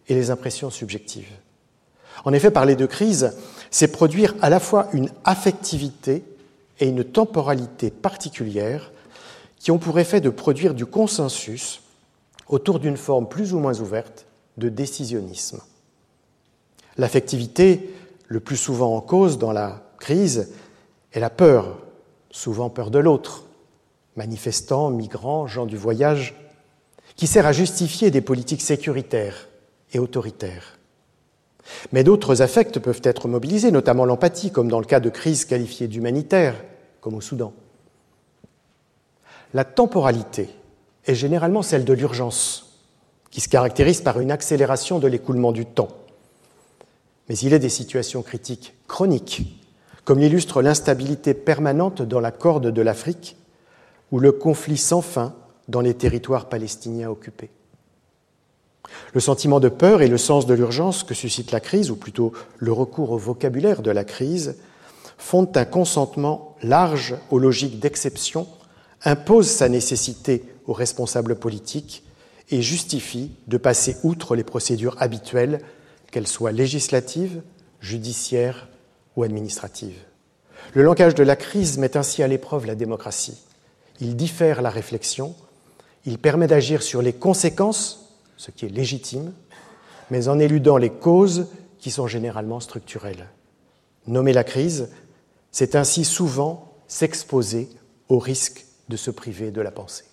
et 0.09 0.15
les 0.15 0.31
impressions 0.31 0.69
subjectives. 0.69 1.33
En 2.27 2.35
effet, 2.35 2.51
parler 2.51 2.77
de 2.77 2.85
crise, 2.85 3.33
c'est 3.71 3.93
produire 3.93 4.35
à 4.43 4.51
la 4.51 4.61
fois 4.61 4.89
une 4.93 5.09
affectivité 5.25 6.23
et 6.81 6.89
une 6.89 7.05
temporalité 7.05 7.91
particulière 7.91 8.91
qui 9.59 9.71
ont 9.71 9.79
pour 9.79 9.99
effet 9.99 10.21
de 10.21 10.31
produire 10.31 10.75
du 10.75 10.87
consensus 10.87 11.83
autour 12.49 12.81
d'une 12.81 12.97
forme 12.97 13.29
plus 13.29 13.53
ou 13.53 13.59
moins 13.59 13.79
ouverte 13.79 14.27
de 14.57 14.69
décisionnisme. 14.69 15.61
L'affectivité, 16.97 17.95
le 18.27 18.41
plus 18.41 18.57
souvent 18.57 18.97
en 18.97 19.01
cause 19.01 19.39
dans 19.39 19.53
la 19.53 19.83
crise, 19.99 20.53
est 21.13 21.21
la 21.21 21.31
peur, 21.31 21.79
souvent 22.31 22.71
peur 22.71 22.91
de 22.91 22.99
l'autre, 22.99 23.45
manifestants, 24.17 24.91
migrants, 24.91 25.47
gens 25.47 25.67
du 25.67 25.77
voyage, 25.77 26.35
qui 27.17 27.27
sert 27.27 27.47
à 27.47 27.53
justifier 27.53 28.11
des 28.11 28.21
politiques 28.21 28.63
sécuritaires 28.63 29.49
et 29.93 29.99
autoritaires. 29.99 30.80
Mais 31.93 32.05
d'autres 32.05 32.43
affects 32.43 32.79
peuvent 32.79 33.03
être 33.05 33.29
mobilisés, 33.29 33.71
notamment 33.71 34.05
l'empathie, 34.05 34.51
comme 34.51 34.69
dans 34.69 34.81
le 34.81 34.87
cas 34.87 35.01
de 35.01 35.11
crises 35.11 35.45
qualifiées 35.45 35.89
d'humanitaires, 35.89 36.57
comme 37.01 37.15
au 37.15 37.21
Soudan. 37.21 37.53
La 39.55 39.65
temporalité 39.65 40.49
est 41.07 41.15
généralement 41.15 41.63
celle 41.63 41.85
de 41.85 41.93
l'urgence, 41.93 42.79
qui 43.31 43.41
se 43.41 43.49
caractérise 43.49 44.01
par 44.01 44.21
une 44.21 44.31
accélération 44.31 44.99
de 44.99 45.07
l'écoulement 45.07 45.53
du 45.53 45.67
temps. 45.67 45.89
Mais 47.29 47.37
il 47.39 47.53
est 47.53 47.59
des 47.59 47.69
situations 47.69 48.23
critiques 48.23 48.75
chroniques, 48.89 49.43
comme 50.05 50.19
l'illustre 50.19 50.63
l'instabilité 50.63 51.35
permanente 51.35 52.03
dans 52.03 52.21
la 52.21 52.33
corde 52.33 52.69
de 52.69 52.83
l'Afrique 52.83 53.37
ou 54.11 54.19
le 54.19 54.33
conflit 54.33 54.77
sans 54.77 55.03
fin 55.03 55.35
dans 55.69 55.81
les 55.81 55.95
territoires 55.95 56.49
palestiniens 56.49 57.11
occupés. 57.11 57.51
Le 59.13 59.21
sentiment 59.21 59.61
de 59.61 59.69
peur 59.69 60.03
et 60.03 60.09
le 60.09 60.19
sens 60.19 60.47
de 60.47 60.55
l'urgence 60.55 61.03
que 61.03 61.15
suscite 61.15 61.53
la 61.53 61.61
crise, 61.61 61.91
ou 61.91 61.97
plutôt 61.97 62.33
le 62.59 62.73
recours 62.73 63.11
au 63.11 63.19
vocabulaire 63.19 63.83
de 63.83 63.91
la 63.91 64.05
crise, 64.05 64.57
fondent 65.19 65.57
un 65.57 65.65
consentement 65.65 66.57
large 66.63 67.15
aux 67.31 67.39
logiques 67.39 67.79
d'exception, 67.79 68.47
imposent 69.05 69.51
sa 69.51 69.69
nécessité 69.69 70.45
aux 70.67 70.73
responsables 70.73 71.37
politiques 71.37 72.05
et 72.51 72.63
justifient 72.63 73.33
de 73.47 73.57
passer 73.57 73.97
outre 74.03 74.35
les 74.35 74.45
procédures 74.45 74.97
habituelles, 74.99 75.61
qu'elles 76.11 76.27
soient 76.27 76.53
législatives, 76.53 77.43
judiciaires 77.81 78.69
ou 79.17 79.23
administratives. 79.23 79.99
Le 80.75 80.83
langage 80.83 81.15
de 81.15 81.23
la 81.23 81.37
crise 81.37 81.79
met 81.79 81.97
ainsi 81.97 82.23
à 82.23 82.29
l'épreuve 82.29 82.67
la 82.67 82.75
démocratie. 82.75 83.39
Il 84.01 84.17
diffère 84.17 84.63
la 84.63 84.71
réflexion, 84.71 85.35
il 86.07 86.19
permet 86.19 86.47
d'agir 86.47 86.83
sur 86.83 87.03
les 87.03 87.13
conséquences, 87.13 88.10
ce 88.41 88.51
qui 88.51 88.65
est 88.65 88.71
légitime, 88.71 89.35
mais 90.11 90.29
en 90.29 90.39
éludant 90.39 90.79
les 90.79 90.89
causes 90.89 91.49
qui 91.79 91.91
sont 91.91 92.07
généralement 92.07 92.59
structurelles. 92.59 93.29
Nommer 94.07 94.33
la 94.33 94.45
crise, 94.45 94.89
c'est 95.53 95.75
ainsi 95.75 96.07
souvent 96.07 96.73
s'exposer 96.89 97.69
au 98.09 98.19
risque 98.19 98.65
de 98.89 98.97
se 98.97 99.11
priver 99.11 99.51
de 99.51 99.61
la 99.61 99.71
pensée. 99.71 100.05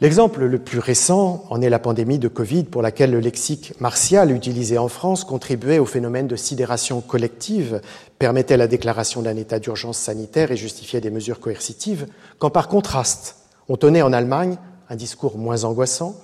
L'exemple 0.00 0.46
le 0.46 0.58
plus 0.58 0.78
récent 0.78 1.44
en 1.50 1.60
est 1.60 1.68
la 1.68 1.78
pandémie 1.78 2.18
de 2.18 2.28
Covid 2.28 2.64
pour 2.64 2.80
laquelle 2.80 3.10
le 3.10 3.20
lexique 3.20 3.78
martial 3.78 4.30
utilisé 4.30 4.78
en 4.78 4.88
France 4.88 5.24
contribuait 5.24 5.78
au 5.78 5.84
phénomène 5.84 6.26
de 6.26 6.36
sidération 6.36 7.02
collective, 7.02 7.82
permettait 8.18 8.56
la 8.56 8.68
déclaration 8.68 9.20
d'un 9.20 9.36
état 9.36 9.58
d'urgence 9.58 9.98
sanitaire 9.98 10.50
et 10.50 10.56
justifiait 10.56 11.02
des 11.02 11.10
mesures 11.10 11.40
coercitives, 11.40 12.06
quand 12.38 12.48
par 12.48 12.68
contraste, 12.68 13.36
on 13.68 13.76
tenait 13.76 14.00
en 14.00 14.14
Allemagne 14.14 14.56
un 14.90 14.96
discours 14.96 15.38
moins 15.38 15.64
angoissant, 15.64 16.16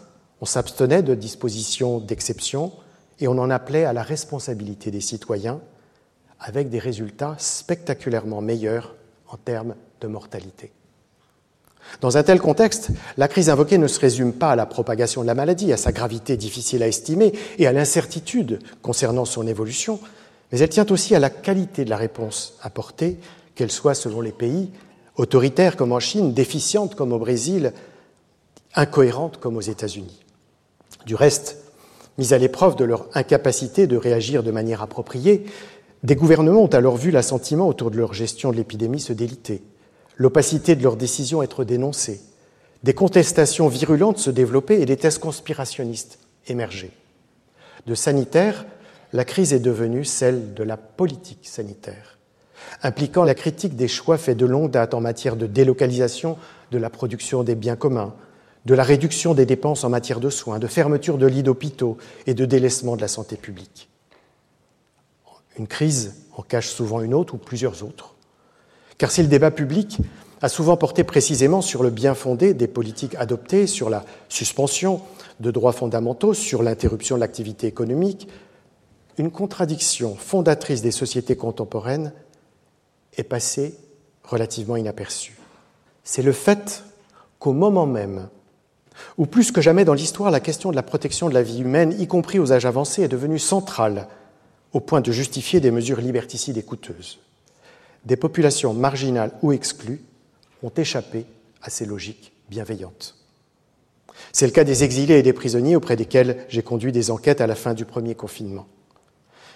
on 0.42 0.44
s'abstenait 0.44 1.02
de 1.02 1.14
dispositions 1.14 1.98
d'exception 1.98 2.72
et 3.20 3.28
on 3.28 3.38
en 3.38 3.48
appelait 3.48 3.84
à 3.84 3.94
la 3.94 4.02
responsabilité 4.02 4.90
des 4.90 5.00
citoyens 5.00 5.60
avec 6.40 6.68
des 6.68 6.80
résultats 6.80 7.36
spectaculairement 7.38 8.42
meilleurs 8.42 8.94
en 9.28 9.36
termes 9.36 9.74
de 10.00 10.08
mortalité. 10.08 10.72
Dans 12.00 12.18
un 12.18 12.24
tel 12.24 12.40
contexte, 12.40 12.90
la 13.16 13.28
crise 13.28 13.48
invoquée 13.48 13.78
ne 13.78 13.86
se 13.86 14.00
résume 14.00 14.32
pas 14.32 14.50
à 14.50 14.56
la 14.56 14.66
propagation 14.66 15.22
de 15.22 15.28
la 15.28 15.34
maladie, 15.34 15.72
à 15.72 15.76
sa 15.76 15.92
gravité 15.92 16.36
difficile 16.36 16.82
à 16.82 16.88
estimer 16.88 17.32
et 17.58 17.68
à 17.68 17.72
l'incertitude 17.72 18.58
concernant 18.82 19.24
son 19.24 19.46
évolution, 19.46 20.00
mais 20.50 20.58
elle 20.58 20.68
tient 20.68 20.86
aussi 20.90 21.14
à 21.14 21.20
la 21.20 21.30
qualité 21.30 21.84
de 21.84 21.90
la 21.90 21.96
réponse 21.96 22.58
apportée, 22.60 23.18
qu'elle 23.54 23.70
soit 23.70 23.94
selon 23.94 24.20
les 24.20 24.32
pays, 24.32 24.70
autoritaire 25.14 25.76
comme 25.76 25.92
en 25.92 26.00
Chine, 26.00 26.34
déficiente 26.34 26.96
comme 26.96 27.12
au 27.12 27.18
Brésil, 27.18 27.72
incohérente 28.76 29.38
comme 29.38 29.56
aux 29.56 29.62
États-Unis. 29.62 30.22
Du 31.06 31.14
reste, 31.14 31.58
Mis 32.18 32.32
à 32.32 32.38
l'épreuve 32.38 32.76
de 32.76 32.84
leur 32.84 33.06
incapacité 33.14 33.86
de 33.86 33.96
réagir 33.96 34.42
de 34.42 34.50
manière 34.50 34.82
appropriée, 34.82 35.44
des 36.02 36.16
gouvernements 36.16 36.62
ont 36.62 36.66
alors 36.66 36.96
vu 36.96 37.10
l'assentiment 37.10 37.68
autour 37.68 37.90
de 37.90 37.98
leur 37.98 38.14
gestion 38.14 38.52
de 38.52 38.56
l'épidémie 38.56 39.00
se 39.00 39.12
déliter, 39.12 39.62
l'opacité 40.16 40.76
de 40.76 40.82
leurs 40.82 40.96
décisions 40.96 41.42
être 41.42 41.64
dénoncée, 41.64 42.20
des 42.84 42.94
contestations 42.94 43.68
virulentes 43.68 44.18
se 44.18 44.30
développer 44.30 44.80
et 44.80 44.86
des 44.86 44.96
thèses 44.96 45.18
conspirationnistes 45.18 46.18
émerger. 46.46 46.90
De 47.86 47.94
sanitaire, 47.94 48.64
la 49.12 49.24
crise 49.24 49.52
est 49.52 49.60
devenue 49.60 50.04
celle 50.04 50.54
de 50.54 50.62
la 50.62 50.76
politique 50.76 51.46
sanitaire, 51.46 52.18
impliquant 52.82 53.24
la 53.24 53.34
critique 53.34 53.76
des 53.76 53.88
choix 53.88 54.16
faits 54.16 54.38
de 54.38 54.46
longue 54.46 54.70
date 54.70 54.94
en 54.94 55.00
matière 55.00 55.36
de 55.36 55.46
délocalisation 55.46 56.38
de 56.70 56.78
la 56.78 56.90
production 56.90 57.42
des 57.42 57.54
biens 57.54 57.76
communs, 57.76 58.14
de 58.66 58.74
la 58.74 58.82
réduction 58.82 59.32
des 59.32 59.46
dépenses 59.46 59.84
en 59.84 59.88
matière 59.88 60.18
de 60.18 60.28
soins, 60.28 60.58
de 60.58 60.66
fermeture 60.66 61.18
de 61.18 61.26
lits 61.26 61.44
d'hôpitaux 61.44 61.98
et 62.26 62.34
de 62.34 62.44
délaissement 62.44 62.96
de 62.96 63.00
la 63.00 63.08
santé 63.08 63.36
publique. 63.36 63.88
Une 65.56 65.68
crise 65.68 66.16
en 66.36 66.42
cache 66.42 66.68
souvent 66.68 67.00
une 67.00 67.14
autre 67.14 67.34
ou 67.34 67.38
plusieurs 67.38 67.84
autres. 67.84 68.16
Car 68.98 69.12
si 69.12 69.22
le 69.22 69.28
débat 69.28 69.52
public 69.52 69.98
a 70.42 70.48
souvent 70.48 70.76
porté 70.76 71.04
précisément 71.04 71.62
sur 71.62 71.84
le 71.84 71.90
bien 71.90 72.14
fondé 72.14 72.54
des 72.54 72.66
politiques 72.66 73.14
adoptées, 73.14 73.68
sur 73.68 73.88
la 73.88 74.04
suspension 74.28 75.00
de 75.38 75.52
droits 75.52 75.72
fondamentaux, 75.72 76.34
sur 76.34 76.64
l'interruption 76.64 77.14
de 77.14 77.20
l'activité 77.20 77.68
économique, 77.68 78.28
une 79.16 79.30
contradiction 79.30 80.16
fondatrice 80.16 80.82
des 80.82 80.90
sociétés 80.90 81.36
contemporaines 81.36 82.12
est 83.16 83.22
passée 83.22 83.76
relativement 84.24 84.76
inaperçue. 84.76 85.38
C'est 86.02 86.22
le 86.22 86.32
fait 86.32 86.82
qu'au 87.38 87.52
moment 87.52 87.86
même 87.86 88.28
où 89.18 89.26
plus 89.26 89.52
que 89.52 89.60
jamais 89.60 89.84
dans 89.84 89.94
l'histoire, 89.94 90.30
la 90.30 90.40
question 90.40 90.70
de 90.70 90.76
la 90.76 90.82
protection 90.82 91.28
de 91.28 91.34
la 91.34 91.42
vie 91.42 91.60
humaine, 91.60 91.94
y 91.98 92.06
compris 92.06 92.38
aux 92.38 92.52
âges 92.52 92.66
avancés, 92.66 93.02
est 93.02 93.08
devenue 93.08 93.38
centrale 93.38 94.08
au 94.72 94.80
point 94.80 95.00
de 95.00 95.12
justifier 95.12 95.60
des 95.60 95.70
mesures 95.70 96.00
liberticides 96.00 96.58
et 96.58 96.62
coûteuses. 96.62 97.18
Des 98.04 98.16
populations 98.16 98.74
marginales 98.74 99.32
ou 99.42 99.52
exclues 99.52 100.02
ont 100.62 100.72
échappé 100.76 101.24
à 101.62 101.70
ces 101.70 101.86
logiques 101.86 102.32
bienveillantes. 102.48 103.16
C'est 104.32 104.46
le 104.46 104.52
cas 104.52 104.64
des 104.64 104.84
exilés 104.84 105.18
et 105.18 105.22
des 105.22 105.32
prisonniers 105.32 105.76
auprès 105.76 105.96
desquels 105.96 106.44
j'ai 106.48 106.62
conduit 106.62 106.92
des 106.92 107.10
enquêtes 107.10 107.40
à 107.40 107.46
la 107.46 107.54
fin 107.54 107.74
du 107.74 107.84
premier 107.84 108.14
confinement. 108.14 108.66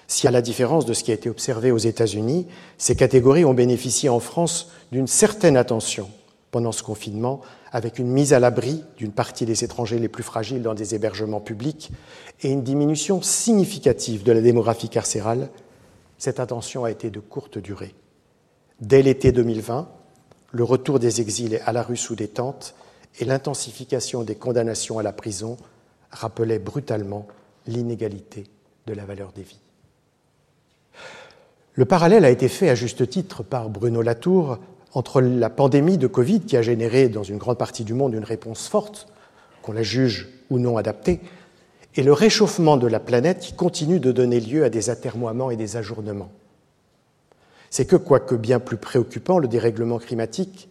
Si, 0.07 0.27
à 0.27 0.31
la 0.31 0.43
différence 0.43 0.87
de 0.87 0.93
ce 0.93 1.05
qui 1.05 1.13
a 1.13 1.15
été 1.15 1.31
observé 1.31 1.71
aux 1.71 1.79
États-Unis, 1.79 2.47
ces 2.79 2.97
catégories 2.97 3.45
ont 3.45 3.55
bénéficié 3.55 4.09
en 4.09 4.21
France 4.21 4.71
d'une 4.91 5.07
certaine 5.07 5.57
attention 5.57 6.11
pendant 6.51 6.73
ce 6.73 6.83
confinement, 6.83 7.41
avec 7.73 7.99
une 7.99 8.09
mise 8.09 8.33
à 8.33 8.41
l'abri 8.41 8.85
d'une 8.97 9.13
partie 9.13 9.47
des 9.47 9.65
étrangers 9.65 9.99
les 9.99 10.09
plus 10.09 10.23
fragiles 10.23 10.63
dans 10.63 10.75
des 10.75 10.95
hébergements 10.95 11.41
publics 11.41 11.91
et 12.43 12.51
une 12.51 12.63
diminution 12.63 13.23
significative 13.23 14.23
de 14.25 14.33
la 14.33 14.41
démographie 14.41 14.89
carcérale, 14.89 15.49
cette 16.19 16.41
attention 16.41 16.85
a 16.85 16.91
été 16.91 17.11
de 17.11 17.21
courte 17.21 17.59
durée. 17.59 17.95
Dès 18.81 19.03
l'été 19.03 19.33
2020, 19.33 19.89
le 20.53 20.65
retour 20.65 20.99
des 20.99 21.21
exilés 21.21 21.61
à 21.61 21.73
la 21.73 21.83
rue 21.83 21.97
sous 21.97 22.17
détente 22.17 22.75
et 23.19 23.25
l'intensification 23.25 24.23
des 24.23 24.35
condamnations 24.35 24.99
à 24.99 25.03
la 25.03 25.13
prison 25.13 25.57
rappelaient 26.11 26.59
brutalement 26.59 27.29
l'inégalité 27.67 28.45
de 28.87 28.95
la 28.95 29.05
valeur 29.05 29.33
des 29.33 29.43
vies. 29.43 29.61
Le 31.75 31.85
parallèle 31.85 32.25
a 32.25 32.31
été 32.31 32.49
fait 32.49 32.69
à 32.69 32.75
juste 32.75 33.09
titre 33.09 33.43
par 33.43 33.71
Bruno 33.71 34.03
Latour 34.03 34.59
entre 34.93 35.21
la 35.21 35.51
pandémie 35.51 35.99
de 35.99 36.07
Covid 36.07 36.41
qui 36.41 36.57
a 36.57 36.63
généré 36.63 37.09
dans 37.09 37.23
une 37.23 37.39
grande 37.39 37.59
partie 37.59 37.85
du 37.85 37.95
monde 37.95 38.15
une 38.15 38.25
réponse 38.25 38.69
forte, 38.69 39.07
qu'on 39.63 39.73
la 39.73 39.83
juge 39.83 40.29
ou 40.51 40.59
non 40.59 40.77
adaptée, 40.77 41.21
et 41.97 42.03
le 42.03 42.13
réchauffement 42.13 42.77
de 42.77 42.87
la 42.87 43.01
planète 43.01 43.41
qui 43.41 43.53
continue 43.53 44.01
de 44.01 44.13
donner 44.13 44.41
lieu 44.41 44.65
à 44.65 44.71
des 44.71 44.91
atermoiements 44.91 45.51
et 45.51 45.57
des 45.57 45.77
ajournements. 45.77 46.31
C'est 47.69 47.87
que, 47.87 47.97
quoique 47.97 48.35
bien 48.35 48.59
plus 48.59 48.77
préoccupant, 48.77 49.39
le 49.39 49.49
dérèglement 49.49 49.99
climatique, 49.99 50.69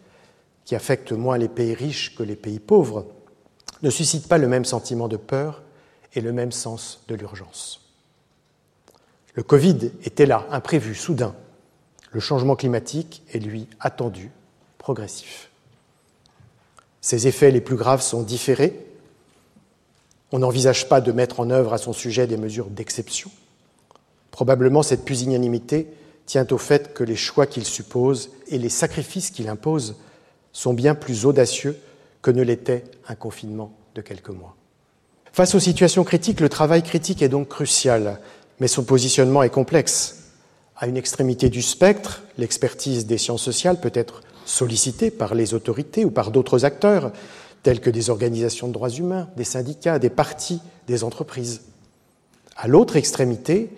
qui 0.65 0.75
affecte 0.75 1.11
moins 1.11 1.37
les 1.37 1.47
pays 1.47 1.73
riches 1.73 2.15
que 2.15 2.23
les 2.23 2.35
pays 2.35 2.59
pauvres, 2.59 3.07
ne 3.81 3.89
suscite 3.89 4.27
pas 4.27 4.37
le 4.37 4.47
même 4.47 4.65
sentiment 4.65 5.07
de 5.07 5.17
peur 5.17 5.63
et 6.13 6.21
le 6.21 6.33
même 6.33 6.51
sens 6.51 7.03
de 7.07 7.15
l'urgence. 7.15 7.81
Le 9.33 9.43
Covid 9.43 9.91
était 10.03 10.25
là, 10.25 10.45
imprévu, 10.51 10.95
soudain. 10.95 11.33
Le 12.11 12.19
changement 12.19 12.55
climatique 12.55 13.21
est, 13.31 13.39
lui, 13.39 13.67
attendu, 13.79 14.31
progressif. 14.77 15.49
Ses 17.01 17.27
effets 17.27 17.51
les 17.51 17.61
plus 17.61 17.75
graves 17.75 18.01
sont 18.01 18.23
différés. 18.23 18.73
On 20.31 20.39
n'envisage 20.39 20.89
pas 20.89 21.01
de 21.01 21.11
mettre 21.11 21.39
en 21.39 21.49
œuvre 21.49 21.73
à 21.73 21.77
son 21.77 21.93
sujet 21.93 22.27
des 22.27 22.37
mesures 22.37 22.67
d'exception. 22.67 23.31
Probablement 24.31 24.83
cette 24.83 25.05
pusillanimité 25.05 25.87
tient 26.25 26.47
au 26.51 26.57
fait 26.57 26.93
que 26.93 27.03
les 27.03 27.15
choix 27.15 27.47
qu'il 27.47 27.65
suppose 27.65 28.29
et 28.47 28.57
les 28.57 28.69
sacrifices 28.69 29.31
qu'il 29.31 29.49
impose 29.49 29.95
sont 30.51 30.73
bien 30.73 30.95
plus 30.95 31.25
audacieux 31.25 31.79
que 32.21 32.31
ne 32.31 32.43
l'était 32.43 32.83
un 33.07 33.15
confinement 33.15 33.71
de 33.95 34.01
quelques 34.01 34.29
mois. 34.29 34.55
Face 35.31 35.55
aux 35.55 35.59
situations 35.59 36.03
critiques, 36.03 36.39
le 36.41 36.49
travail 36.49 36.83
critique 36.83 37.21
est 37.21 37.29
donc 37.29 37.47
crucial, 37.47 38.19
mais 38.59 38.67
son 38.67 38.83
positionnement 38.83 39.41
est 39.41 39.49
complexe. 39.49 40.18
À 40.81 40.87
une 40.87 40.95
extrémité 40.95 41.49
du 41.49 41.61
spectre, 41.61 42.23
l'expertise 42.37 43.05
des 43.05 43.17
sciences 43.17 43.43
sociales 43.43 43.81
peut 43.81 43.91
être 43.93 44.21
sollicitée 44.45 45.11
par 45.11 45.35
les 45.35 45.53
autorités 45.53 46.05
ou 46.05 46.09
par 46.09 46.31
d'autres 46.31 46.63
acteurs, 46.63 47.11
tels 47.63 47.81
que 47.81 47.89
des 47.89 48.09
organisations 48.09 48.69
de 48.69 48.73
droits 48.73 48.89
humains, 48.89 49.27
des 49.35 49.43
syndicats, 49.43 49.99
des 49.99 50.09
partis, 50.09 50.61
des 50.87 51.03
entreprises. 51.03 51.63
À 52.55 52.69
l'autre 52.69 52.95
extrémité, 52.95 53.69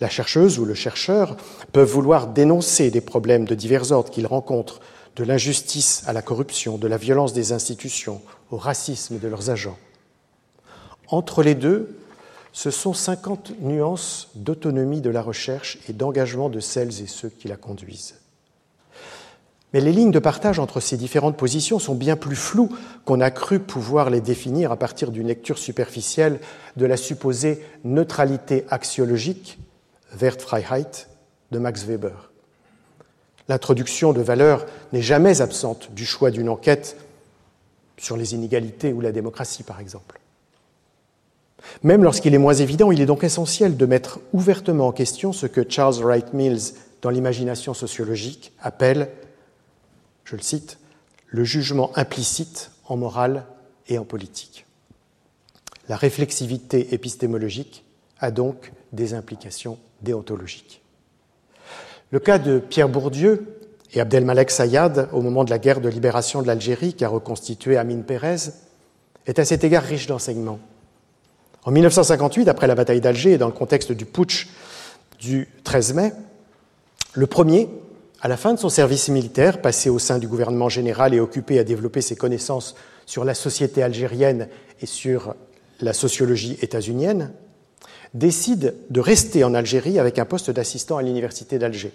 la 0.00 0.08
chercheuse 0.08 0.58
ou 0.58 0.64
le 0.64 0.72
chercheur 0.72 1.36
peuvent 1.72 1.90
vouloir 1.90 2.28
dénoncer 2.28 2.90
des 2.90 3.02
problèmes 3.02 3.44
de 3.44 3.54
divers 3.54 3.92
ordres 3.92 4.10
qu'ils 4.10 4.26
rencontrent, 4.26 4.80
de 5.14 5.24
l'injustice 5.24 6.04
à 6.06 6.14
la 6.14 6.22
corruption, 6.22 6.78
de 6.78 6.88
la 6.88 6.96
violence 6.96 7.34
des 7.34 7.52
institutions, 7.52 8.22
au 8.50 8.56
racisme 8.56 9.18
de 9.18 9.28
leurs 9.28 9.50
agents. 9.50 9.78
Entre 11.08 11.42
les 11.42 11.54
deux, 11.54 11.98
ce 12.56 12.70
sont 12.70 12.94
50 12.94 13.60
nuances 13.60 14.30
d'autonomie 14.34 15.02
de 15.02 15.10
la 15.10 15.20
recherche 15.20 15.76
et 15.90 15.92
d'engagement 15.92 16.48
de 16.48 16.58
celles 16.58 17.02
et 17.02 17.06
ceux 17.06 17.28
qui 17.28 17.48
la 17.48 17.58
conduisent. 17.58 18.14
Mais 19.74 19.80
les 19.82 19.92
lignes 19.92 20.10
de 20.10 20.18
partage 20.18 20.58
entre 20.58 20.80
ces 20.80 20.96
différentes 20.96 21.36
positions 21.36 21.78
sont 21.78 21.94
bien 21.94 22.16
plus 22.16 22.34
floues 22.34 22.74
qu'on 23.04 23.20
a 23.20 23.30
cru 23.30 23.60
pouvoir 23.60 24.08
les 24.08 24.22
définir 24.22 24.72
à 24.72 24.78
partir 24.78 25.10
d'une 25.10 25.26
lecture 25.26 25.58
superficielle 25.58 26.40
de 26.76 26.86
la 26.86 26.96
supposée 26.96 27.62
neutralité 27.84 28.64
axiologique, 28.70 29.58
Wertfreiheit, 30.18 31.08
de 31.50 31.58
Max 31.58 31.84
Weber. 31.84 32.32
L'introduction 33.50 34.14
de 34.14 34.22
valeurs 34.22 34.64
n'est 34.94 35.02
jamais 35.02 35.42
absente 35.42 35.92
du 35.92 36.06
choix 36.06 36.30
d'une 36.30 36.48
enquête 36.48 36.96
sur 37.98 38.16
les 38.16 38.34
inégalités 38.34 38.94
ou 38.94 39.02
la 39.02 39.12
démocratie, 39.12 39.62
par 39.62 39.78
exemple. 39.78 40.18
Même 41.82 42.04
lorsqu'il 42.04 42.34
est 42.34 42.38
moins 42.38 42.54
évident, 42.54 42.92
il 42.92 43.00
est 43.00 43.06
donc 43.06 43.24
essentiel 43.24 43.76
de 43.76 43.86
mettre 43.86 44.20
ouvertement 44.32 44.88
en 44.88 44.92
question 44.92 45.32
ce 45.32 45.46
que 45.46 45.64
Charles 45.68 46.02
Wright 46.02 46.32
Mills, 46.32 46.74
dans 47.02 47.10
l'imagination 47.10 47.74
sociologique, 47.74 48.52
appelle, 48.60 49.10
je 50.24 50.36
le 50.36 50.42
cite, 50.42 50.78
le 51.26 51.44
jugement 51.44 51.90
implicite 51.96 52.70
en 52.86 52.96
morale 52.96 53.46
et 53.88 53.98
en 53.98 54.04
politique. 54.04 54.66
La 55.88 55.96
réflexivité 55.96 56.94
épistémologique 56.94 57.84
a 58.18 58.30
donc 58.30 58.72
des 58.92 59.14
implications 59.14 59.78
déontologiques. 60.02 60.82
Le 62.10 62.18
cas 62.18 62.38
de 62.38 62.58
Pierre 62.58 62.88
Bourdieu 62.88 63.60
et 63.92 64.00
Abdelmalek 64.00 64.50
Sayad 64.50 65.08
au 65.12 65.20
moment 65.22 65.44
de 65.44 65.50
la 65.50 65.58
guerre 65.58 65.80
de 65.80 65.88
libération 65.88 66.42
de 66.42 66.46
l'Algérie 66.46 66.94
qu'a 66.94 67.08
reconstitué 67.08 67.76
Amin 67.76 68.00
Pérez 68.00 68.52
est 69.26 69.38
à 69.38 69.44
cet 69.44 69.64
égard 69.64 69.82
riche 69.82 70.06
d'enseignements. 70.06 70.60
En 71.66 71.72
1958, 71.72 72.46
après 72.46 72.68
la 72.68 72.76
bataille 72.76 73.00
d'Alger 73.00 73.32
et 73.32 73.38
dans 73.38 73.48
le 73.48 73.52
contexte 73.52 73.90
du 73.90 74.06
putsch 74.06 74.46
du 75.18 75.48
13 75.64 75.94
mai, 75.94 76.12
le 77.12 77.26
premier, 77.26 77.68
à 78.20 78.28
la 78.28 78.36
fin 78.36 78.54
de 78.54 78.58
son 78.60 78.68
service 78.68 79.08
militaire, 79.08 79.60
passé 79.60 79.90
au 79.90 79.98
sein 79.98 80.20
du 80.20 80.28
gouvernement 80.28 80.68
général 80.68 81.12
et 81.12 81.18
occupé 81.18 81.58
à 81.58 81.64
développer 81.64 82.02
ses 82.02 82.14
connaissances 82.14 82.76
sur 83.04 83.24
la 83.24 83.34
société 83.34 83.82
algérienne 83.82 84.48
et 84.80 84.86
sur 84.86 85.34
la 85.80 85.92
sociologie 85.92 86.56
états-unienne, 86.62 87.32
décide 88.14 88.76
de 88.90 89.00
rester 89.00 89.42
en 89.42 89.52
Algérie 89.52 89.98
avec 89.98 90.20
un 90.20 90.24
poste 90.24 90.52
d'assistant 90.52 90.98
à 90.98 91.02
l'université 91.02 91.58
d'Alger. 91.58 91.92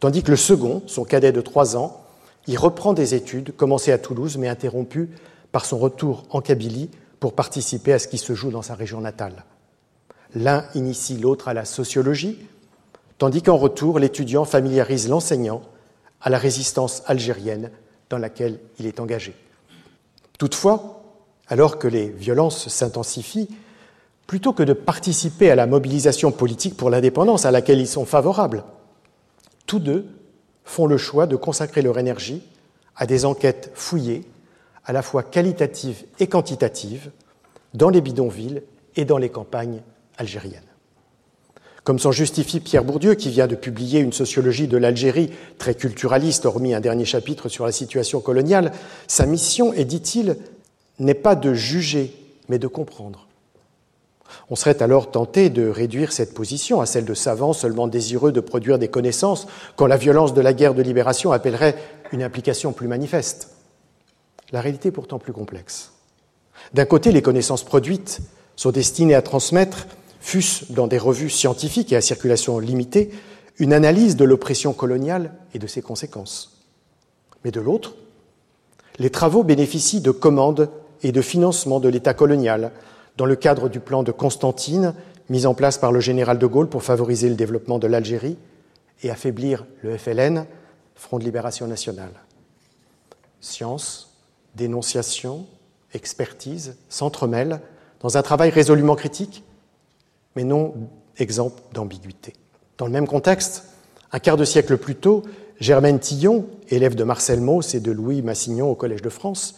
Tandis 0.00 0.22
que 0.22 0.30
le 0.30 0.38
second, 0.38 0.82
son 0.86 1.04
cadet 1.04 1.32
de 1.32 1.42
trois 1.42 1.76
ans, 1.76 2.02
y 2.46 2.56
reprend 2.56 2.94
des 2.94 3.14
études 3.14 3.54
commencées 3.54 3.92
à 3.92 3.98
Toulouse 3.98 4.38
mais 4.38 4.48
interrompues 4.48 5.10
par 5.52 5.66
son 5.66 5.76
retour 5.76 6.24
en 6.30 6.40
Kabylie 6.40 6.88
pour 7.20 7.34
participer 7.34 7.92
à 7.92 7.98
ce 7.98 8.08
qui 8.08 8.18
se 8.18 8.34
joue 8.34 8.50
dans 8.50 8.62
sa 8.62 8.74
région 8.74 9.00
natale. 9.00 9.44
L'un 10.34 10.64
initie 10.74 11.16
l'autre 11.16 11.48
à 11.48 11.54
la 11.54 11.64
sociologie, 11.64 12.38
tandis 13.18 13.42
qu'en 13.42 13.56
retour, 13.56 13.98
l'étudiant 13.98 14.44
familiarise 14.44 15.08
l'enseignant 15.08 15.62
à 16.20 16.30
la 16.30 16.38
résistance 16.38 17.02
algérienne 17.06 17.70
dans 18.10 18.18
laquelle 18.18 18.58
il 18.78 18.86
est 18.86 19.00
engagé. 19.00 19.34
Toutefois, 20.38 21.02
alors 21.48 21.78
que 21.78 21.88
les 21.88 22.08
violences 22.08 22.68
s'intensifient, 22.68 23.48
plutôt 24.26 24.52
que 24.52 24.62
de 24.62 24.72
participer 24.72 25.50
à 25.50 25.54
la 25.54 25.66
mobilisation 25.66 26.32
politique 26.32 26.76
pour 26.76 26.90
l'indépendance 26.90 27.44
à 27.44 27.50
laquelle 27.50 27.80
ils 27.80 27.86
sont 27.86 28.04
favorables, 28.04 28.64
tous 29.66 29.78
deux 29.78 30.06
font 30.64 30.86
le 30.86 30.98
choix 30.98 31.26
de 31.26 31.36
consacrer 31.36 31.80
leur 31.80 31.98
énergie 31.98 32.42
à 32.96 33.06
des 33.06 33.24
enquêtes 33.24 33.70
fouillées, 33.74 34.24
à 34.86 34.92
la 34.92 35.02
fois 35.02 35.22
qualitatives 35.22 36.04
et 36.20 36.28
quantitatives, 36.28 37.10
dans 37.74 37.90
les 37.90 38.00
bidonvilles 38.00 38.62
et 38.94 39.04
dans 39.04 39.18
les 39.18 39.28
campagnes 39.28 39.82
algériennes. 40.16 40.62
Comme 41.84 41.98
s'en 41.98 42.12
justifie 42.12 42.60
Pierre 42.60 42.84
Bourdieu, 42.84 43.14
qui 43.14 43.30
vient 43.30 43.46
de 43.46 43.54
publier 43.54 44.00
une 44.00 44.12
sociologie 44.12 44.66
de 44.66 44.76
l'Algérie 44.76 45.30
très 45.58 45.74
culturaliste, 45.74 46.46
hormis 46.46 46.74
un 46.74 46.80
dernier 46.80 47.04
chapitre 47.04 47.48
sur 47.48 47.66
la 47.66 47.72
situation 47.72 48.20
coloniale, 48.20 48.72
sa 49.06 49.26
mission 49.26 49.72
est, 49.72 49.84
dit-il, 49.84 50.36
n'est 50.98 51.14
pas 51.14 51.36
de 51.36 51.52
juger, 51.52 52.12
mais 52.48 52.58
de 52.58 52.66
comprendre. 52.66 53.28
On 54.50 54.56
serait 54.56 54.82
alors 54.82 55.10
tenté 55.10 55.50
de 55.50 55.68
réduire 55.68 56.12
cette 56.12 56.34
position 56.34 56.80
à 56.80 56.86
celle 56.86 57.04
de 57.04 57.14
savants 57.14 57.52
seulement 57.52 57.86
désireux 57.86 58.32
de 58.32 58.40
produire 58.40 58.78
des 58.78 58.88
connaissances 58.88 59.46
quand 59.76 59.86
la 59.86 59.96
violence 59.96 60.34
de 60.34 60.40
la 60.40 60.52
guerre 60.52 60.74
de 60.74 60.82
libération 60.82 61.30
appellerait 61.32 61.76
une 62.12 62.22
implication 62.22 62.72
plus 62.72 62.88
manifeste. 62.88 63.55
La 64.52 64.60
réalité 64.60 64.88
est 64.88 64.92
pourtant 64.92 65.18
plus 65.18 65.32
complexe. 65.32 65.92
D'un 66.72 66.84
côté, 66.84 67.12
les 67.12 67.22
connaissances 67.22 67.64
produites 67.64 68.20
sont 68.56 68.70
destinées 68.70 69.14
à 69.14 69.22
transmettre, 69.22 69.86
fût-ce 70.20 70.72
dans 70.72 70.86
des 70.86 70.98
revues 70.98 71.30
scientifiques 71.30 71.92
et 71.92 71.96
à 71.96 72.00
circulation 72.00 72.58
limitée, 72.58 73.10
une 73.58 73.72
analyse 73.72 74.16
de 74.16 74.24
l'oppression 74.24 74.72
coloniale 74.72 75.34
et 75.54 75.58
de 75.58 75.66
ses 75.66 75.82
conséquences. 75.82 76.62
Mais 77.44 77.50
de 77.50 77.60
l'autre, 77.60 77.94
les 78.98 79.10
travaux 79.10 79.44
bénéficient 79.44 80.00
de 80.00 80.10
commandes 80.10 80.70
et 81.02 81.12
de 81.12 81.22
financement 81.22 81.80
de 81.80 81.88
l'État 81.88 82.14
colonial 82.14 82.72
dans 83.16 83.26
le 83.26 83.36
cadre 83.36 83.68
du 83.68 83.80
plan 83.80 84.02
de 84.02 84.12
Constantine 84.12 84.94
mis 85.28 85.46
en 85.46 85.54
place 85.54 85.78
par 85.78 85.92
le 85.92 86.00
général 86.00 86.38
de 86.38 86.46
Gaulle 86.46 86.68
pour 86.68 86.82
favoriser 86.82 87.28
le 87.28 87.34
développement 87.34 87.78
de 87.78 87.86
l'Algérie 87.86 88.38
et 89.02 89.10
affaiblir 89.10 89.66
le 89.82 89.96
FLN, 89.96 90.46
Front 90.94 91.18
de 91.18 91.24
libération 91.24 91.66
nationale. 91.66 92.12
Science, 93.40 94.15
dénonciation, 94.56 95.46
expertise 95.92 96.76
s'entremêlent 96.88 97.60
dans 98.00 98.16
un 98.16 98.22
travail 98.22 98.50
résolument 98.50 98.96
critique, 98.96 99.44
mais 100.34 100.44
non 100.44 100.74
exempt 101.18 101.56
d'ambiguïté. 101.72 102.34
Dans 102.78 102.86
le 102.86 102.92
même 102.92 103.06
contexte, 103.06 103.64
un 104.12 104.18
quart 104.18 104.36
de 104.36 104.44
siècle 104.44 104.76
plus 104.76 104.96
tôt, 104.96 105.22
Germaine 105.60 105.98
Tillon, 105.98 106.46
élève 106.68 106.94
de 106.94 107.04
Marcel 107.04 107.40
Mauss 107.40 107.74
et 107.74 107.80
de 107.80 107.90
Louis 107.90 108.22
Massignon 108.22 108.70
au 108.70 108.74
Collège 108.74 109.02
de 109.02 109.08
France, 109.08 109.56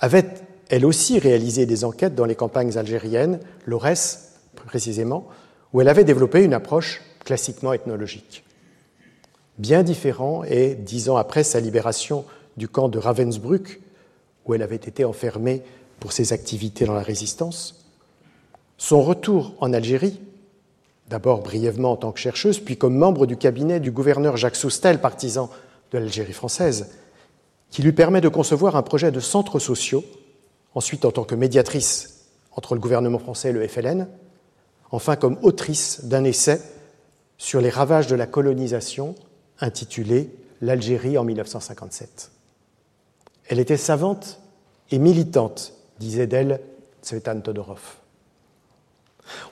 avait 0.00 0.26
elle 0.68 0.84
aussi 0.84 1.18
réalisé 1.18 1.64
des 1.66 1.84
enquêtes 1.84 2.14
dans 2.14 2.24
les 2.24 2.34
campagnes 2.34 2.76
algériennes, 2.76 3.38
l'ORES 3.66 4.32
précisément, 4.66 5.28
où 5.72 5.80
elle 5.80 5.88
avait 5.88 6.04
développé 6.04 6.42
une 6.42 6.54
approche 6.54 7.02
classiquement 7.24 7.72
ethnologique. 7.72 8.44
Bien 9.58 9.82
différent 9.82 10.42
est, 10.44 10.74
dix 10.74 11.08
ans 11.08 11.16
après 11.16 11.44
sa 11.44 11.60
libération 11.60 12.24
du 12.56 12.68
camp 12.68 12.88
de 12.88 12.98
Ravensbrück, 12.98 13.80
où 14.46 14.54
elle 14.54 14.62
avait 14.62 14.76
été 14.76 15.04
enfermée 15.04 15.62
pour 16.00 16.12
ses 16.12 16.32
activités 16.32 16.84
dans 16.84 16.94
la 16.94 17.02
résistance, 17.02 17.86
son 18.78 19.02
retour 19.02 19.54
en 19.60 19.72
Algérie, 19.72 20.20
d'abord 21.08 21.42
brièvement 21.42 21.92
en 21.92 21.96
tant 21.96 22.12
que 22.12 22.20
chercheuse, 22.20 22.58
puis 22.58 22.76
comme 22.76 22.96
membre 22.96 23.26
du 23.26 23.36
cabinet 23.36 23.80
du 23.80 23.90
gouverneur 23.90 24.36
Jacques 24.36 24.56
Soustel, 24.56 25.00
partisan 25.00 25.50
de 25.92 25.98
l'Algérie 25.98 26.32
française, 26.32 26.90
qui 27.70 27.82
lui 27.82 27.92
permet 27.92 28.20
de 28.20 28.28
concevoir 28.28 28.76
un 28.76 28.82
projet 28.82 29.10
de 29.10 29.20
centres 29.20 29.58
sociaux, 29.58 30.04
ensuite 30.74 31.04
en 31.04 31.10
tant 31.10 31.24
que 31.24 31.34
médiatrice 31.34 32.26
entre 32.52 32.74
le 32.74 32.80
gouvernement 32.80 33.18
français 33.18 33.50
et 33.50 33.52
le 33.52 33.66
FLN, 33.66 34.08
enfin 34.90 35.16
comme 35.16 35.38
autrice 35.42 36.04
d'un 36.04 36.24
essai 36.24 36.60
sur 37.38 37.60
les 37.60 37.70
ravages 37.70 38.06
de 38.06 38.16
la 38.16 38.26
colonisation 38.26 39.14
intitulé 39.60 40.30
L'Algérie 40.62 41.18
en 41.18 41.24
1957. 41.24 42.30
Elle 43.48 43.60
était 43.60 43.76
savante 43.76 44.40
et 44.90 44.98
militante, 44.98 45.72
disait 45.98 46.26
d'elle 46.26 46.60
Tsvetan 47.02 47.40
Todorov. 47.40 47.96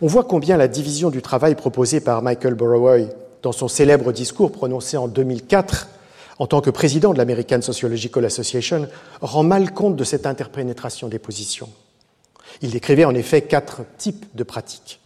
On 0.00 0.06
voit 0.06 0.24
combien 0.24 0.56
la 0.56 0.68
division 0.68 1.10
du 1.10 1.22
travail 1.22 1.54
proposée 1.54 2.00
par 2.00 2.22
Michael 2.22 2.54
Borrowoy 2.54 3.08
dans 3.42 3.52
son 3.52 3.68
célèbre 3.68 4.12
discours 4.12 4.52
prononcé 4.52 4.96
en 4.96 5.08
2004 5.08 5.88
en 6.38 6.46
tant 6.46 6.60
que 6.60 6.70
président 6.70 7.12
de 7.12 7.18
l'American 7.18 7.62
Sociological 7.62 8.24
Association 8.24 8.88
rend 9.20 9.44
mal 9.44 9.72
compte 9.72 9.96
de 9.96 10.04
cette 10.04 10.26
interpénétration 10.26 11.08
des 11.08 11.20
positions. 11.20 11.68
Il 12.62 12.70
décrivait 12.70 13.04
en 13.04 13.14
effet 13.14 13.42
quatre 13.42 13.82
types 13.98 14.26
de 14.34 14.42
pratiques. 14.42 15.00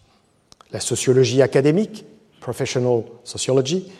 La 0.73 0.81
sociologie 0.81 1.43
académique, 1.43 2.07
professional 2.41 3.03
sociology, 3.25 3.91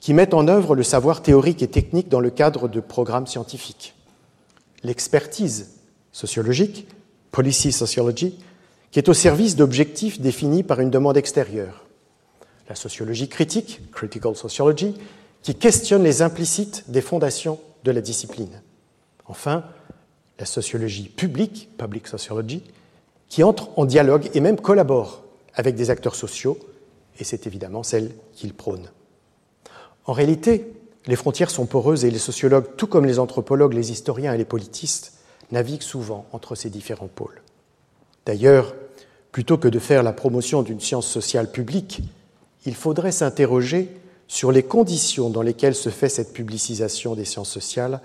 qui 0.00 0.12
met 0.12 0.34
en 0.34 0.48
œuvre 0.48 0.74
le 0.74 0.82
savoir 0.82 1.22
théorique 1.22 1.62
et 1.62 1.68
technique 1.68 2.08
dans 2.08 2.20
le 2.20 2.30
cadre 2.30 2.68
de 2.68 2.80
programmes 2.80 3.26
scientifiques 3.26 3.94
l'expertise 4.82 5.70
sociologique, 6.12 6.86
policy 7.30 7.72
sociology, 7.72 8.38
qui 8.90 8.98
est 8.98 9.08
au 9.08 9.14
service 9.14 9.56
d'objectifs 9.56 10.20
définis 10.20 10.62
par 10.62 10.80
une 10.80 10.90
demande 10.90 11.16
extérieure. 11.16 11.86
La 12.68 12.74
sociologie 12.74 13.28
critique, 13.28 13.80
critical 13.90 14.36
sociology, 14.36 14.94
qui 15.42 15.54
questionne 15.54 16.04
les 16.04 16.22
implicites 16.22 16.84
des 16.88 17.00
fondations 17.00 17.58
de 17.84 17.90
la 17.90 18.00
discipline. 18.00 18.62
Enfin, 19.26 19.64
la 20.38 20.46
sociologie 20.46 21.08
publique, 21.08 21.68
public 21.78 22.06
sociology, 22.06 22.62
qui 23.28 23.42
entre 23.42 23.70
en 23.78 23.84
dialogue 23.84 24.30
et 24.34 24.40
même 24.40 24.60
collabore 24.60 25.24
avec 25.54 25.74
des 25.74 25.90
acteurs 25.90 26.14
sociaux, 26.14 26.58
et 27.18 27.24
c'est 27.24 27.46
évidemment 27.46 27.82
celle 27.82 28.10
qu'il 28.34 28.54
prône. 28.54 28.90
En 30.04 30.12
réalité, 30.12 30.72
les 31.06 31.16
frontières 31.16 31.50
sont 31.50 31.66
poreuses 31.66 32.04
et 32.04 32.10
les 32.10 32.18
sociologues, 32.18 32.76
tout 32.76 32.86
comme 32.86 33.06
les 33.06 33.18
anthropologues, 33.18 33.74
les 33.74 33.90
historiens 33.90 34.34
et 34.34 34.38
les 34.38 34.44
politistes, 34.44 35.14
naviguent 35.50 35.82
souvent 35.82 36.26
entre 36.32 36.54
ces 36.54 36.70
différents 36.70 37.08
pôles. 37.08 37.42
D'ailleurs, 38.24 38.74
plutôt 39.32 39.58
que 39.58 39.68
de 39.68 39.78
faire 39.78 40.02
la 40.02 40.12
promotion 40.12 40.62
d'une 40.62 40.80
science 40.80 41.06
sociale 41.06 41.50
publique, 41.50 42.02
il 42.66 42.74
faudrait 42.74 43.12
s'interroger 43.12 43.88
sur 44.28 44.52
les 44.52 44.62
conditions 44.62 45.30
dans 45.30 45.42
lesquelles 45.42 45.74
se 45.74 45.88
fait 45.88 46.08
cette 46.08 46.32
publicisation 46.32 47.14
des 47.14 47.24
sciences 47.24 47.50
sociales 47.50 48.00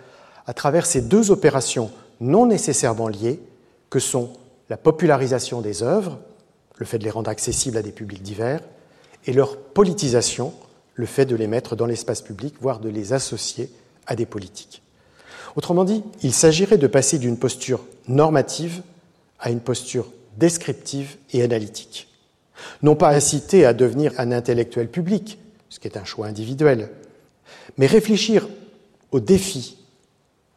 à 0.45 0.53
travers 0.53 0.85
ces 0.85 1.01
deux 1.01 1.31
opérations 1.31 1.91
non 2.19 2.45
nécessairement 2.45 3.07
liées 3.07 3.39
que 3.89 3.99
sont 3.99 4.31
la 4.69 4.77
popularisation 4.77 5.61
des 5.61 5.83
œuvres, 5.83 6.17
le 6.77 6.85
fait 6.85 6.97
de 6.97 7.03
les 7.03 7.11
rendre 7.11 7.29
accessibles 7.29 7.77
à 7.77 7.81
des 7.81 7.91
publics 7.91 8.23
divers, 8.23 8.61
et 9.25 9.33
leur 9.33 9.57
politisation, 9.57 10.53
le 10.97 11.05
fait 11.05 11.25
de 11.25 11.35
les 11.35 11.47
mettre 11.47 11.75
dans 11.75 11.85
l'espace 11.85 12.21
public, 12.21 12.55
voire 12.59 12.79
de 12.79 12.89
les 12.89 13.13
associer 13.13 13.71
à 14.07 14.15
des 14.15 14.25
politiques. 14.25 14.81
Autrement 15.55 15.85
dit, 15.85 16.03
il 16.23 16.33
s'agirait 16.33 16.77
de 16.77 16.87
passer 16.87 17.19
d'une 17.19 17.37
posture 17.37 17.85
normative 18.07 18.81
à 19.39 19.51
une 19.51 19.59
posture 19.59 20.07
descriptive 20.37 21.15
et 21.31 21.43
analytique. 21.43 22.09
Non 22.81 22.95
pas 22.95 23.15
inciter 23.15 23.65
à 23.65 23.73
devenir 23.73 24.11
un 24.17 24.31
intellectuel 24.31 24.89
public, 24.89 25.37
ce 25.69 25.79
qui 25.79 25.87
est 25.87 25.97
un 25.97 26.03
choix 26.03 26.27
individuel, 26.27 26.89
mais 27.77 27.85
réfléchir 27.85 28.49
aux 29.11 29.19
défis, 29.19 29.77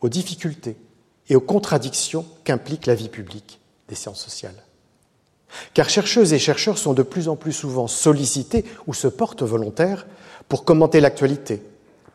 aux 0.00 0.08
difficultés 0.08 0.76
et 1.28 1.36
aux 1.36 1.40
contradictions 1.40 2.24
qu'implique 2.44 2.86
la 2.86 2.94
vie 2.94 3.10
publique 3.10 3.60
des 3.88 3.94
sciences 3.94 4.22
sociales. 4.22 4.64
Car 5.74 5.90
chercheuses 5.90 6.32
et 6.32 6.38
chercheurs 6.38 6.78
sont 6.78 6.94
de 6.94 7.02
plus 7.02 7.28
en 7.28 7.36
plus 7.36 7.52
souvent 7.52 7.88
sollicités 7.88 8.64
ou 8.86 8.94
se 8.94 9.08
portent 9.08 9.42
volontaires 9.42 10.06
pour 10.50 10.64
commenter 10.64 11.00
l'actualité, 11.00 11.62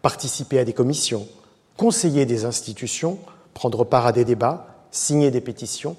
participer 0.01 0.59
à 0.59 0.65
des 0.65 0.73
commissions, 0.73 1.25
conseiller 1.77 2.25
des 2.25 2.43
institutions, 2.43 3.17
prendre 3.53 3.85
part 3.85 4.05
à 4.05 4.11
des 4.11 4.25
débats, 4.25 4.67
signer 4.91 5.31
des 5.31 5.39
pétitions, 5.39 5.95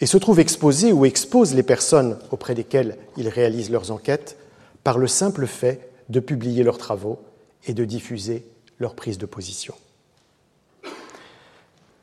et 0.00 0.06
se 0.06 0.18
trouvent 0.18 0.40
exposés 0.40 0.92
ou 0.92 1.04
exposent 1.06 1.54
les 1.54 1.62
personnes 1.62 2.18
auprès 2.32 2.56
desquelles 2.56 2.98
ils 3.16 3.28
réalisent 3.28 3.70
leurs 3.70 3.92
enquêtes 3.92 4.36
par 4.82 4.98
le 4.98 5.06
simple 5.06 5.46
fait 5.46 5.88
de 6.08 6.18
publier 6.18 6.64
leurs 6.64 6.78
travaux 6.78 7.20
et 7.64 7.74
de 7.74 7.84
diffuser 7.84 8.44
leurs 8.80 8.96
prises 8.96 9.18
de 9.18 9.26
position. 9.26 9.74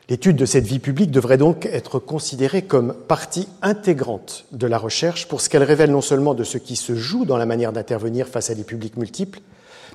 L'étude 0.10 0.36
de 0.36 0.46
cette 0.46 0.66
vie 0.66 0.80
publique 0.80 1.12
devrait 1.12 1.38
donc 1.38 1.66
être 1.66 1.98
considérée 1.98 2.64
comme 2.64 2.94
partie 2.94 3.48
intégrante 3.62 4.46
de 4.52 4.68
la 4.68 4.78
recherche 4.78 5.28
pour 5.28 5.40
ce 5.40 5.50
qu'elle 5.50 5.64
révèle 5.64 5.92
non 5.92 6.02
seulement 6.02 6.34
de 6.34 6.44
ce 6.44 6.58
qui 6.58 6.76
se 6.76 6.96
joue 6.96 7.24
dans 7.24 7.38
la 7.38 7.46
manière 7.46 7.72
d'intervenir 7.72 8.28
face 8.28 8.50
à 8.50 8.56
des 8.56 8.66
publics 8.66 8.98
multiples, 8.98 9.40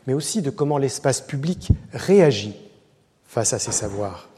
mais 0.07 0.15
aussi 0.15 0.41
de 0.41 0.49
comment 0.49 0.79
l'espace 0.79 1.21
public 1.21 1.69
réagit 1.93 2.57
face 3.27 3.53
à 3.53 3.59
ces 3.59 3.73
savoirs. 3.73 4.31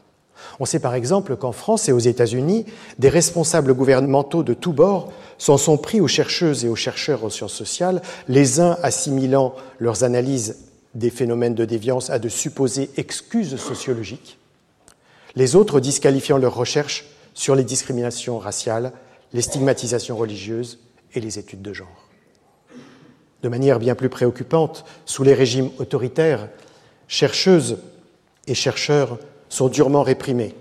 On 0.59 0.65
sait 0.65 0.79
par 0.79 0.93
exemple 0.93 1.37
qu'en 1.37 1.53
France 1.53 1.87
et 1.87 1.93
aux 1.93 1.99
États-Unis, 1.99 2.65
des 2.99 3.09
responsables 3.09 3.73
gouvernementaux 3.73 4.43
de 4.43 4.53
tous 4.53 4.73
bords 4.73 5.13
s'en 5.37 5.57
sont 5.57 5.77
pris 5.77 6.01
aux 6.01 6.07
chercheuses 6.07 6.65
et 6.65 6.69
aux 6.69 6.75
chercheurs 6.75 7.23
en 7.23 7.29
sciences 7.29 7.53
sociales, 7.53 8.01
les 8.27 8.59
uns 8.59 8.77
assimilant 8.83 9.55
leurs 9.79 10.03
analyses 10.03 10.57
des 10.93 11.09
phénomènes 11.09 11.55
de 11.55 11.63
déviance 11.63 12.09
à 12.09 12.19
de 12.19 12.27
supposées 12.27 12.89
excuses 12.97 13.55
sociologiques, 13.55 14.37
les 15.35 15.55
autres 15.55 15.79
disqualifiant 15.79 16.37
leurs 16.37 16.55
recherches 16.55 17.05
sur 17.33 17.55
les 17.55 17.63
discriminations 17.63 18.37
raciales, 18.39 18.91
les 19.33 19.41
stigmatisations 19.41 20.17
religieuses 20.17 20.79
et 21.13 21.21
les 21.21 21.39
études 21.39 21.61
de 21.61 21.73
genre. 21.73 22.09
De 23.43 23.49
manière 23.49 23.79
bien 23.79 23.95
plus 23.95 24.09
préoccupante, 24.09 24.85
sous 25.05 25.23
les 25.23 25.33
régimes 25.33 25.69
autoritaires, 25.79 26.49
chercheuses 27.07 27.79
et 28.47 28.53
chercheurs 28.53 29.17
sont 29.49 29.67
durement 29.67 30.03
réprimés, 30.03 30.55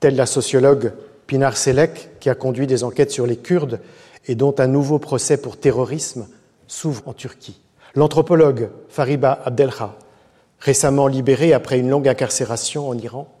telle 0.00 0.16
la 0.16 0.26
sociologue 0.26 0.92
Pinar 1.26 1.56
Selek, 1.56 2.18
qui 2.20 2.30
a 2.30 2.34
conduit 2.34 2.66
des 2.66 2.84
enquêtes 2.84 3.10
sur 3.10 3.26
les 3.26 3.36
Kurdes 3.36 3.80
et 4.26 4.34
dont 4.34 4.54
un 4.58 4.66
nouveau 4.66 4.98
procès 4.98 5.36
pour 5.36 5.58
terrorisme 5.58 6.26
s'ouvre 6.66 7.02
en 7.06 7.12
Turquie. 7.12 7.60
L'anthropologue 7.94 8.70
Fariba 8.88 9.40
Abdelha, 9.44 9.96
récemment 10.58 11.06
libéré 11.06 11.52
après 11.52 11.78
une 11.78 11.88
longue 11.88 12.08
incarcération 12.08 12.88
en 12.88 12.98
Iran. 12.98 13.32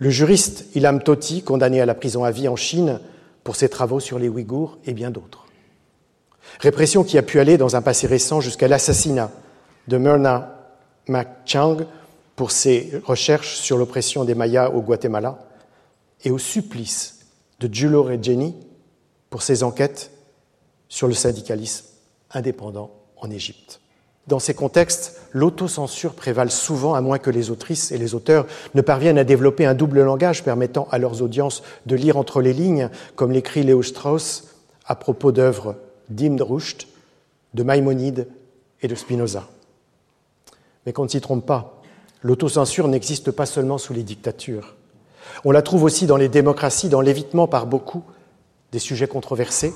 Le 0.00 0.08
juriste 0.08 0.64
Ilham 0.74 1.02
Toti, 1.02 1.42
condamné 1.42 1.82
à 1.82 1.86
la 1.86 1.94
prison 1.94 2.24
à 2.24 2.30
vie 2.30 2.48
en 2.48 2.56
Chine 2.56 3.00
pour 3.44 3.54
ses 3.54 3.68
travaux 3.68 4.00
sur 4.00 4.18
les 4.18 4.30
Ouïghours 4.30 4.78
et 4.86 4.94
bien 4.94 5.10
d'autres. 5.10 5.44
Répression 6.60 7.04
qui 7.04 7.18
a 7.18 7.22
pu 7.22 7.38
aller 7.38 7.58
dans 7.58 7.76
un 7.76 7.82
passé 7.82 8.06
récent 8.06 8.40
jusqu'à 8.40 8.66
l'assassinat 8.66 9.30
de 9.88 9.98
Myrna 9.98 10.56
McChang 11.06 11.84
pour 12.34 12.50
ses 12.50 12.92
recherches 13.04 13.56
sur 13.56 13.76
l'oppression 13.76 14.24
des 14.24 14.34
Mayas 14.34 14.70
au 14.70 14.80
Guatemala 14.80 15.38
et 16.24 16.30
au 16.30 16.38
supplice 16.38 17.26
de 17.60 17.68
Giulio 17.70 18.02
Regeni 18.02 18.56
pour 19.28 19.42
ses 19.42 19.62
enquêtes 19.62 20.12
sur 20.88 21.08
le 21.08 21.14
syndicalisme 21.14 21.84
indépendant 22.30 22.90
en 23.18 23.30
Égypte. 23.30 23.82
Dans 24.26 24.38
ces 24.38 24.54
contextes, 24.54 25.20
l'autocensure 25.32 26.14
prévale 26.14 26.50
souvent, 26.50 26.94
à 26.94 27.00
moins 27.00 27.18
que 27.18 27.30
les 27.30 27.50
autrices 27.50 27.90
et 27.90 27.98
les 27.98 28.14
auteurs 28.14 28.46
ne 28.74 28.82
parviennent 28.82 29.18
à 29.18 29.24
développer 29.24 29.66
un 29.66 29.74
double 29.74 30.02
langage 30.02 30.44
permettant 30.44 30.86
à 30.90 30.98
leurs 30.98 31.22
audiences 31.22 31.62
de 31.86 31.96
lire 31.96 32.16
entre 32.16 32.40
les 32.40 32.52
lignes, 32.52 32.90
comme 33.16 33.32
l'écrit 33.32 33.62
Léo 33.62 33.82
Strauss 33.82 34.48
à 34.86 34.94
propos 34.94 35.32
d'œuvres 35.32 35.76
d'Ibn 36.08 36.42
Rushd, 36.42 36.84
de 37.54 37.62
Maïmonide 37.62 38.28
et 38.82 38.88
de 38.88 38.94
Spinoza. 38.94 39.48
Mais 40.84 40.92
qu'on 40.92 41.04
ne 41.04 41.08
s'y 41.08 41.20
trompe 41.20 41.46
pas, 41.46 41.80
l'autocensure 42.22 42.88
n'existe 42.88 43.30
pas 43.30 43.46
seulement 43.46 43.78
sous 43.78 43.92
les 43.92 44.02
dictatures. 44.02 44.76
On 45.44 45.50
la 45.50 45.62
trouve 45.62 45.84
aussi 45.84 46.06
dans 46.06 46.16
les 46.16 46.28
démocraties, 46.28 46.88
dans 46.88 47.00
l'évitement 47.00 47.46
par 47.46 47.66
beaucoup 47.66 48.04
des 48.72 48.78
sujets 48.78 49.08
controversés, 49.08 49.72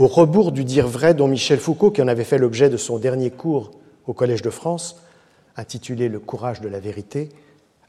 au 0.00 0.06
rebours 0.06 0.50
du 0.50 0.64
dire 0.64 0.88
vrai 0.88 1.12
dont 1.12 1.28
Michel 1.28 1.58
Foucault, 1.58 1.90
qui 1.90 2.00
en 2.00 2.08
avait 2.08 2.24
fait 2.24 2.38
l'objet 2.38 2.70
de 2.70 2.78
son 2.78 2.98
dernier 2.98 3.30
cours 3.30 3.70
au 4.06 4.14
Collège 4.14 4.40
de 4.40 4.48
France, 4.48 4.96
intitulé 5.56 6.08
Le 6.08 6.18
courage 6.18 6.62
de 6.62 6.68
la 6.68 6.80
vérité, 6.80 7.28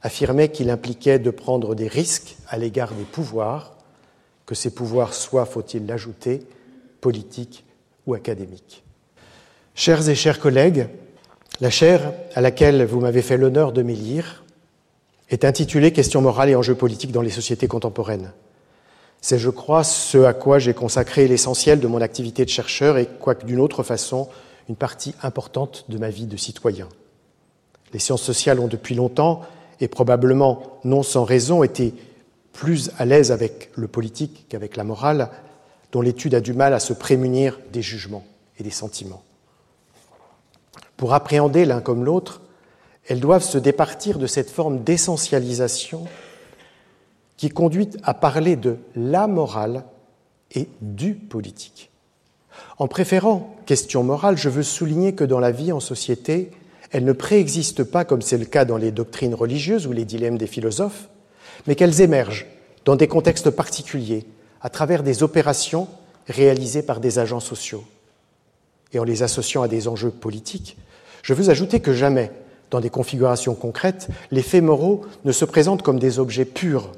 affirmait 0.02 0.50
qu'il 0.50 0.70
impliquait 0.70 1.20
de 1.20 1.30
prendre 1.30 1.74
des 1.74 1.88
risques 1.88 2.36
à 2.50 2.58
l'égard 2.58 2.92
des 2.92 3.06
pouvoirs, 3.06 3.78
que 4.46 4.56
ces 4.56 4.72
pouvoirs 4.72 5.14
soient, 5.14 5.46
faut-il 5.46 5.86
l'ajouter, 5.86 6.42
politiques 7.00 7.64
ou 8.06 8.14
académiques. 8.14 8.84
Chers 9.74 10.10
et 10.10 10.16
chers 10.16 10.42
collègues, 10.42 10.88
la 11.62 11.70
chaire 11.70 12.12
à 12.36 12.42
laquelle 12.42 12.84
vous 12.84 13.00
m'avez 13.00 13.22
fait 13.22 13.38
l'honneur 13.38 13.72
de 13.72 13.84
m'élire 13.84 14.44
est 15.30 15.46
intitulée 15.46 15.94
Questions 15.94 16.22
morales 16.22 16.50
et 16.50 16.56
enjeux 16.58 16.76
politiques 16.76 17.14
dans 17.14 17.22
les 17.22 17.30
sociétés 17.30 17.70
contemporaines. 17.70 18.34
C'est, 19.22 19.38
je 19.38 19.52
crois, 19.52 19.84
ce 19.84 20.18
à 20.24 20.34
quoi 20.34 20.58
j'ai 20.58 20.74
consacré 20.74 21.28
l'essentiel 21.28 21.80
de 21.80 21.88
mon 21.88 22.02
activité 22.02 22.44
de 22.44 22.50
chercheur 22.50 22.98
et, 22.98 23.06
quoique 23.06 23.46
d'une 23.46 23.60
autre 23.60 23.84
façon, 23.84 24.28
une 24.68 24.76
partie 24.76 25.14
importante 25.22 25.86
de 25.90 26.00
ma 26.00 26.10
vie 26.10 26.26
de 26.26 26.38
citoyen. 26.38 26.90
Les 27.94 28.00
sciences 28.00 28.24
sociales 28.24 28.60
ont 28.60 28.68
depuis 28.68 28.96
longtemps, 28.96 29.42
et 29.80 29.88
probablement 29.88 30.80
non 30.84 31.04
sans 31.04 31.24
raison, 31.24 31.64
été 31.64 31.94
plus 32.54 32.92
à 32.98 33.06
l'aise 33.06 33.32
avec 33.32 33.72
le 33.76 33.88
politique 33.88 34.46
qu'avec 34.50 34.76
la 34.76 34.84
morale, 34.84 35.30
dont 35.92 36.02
l'étude 36.02 36.36
a 36.36 36.42
du 36.42 36.54
mal 36.54 36.74
à 36.74 36.80
se 36.80 36.94
prémunir 36.94 37.60
des 37.72 37.82
jugements 37.82 38.26
et 38.58 38.64
des 38.64 38.72
sentiments. 38.72 39.24
Pour 40.98 41.14
appréhender 41.14 41.66
l'un 41.66 41.82
comme 41.82 42.06
l'autre, 42.06 42.42
elles 43.08 43.20
doivent 43.20 43.44
se 43.44 43.58
départir 43.58 44.20
de 44.20 44.28
cette 44.28 44.50
forme 44.50 44.84
d'essentialisation 44.84 46.06
qui 47.42 47.50
conduit 47.50 47.90
à 48.04 48.14
parler 48.14 48.56
de 48.56 48.78
la 48.96 49.26
morale 49.26 49.84
et 50.54 50.68
du 50.80 51.16
politique. 51.16 51.90
En 52.78 52.88
préférant 52.88 53.56
question 53.66 54.04
morale, 54.04 54.38
je 54.38 54.48
veux 54.48 54.62
souligner 54.62 55.16
que 55.16 55.24
dans 55.24 55.40
la 55.40 55.50
vie 55.50 55.72
en 55.72 55.80
société, 55.80 56.52
elle 56.92 57.04
ne 57.04 57.14
préexiste 57.14 57.84
pas 57.84 58.06
comme 58.06 58.22
c'est 58.22 58.38
le 58.38 58.46
cas 58.46 58.64
dans 58.64 58.78
les 58.78 58.92
doctrines 58.92 59.34
religieuses 59.34 59.88
ou 59.88 59.92
les 59.92 60.06
dilemmes 60.06 60.38
des 60.38 60.46
philosophes, 60.46 61.10
mais 61.66 61.74
qu'elles 61.74 62.02
émergent 62.02 62.46
dans 62.86 62.96
des 62.96 63.08
contextes 63.08 63.50
particuliers, 63.50 64.28
à 64.62 64.70
travers 64.70 65.02
des 65.02 65.24
opérations 65.24 65.88
réalisées 66.28 66.84
par 66.84 67.00
des 67.00 67.18
agents 67.18 67.40
sociaux. 67.40 67.84
Et 68.94 69.00
en 69.00 69.04
les 69.04 69.24
associant 69.24 69.64
à 69.64 69.68
des 69.68 69.88
enjeux 69.88 70.12
politiques, 70.12 70.78
je 71.24 71.34
veux 71.34 71.50
ajouter 71.50 71.80
que 71.80 71.92
jamais, 71.92 72.30
dans 72.70 72.82
des 72.82 72.92
configurations 72.92 73.56
concrètes, 73.56 74.10
les 74.30 74.44
faits 74.44 74.64
moraux 74.64 75.02
ne 75.26 75.32
se 75.32 75.44
présentent 75.44 75.82
comme 75.82 75.98
des 75.98 76.20
objets 76.20 76.46
purs 76.46 76.92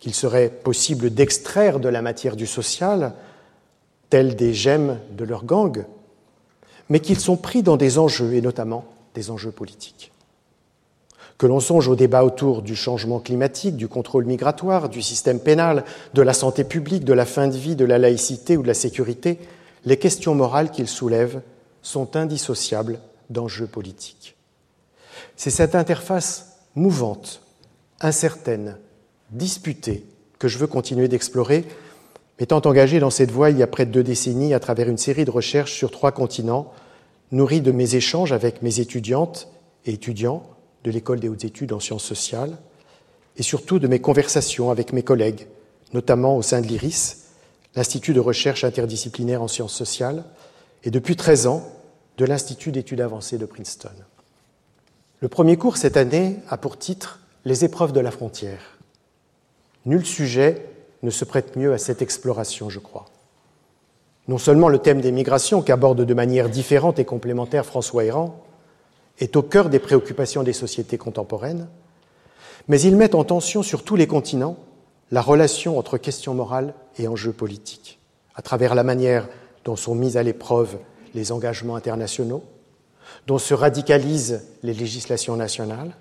qu'il 0.00 0.14
serait 0.14 0.48
possible 0.48 1.10
d'extraire 1.10 1.78
de 1.78 1.88
la 1.88 2.02
matière 2.02 2.34
du 2.34 2.46
social, 2.46 3.12
tels 4.08 4.34
des 4.34 4.54
gemmes 4.54 4.98
de 5.12 5.24
leur 5.24 5.44
gang, 5.44 5.84
mais 6.88 7.00
qu'ils 7.00 7.20
sont 7.20 7.36
pris 7.36 7.62
dans 7.62 7.76
des 7.76 7.98
enjeux, 7.98 8.34
et 8.34 8.40
notamment 8.40 8.84
des 9.14 9.30
enjeux 9.30 9.52
politiques. 9.52 10.10
Que 11.38 11.46
l'on 11.46 11.60
songe 11.60 11.88
au 11.88 11.96
débat 11.96 12.24
autour 12.24 12.62
du 12.62 12.74
changement 12.74 13.20
climatique, 13.20 13.76
du 13.76 13.88
contrôle 13.88 14.24
migratoire, 14.24 14.88
du 14.88 15.00
système 15.00 15.40
pénal, 15.40 15.84
de 16.12 16.22
la 16.22 16.34
santé 16.34 16.64
publique, 16.64 17.04
de 17.04 17.14
la 17.14 17.24
fin 17.24 17.48
de 17.48 17.56
vie, 17.56 17.76
de 17.76 17.84
la 17.84 17.98
laïcité 17.98 18.56
ou 18.56 18.62
de 18.62 18.66
la 18.66 18.74
sécurité, 18.74 19.38
les 19.84 19.98
questions 19.98 20.34
morales 20.34 20.70
qu'ils 20.70 20.88
soulèvent 20.88 21.40
sont 21.82 22.16
indissociables 22.16 23.00
d'enjeux 23.30 23.66
politiques. 23.66 24.36
C'est 25.36 25.50
cette 25.50 25.74
interface 25.74 26.58
mouvante, 26.74 27.42
incertaine, 28.00 28.76
disputée 29.32 30.04
que 30.38 30.48
je 30.48 30.58
veux 30.58 30.66
continuer 30.66 31.08
d'explorer, 31.08 31.64
m'étant 32.38 32.60
engagé 32.64 33.00
dans 33.00 33.10
cette 33.10 33.30
voie 33.30 33.50
il 33.50 33.58
y 33.58 33.62
a 33.62 33.66
près 33.66 33.86
de 33.86 33.92
deux 33.92 34.02
décennies 34.02 34.54
à 34.54 34.60
travers 34.60 34.88
une 34.88 34.98
série 34.98 35.24
de 35.24 35.30
recherches 35.30 35.74
sur 35.74 35.90
trois 35.90 36.12
continents, 36.12 36.72
nourries 37.32 37.60
de 37.60 37.72
mes 37.72 37.94
échanges 37.94 38.32
avec 38.32 38.62
mes 38.62 38.80
étudiantes 38.80 39.48
et 39.84 39.92
étudiants 39.92 40.42
de 40.84 40.90
l'École 40.90 41.20
des 41.20 41.28
hautes 41.28 41.44
études 41.44 41.72
en 41.72 41.80
sciences 41.80 42.04
sociales, 42.04 42.56
et 43.36 43.42
surtout 43.42 43.78
de 43.78 43.86
mes 43.86 44.00
conversations 44.00 44.70
avec 44.70 44.92
mes 44.92 45.02
collègues, 45.02 45.46
notamment 45.92 46.36
au 46.36 46.42
sein 46.42 46.60
de 46.60 46.66
l'IRIS, 46.66 47.26
l'Institut 47.76 48.14
de 48.14 48.20
recherche 48.20 48.64
interdisciplinaire 48.64 49.42
en 49.42 49.48
sciences 49.48 49.74
sociales, 49.74 50.24
et 50.84 50.90
depuis 50.90 51.16
13 51.16 51.46
ans, 51.46 51.62
de 52.16 52.24
l'Institut 52.24 52.72
d'études 52.72 53.00
avancées 53.00 53.38
de 53.38 53.46
Princeton. 53.46 53.90
Le 55.20 55.28
premier 55.28 55.56
cours 55.56 55.76
cette 55.76 55.96
année 55.96 56.36
a 56.48 56.56
pour 56.56 56.78
titre 56.78 57.20
Les 57.44 57.64
épreuves 57.64 57.92
de 57.92 58.00
la 58.00 58.10
frontière. 58.10 58.79
Nul 59.86 60.04
sujet 60.04 60.66
ne 61.02 61.10
se 61.10 61.24
prête 61.24 61.56
mieux 61.56 61.72
à 61.72 61.78
cette 61.78 62.02
exploration, 62.02 62.68
je 62.68 62.78
crois. 62.78 63.06
Non 64.28 64.38
seulement 64.38 64.68
le 64.68 64.78
thème 64.78 65.00
des 65.00 65.12
migrations, 65.12 65.62
qu'aborde 65.62 66.04
de 66.04 66.14
manière 66.14 66.48
différente 66.48 66.98
et 66.98 67.04
complémentaire 67.04 67.64
François 67.64 68.04
Héran, 68.04 68.44
est 69.18 69.36
au 69.36 69.42
cœur 69.42 69.70
des 69.70 69.78
préoccupations 69.78 70.42
des 70.42 70.52
sociétés 70.52 70.98
contemporaines, 70.98 71.68
mais 72.68 72.80
il 72.80 72.96
met 72.96 73.14
en 73.14 73.24
tension 73.24 73.62
sur 73.62 73.82
tous 73.82 73.96
les 73.96 74.06
continents 74.06 74.56
la 75.10 75.22
relation 75.22 75.78
entre 75.78 75.98
questions 75.98 76.34
morales 76.34 76.74
et 76.98 77.08
enjeux 77.08 77.32
politiques, 77.32 77.98
à 78.34 78.42
travers 78.42 78.74
la 78.74 78.84
manière 78.84 79.28
dont 79.64 79.76
sont 79.76 79.94
mis 79.94 80.16
à 80.16 80.22
l'épreuve 80.22 80.78
les 81.14 81.32
engagements 81.32 81.76
internationaux, 81.76 82.44
dont 83.26 83.38
se 83.38 83.54
radicalisent 83.54 84.44
les 84.62 84.74
législations 84.74 85.36
nationales, 85.36 85.96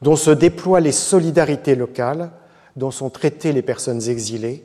dont 0.00 0.16
se 0.16 0.30
déploient 0.30 0.80
les 0.80 0.92
solidarités 0.92 1.76
locales 1.76 2.32
dont 2.76 2.90
sont 2.90 3.10
traitées 3.10 3.52
les 3.52 3.62
personnes 3.62 4.08
exilées, 4.08 4.64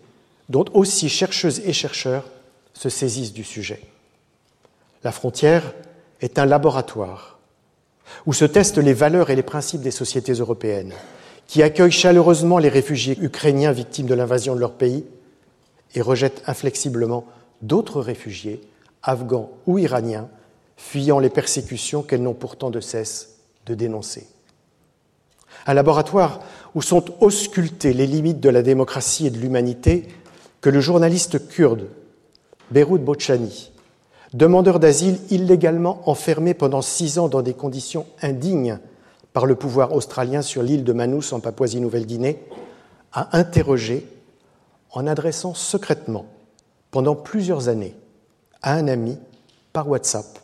dont 0.49 0.66
aussi 0.74 1.10
chercheuses 1.10 1.62
et 1.66 1.74
chercheurs 1.74 2.26
se 2.74 2.89
saisissent 2.89 3.34
du 3.34 3.43
sujet. 3.43 3.82
La 5.03 5.12
frontière 5.12 5.74
est 6.22 6.39
un 6.39 6.45
laboratoire 6.45 7.39
où 8.26 8.34
se 8.34 8.45
testent 8.45 8.78
les 8.78 8.93
valeurs 8.93 9.30
et 9.30 9.36
les 9.36 9.43
principes 9.43 9.82
des 9.82 9.91
sociétés 9.91 10.34
européennes, 10.34 10.93
qui 11.47 11.64
accueillent 11.64 11.91
chaleureusement 11.91 12.58
les 12.58 12.70
réfugiés 12.70 13.18
ukrainiens 13.22 13.72
victimes 13.72 14.08
de 14.08 14.14
l'invasion 14.14 14.55
de 14.55 14.60
leur 14.60 14.74
pays 14.74 15.05
et 15.95 16.01
rejettent 16.01 16.43
inflexiblement 16.47 17.26
d'autres 17.62 18.01
réfugiés, 18.01 18.62
afghans 19.03 19.49
ou 19.66 19.80
iraniens, 19.80 20.30
fuyant 20.78 21.20
les 21.20 21.30
persécutions 21.30 22.03
qu'elles 22.03 22.22
n'ont 22.22 22.34
pourtant 22.34 22.70
de 22.70 22.80
cesse 22.80 23.38
de 23.66 23.74
dénoncer. 23.74 24.28
Un 25.68 25.74
laboratoire 25.74 26.39
où 26.76 26.82
sont 26.82 27.03
auscultées 27.20 27.93
les 27.93 28.07
limites 28.07 28.39
de 28.39 28.49
la 28.49 28.61
démocratie 28.61 29.28
et 29.28 29.30
de 29.30 29.38
l'humanité 29.38 30.07
que 30.61 30.70
le 30.70 30.80
journaliste 30.80 31.47
kurde 31.49 31.89
Beroud 32.72 33.03
Bochani, 33.03 33.72
demandeur 34.34 34.80
d'asile 34.80 35.20
illégalement 35.30 36.09
enfermé 36.09 36.53
pendant 36.53 36.82
six 36.82 37.20
ans 37.20 37.28
dans 37.28 37.41
des 37.41 37.53
conditions 37.53 38.05
indignes 38.22 38.80
par 39.34 39.45
le 39.45 39.55
pouvoir 39.55 39.93
australien 39.93 40.41
sur 40.41 40.63
l'île 40.63 40.84
de 40.84 40.93
Manus 40.93 41.34
en 41.34 41.41
Papouasie-Nouvelle-Guinée, 41.41 42.39
a 43.11 43.38
interrogé 43.38 44.07
en 44.91 45.05
adressant 45.05 45.53
secrètement 45.53 46.26
pendant 46.91 47.15
plusieurs 47.15 47.68
années 47.68 47.95
à 48.61 48.74
un 48.74 48.88
ami 48.88 49.18
par 49.74 49.89
WhatsApp 49.89 50.39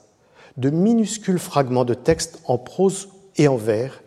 de 0.57 0.69
minuscules 0.69 1.39
fragments 1.39 1.85
de 1.85 1.93
texte 1.93 2.41
en 2.45 2.57
prose 2.57 3.09
et 3.37 3.47
en 3.47 3.55
vers 3.55 4.02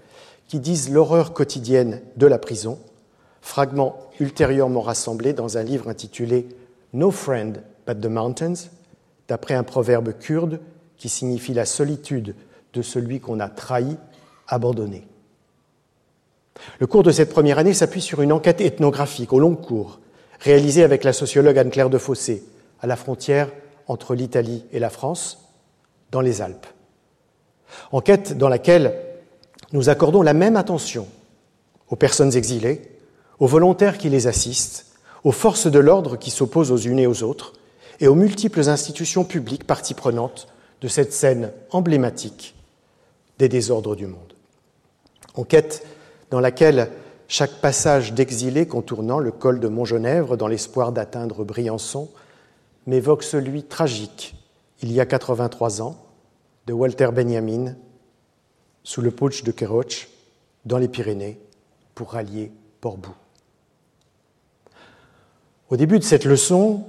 qui 0.48 0.60
disent 0.60 0.90
l'horreur 0.90 1.32
quotidienne 1.32 2.00
de 2.16 2.26
la 2.26 2.38
prison, 2.38 2.78
fragments 3.40 3.98
ultérieurement 4.20 4.80
rassemblés 4.80 5.32
dans 5.32 5.58
un 5.58 5.62
livre 5.62 5.88
intitulé 5.88 6.48
No 6.92 7.10
Friend 7.10 7.62
but 7.86 8.00
the 8.00 8.06
Mountains, 8.06 8.70
d'après 9.28 9.54
un 9.54 9.62
proverbe 9.62 10.12
kurde 10.18 10.60
qui 10.96 11.08
signifie 11.08 11.54
la 11.54 11.66
solitude 11.66 12.34
de 12.72 12.82
celui 12.82 13.20
qu'on 13.20 13.40
a 13.40 13.48
trahi, 13.48 13.96
abandonné. 14.48 15.06
Le 16.78 16.86
cours 16.86 17.02
de 17.02 17.10
cette 17.10 17.32
première 17.32 17.58
année 17.58 17.74
s'appuie 17.74 18.00
sur 18.00 18.22
une 18.22 18.32
enquête 18.32 18.60
ethnographique 18.60 19.32
au 19.32 19.40
long 19.40 19.56
cours, 19.56 20.00
réalisée 20.40 20.84
avec 20.84 21.04
la 21.04 21.12
sociologue 21.12 21.58
Anne-Claire 21.58 21.90
de 21.90 21.98
Fossé, 21.98 22.44
à 22.80 22.86
la 22.86 22.96
frontière 22.96 23.50
entre 23.88 24.14
l'Italie 24.14 24.64
et 24.72 24.78
la 24.78 24.90
France, 24.90 25.50
dans 26.10 26.20
les 26.20 26.40
Alpes. 26.40 26.66
Enquête 27.92 28.38
dans 28.38 28.48
laquelle 28.48 28.94
nous 29.76 29.90
accordons 29.90 30.22
la 30.22 30.32
même 30.32 30.56
attention 30.56 31.06
aux 31.90 31.96
personnes 31.96 32.34
exilées, 32.34 32.80
aux 33.38 33.46
volontaires 33.46 33.98
qui 33.98 34.08
les 34.08 34.26
assistent, 34.26 34.86
aux 35.22 35.32
forces 35.32 35.66
de 35.66 35.78
l'ordre 35.78 36.16
qui 36.16 36.30
s'opposent 36.30 36.72
aux 36.72 36.78
unes 36.78 36.98
et 36.98 37.06
aux 37.06 37.22
autres, 37.22 37.52
et 38.00 38.08
aux 38.08 38.14
multiples 38.14 38.70
institutions 38.70 39.24
publiques 39.24 39.66
parties 39.66 39.92
prenantes 39.92 40.48
de 40.80 40.88
cette 40.88 41.12
scène 41.12 41.52
emblématique 41.72 42.54
des 43.38 43.50
désordres 43.50 43.96
du 43.96 44.06
monde. 44.06 44.32
Enquête 45.34 45.86
dans 46.30 46.40
laquelle 46.40 46.88
chaque 47.28 47.60
passage 47.60 48.14
d'exilé 48.14 48.66
contournant 48.66 49.18
le 49.18 49.30
col 49.30 49.60
de 49.60 49.68
Montgenèvre 49.68 50.38
dans 50.38 50.48
l'espoir 50.48 50.90
d'atteindre 50.90 51.44
Briançon 51.44 52.08
m'évoque 52.86 53.24
celui 53.24 53.62
tragique, 53.62 54.36
il 54.80 54.90
y 54.90 55.00
a 55.00 55.06
83 55.06 55.82
ans, 55.82 55.96
de 56.66 56.72
Walter 56.72 57.10
Benjamin 57.12 57.74
sous 58.86 59.02
le 59.02 59.10
putsch 59.10 59.42
de 59.42 59.50
Keroch 59.50 60.08
dans 60.64 60.78
les 60.78 60.86
Pyrénées 60.86 61.40
pour 61.96 62.12
rallier 62.12 62.52
Portbou. 62.80 63.12
Au 65.68 65.76
début 65.76 65.98
de 65.98 66.04
cette 66.04 66.24
leçon, 66.24 66.84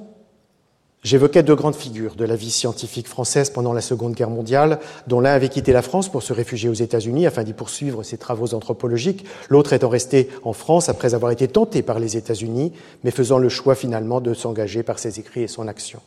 J'évoquais 1.04 1.44
deux 1.44 1.56
grandes 1.56 1.76
figures 1.76 2.16
de 2.16 2.26
la 2.26 2.36
vie 2.36 2.52
scientifique 2.52 3.08
française 3.08 3.52
pendant 3.52 3.72
la 3.72 3.80
Seconde 3.80 4.14
Guerre 4.14 4.32
mondiale, 4.32 4.80
dont 5.06 5.22
l'un 5.22 5.32
avait 5.32 5.48
quitté 5.48 5.72
la 5.72 5.84
France 5.84 6.12
pour 6.12 6.22
se 6.22 6.34
réfugier 6.34 6.70
aux 6.70 6.74
États-Unis 6.74 7.26
afin 7.26 7.44
d'y 7.44 7.54
poursuivre 7.54 8.04
ses 8.04 8.18
travaux 8.18 8.54
anthropologiques, 8.54 9.24
l'autre 9.48 9.72
étant 9.72 9.88
resté 9.88 10.28
en 10.44 10.52
France 10.52 10.90
après 10.90 11.14
avoir 11.14 11.32
été 11.32 11.48
tenté 11.48 11.82
par 11.82 12.00
les 12.00 12.18
États-Unis, 12.18 12.74
mais 13.04 13.12
faisant 13.12 13.38
le 13.38 13.48
choix 13.48 13.76
finalement 13.76 14.20
de 14.20 14.34
s'engager 14.34 14.84
par 14.84 15.00
ses 15.00 15.20
écrits 15.20 15.44
et 15.44 15.48
son 15.48 15.70
action. 15.70 16.02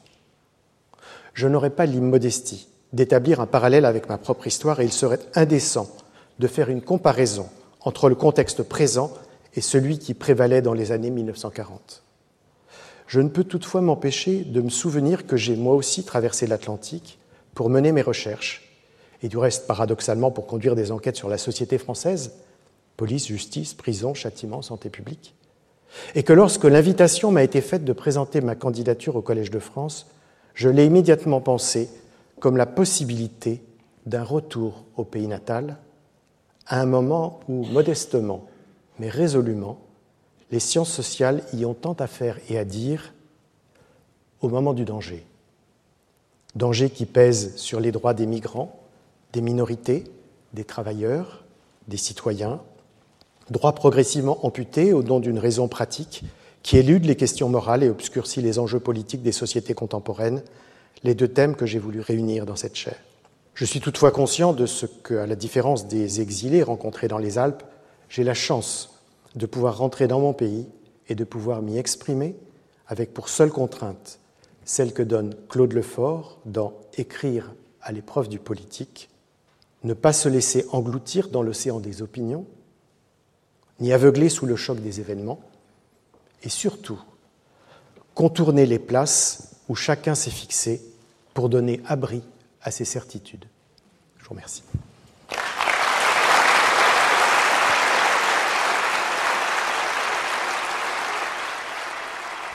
Je 1.32 1.48
n'aurais 1.48 1.70
pas 1.70 1.86
l'immodestie 1.86 2.68
d'établir 2.92 3.40
un 3.40 3.46
parallèle 3.46 3.84
avec 3.84 4.08
ma 4.08 4.18
propre 4.18 4.46
histoire 4.46 4.80
et 4.80 4.84
il 4.84 4.92
serait 4.92 5.20
indécent 5.34 5.88
de 6.38 6.46
faire 6.46 6.70
une 6.70 6.82
comparaison 6.82 7.48
entre 7.80 8.08
le 8.08 8.14
contexte 8.14 8.62
présent 8.62 9.12
et 9.54 9.60
celui 9.60 9.98
qui 9.98 10.14
prévalait 10.14 10.62
dans 10.62 10.74
les 10.74 10.92
années 10.92 11.10
1940. 11.10 12.02
Je 13.06 13.20
ne 13.20 13.28
peux 13.28 13.44
toutefois 13.44 13.80
m'empêcher 13.80 14.44
de 14.44 14.60
me 14.60 14.70
souvenir 14.70 15.26
que 15.26 15.36
j'ai 15.36 15.56
moi 15.56 15.74
aussi 15.74 16.04
traversé 16.04 16.46
l'Atlantique 16.46 17.18
pour 17.54 17.68
mener 17.68 17.90
mes 17.92 18.02
recherches, 18.02 18.70
et 19.22 19.28
du 19.28 19.36
reste 19.36 19.66
paradoxalement 19.66 20.30
pour 20.30 20.46
conduire 20.46 20.76
des 20.76 20.92
enquêtes 20.92 21.16
sur 21.16 21.28
la 21.28 21.36
société 21.36 21.76
française, 21.76 22.32
police, 22.96 23.26
justice, 23.26 23.74
prison, 23.74 24.14
châtiment, 24.14 24.62
santé 24.62 24.88
publique, 24.90 25.34
et 26.14 26.22
que 26.22 26.32
lorsque 26.32 26.64
l'invitation 26.64 27.32
m'a 27.32 27.42
été 27.42 27.60
faite 27.60 27.84
de 27.84 27.92
présenter 27.92 28.40
ma 28.40 28.54
candidature 28.54 29.16
au 29.16 29.22
Collège 29.22 29.50
de 29.50 29.58
France, 29.58 30.06
je 30.54 30.68
l'ai 30.68 30.86
immédiatement 30.86 31.40
pensé 31.40 31.90
comme 32.40 32.56
la 32.56 32.66
possibilité 32.66 33.62
d'un 34.06 34.24
retour 34.24 34.84
au 34.96 35.04
pays 35.04 35.28
natal, 35.28 35.76
à 36.66 36.80
un 36.80 36.86
moment 36.86 37.40
où, 37.48 37.64
modestement, 37.66 38.46
mais 38.98 39.08
résolument, 39.08 39.78
les 40.50 40.60
sciences 40.60 40.92
sociales 40.92 41.44
y 41.52 41.64
ont 41.64 41.74
tant 41.74 41.92
à 41.94 42.06
faire 42.06 42.38
et 42.48 42.58
à 42.58 42.64
dire 42.64 43.12
au 44.40 44.48
moment 44.48 44.72
du 44.72 44.84
danger. 44.84 45.24
Danger 46.56 46.90
qui 46.90 47.06
pèse 47.06 47.54
sur 47.56 47.78
les 47.78 47.92
droits 47.92 48.14
des 48.14 48.26
migrants, 48.26 48.80
des 49.32 49.42
minorités, 49.42 50.04
des 50.54 50.64
travailleurs, 50.64 51.44
des 51.86 51.96
citoyens, 51.96 52.60
droits 53.50 53.74
progressivement 53.74 54.44
amputés 54.44 54.92
au 54.92 55.02
nom 55.02 55.20
d'une 55.20 55.38
raison 55.38 55.68
pratique 55.68 56.24
qui 56.62 56.76
élude 56.76 57.04
les 57.04 57.16
questions 57.16 57.48
morales 57.48 57.82
et 57.82 57.90
obscurcit 57.90 58.42
les 58.42 58.58
enjeux 58.58 58.80
politiques 58.80 59.22
des 59.22 59.32
sociétés 59.32 59.74
contemporaines, 59.74 60.42
les 61.02 61.14
deux 61.14 61.28
thèmes 61.28 61.56
que 61.56 61.66
j'ai 61.66 61.78
voulu 61.78 62.00
réunir 62.00 62.46
dans 62.46 62.56
cette 62.56 62.76
chaire. 62.76 63.00
Je 63.54 63.64
suis 63.64 63.80
toutefois 63.80 64.10
conscient 64.10 64.52
de 64.52 64.66
ce 64.66 64.86
que, 64.86 65.14
à 65.14 65.26
la 65.26 65.36
différence 65.36 65.86
des 65.86 66.20
exilés 66.20 66.62
rencontrés 66.62 67.08
dans 67.08 67.18
les 67.18 67.38
Alpes, 67.38 67.62
j'ai 68.08 68.24
la 68.24 68.34
chance 68.34 69.00
de 69.34 69.46
pouvoir 69.46 69.78
rentrer 69.78 70.08
dans 70.08 70.20
mon 70.20 70.32
pays 70.32 70.66
et 71.08 71.14
de 71.14 71.24
pouvoir 71.24 71.62
m'y 71.62 71.78
exprimer 71.78 72.36
avec 72.86 73.14
pour 73.14 73.28
seule 73.28 73.50
contrainte 73.50 74.18
celle 74.64 74.92
que 74.92 75.02
donne 75.02 75.34
Claude 75.48 75.72
Lefort 75.72 76.38
dans 76.44 76.72
Écrire 76.96 77.52
à 77.82 77.92
l'épreuve 77.92 78.28
du 78.28 78.38
politique, 78.38 79.08
ne 79.82 79.94
pas 79.94 80.12
se 80.12 80.28
laisser 80.28 80.66
engloutir 80.70 81.28
dans 81.28 81.42
l'océan 81.42 81.80
des 81.80 82.02
opinions, 82.02 82.46
ni 83.80 83.92
aveugler 83.92 84.28
sous 84.28 84.46
le 84.46 84.56
choc 84.56 84.80
des 84.80 85.00
événements, 85.00 85.40
et 86.42 86.48
surtout 86.48 87.00
contourner 88.14 88.66
les 88.66 88.78
places 88.78 89.56
où 89.70 89.76
chacun 89.76 90.16
s'est 90.16 90.32
fixé 90.32 90.82
pour 91.32 91.48
donner 91.48 91.80
abri 91.86 92.22
à 92.60 92.72
ses 92.72 92.84
certitudes. 92.84 93.44
Je 94.18 94.24
vous 94.24 94.30
remercie. 94.30 94.64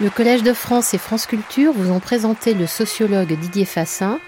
Le 0.01 0.09
Collège 0.09 0.43
de 0.43 0.51
France 0.51 0.93
et 0.93 0.97
France 0.97 1.25
Culture 1.25 1.71
vous 1.71 1.89
ont 1.89 2.01
présenté 2.01 2.53
le 2.53 2.67
sociologue 2.67 3.31
Didier 3.39 3.63
Fassin, 3.63 4.19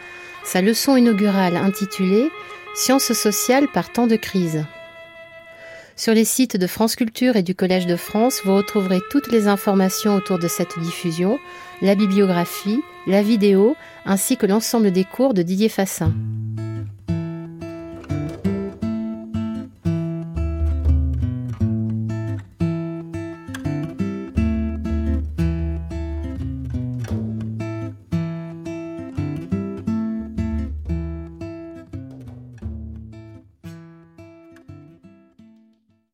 sa 0.46 0.62
leçon 0.62 0.96
inaugurale 0.96 1.58
intitulée 1.58 2.30
Sciences 2.74 3.12
sociales 3.12 3.68
par 3.68 3.92
temps 3.92 4.08
de 4.08 4.16
crise. 4.16 4.64
Sur 6.00 6.14
les 6.14 6.26
sites 6.26 6.58
de 6.58 6.68
France 6.68 6.96
Culture 6.96 7.38
et 7.38 7.42
du 7.42 7.56
Collège 7.56 7.88
de 7.88 7.96
France, 7.96 8.42
vous 8.46 8.56
retrouverez 8.56 9.00
toutes 9.10 9.32
les 9.32 9.48
informations 9.48 10.14
autour 10.14 10.38
de 10.38 10.48
cette 10.48 10.78
diffusion, 10.80 11.40
la 11.82 11.96
bibliographie, 11.96 12.82
la 13.08 13.24
vidéo, 13.24 13.76
ainsi 14.06 14.38
que 14.38 14.46
l'ensemble 14.46 14.92
des 14.92 15.04
cours 15.04 15.34
de 15.34 15.42
Didier 15.42 15.70
Fassin. 15.70 16.14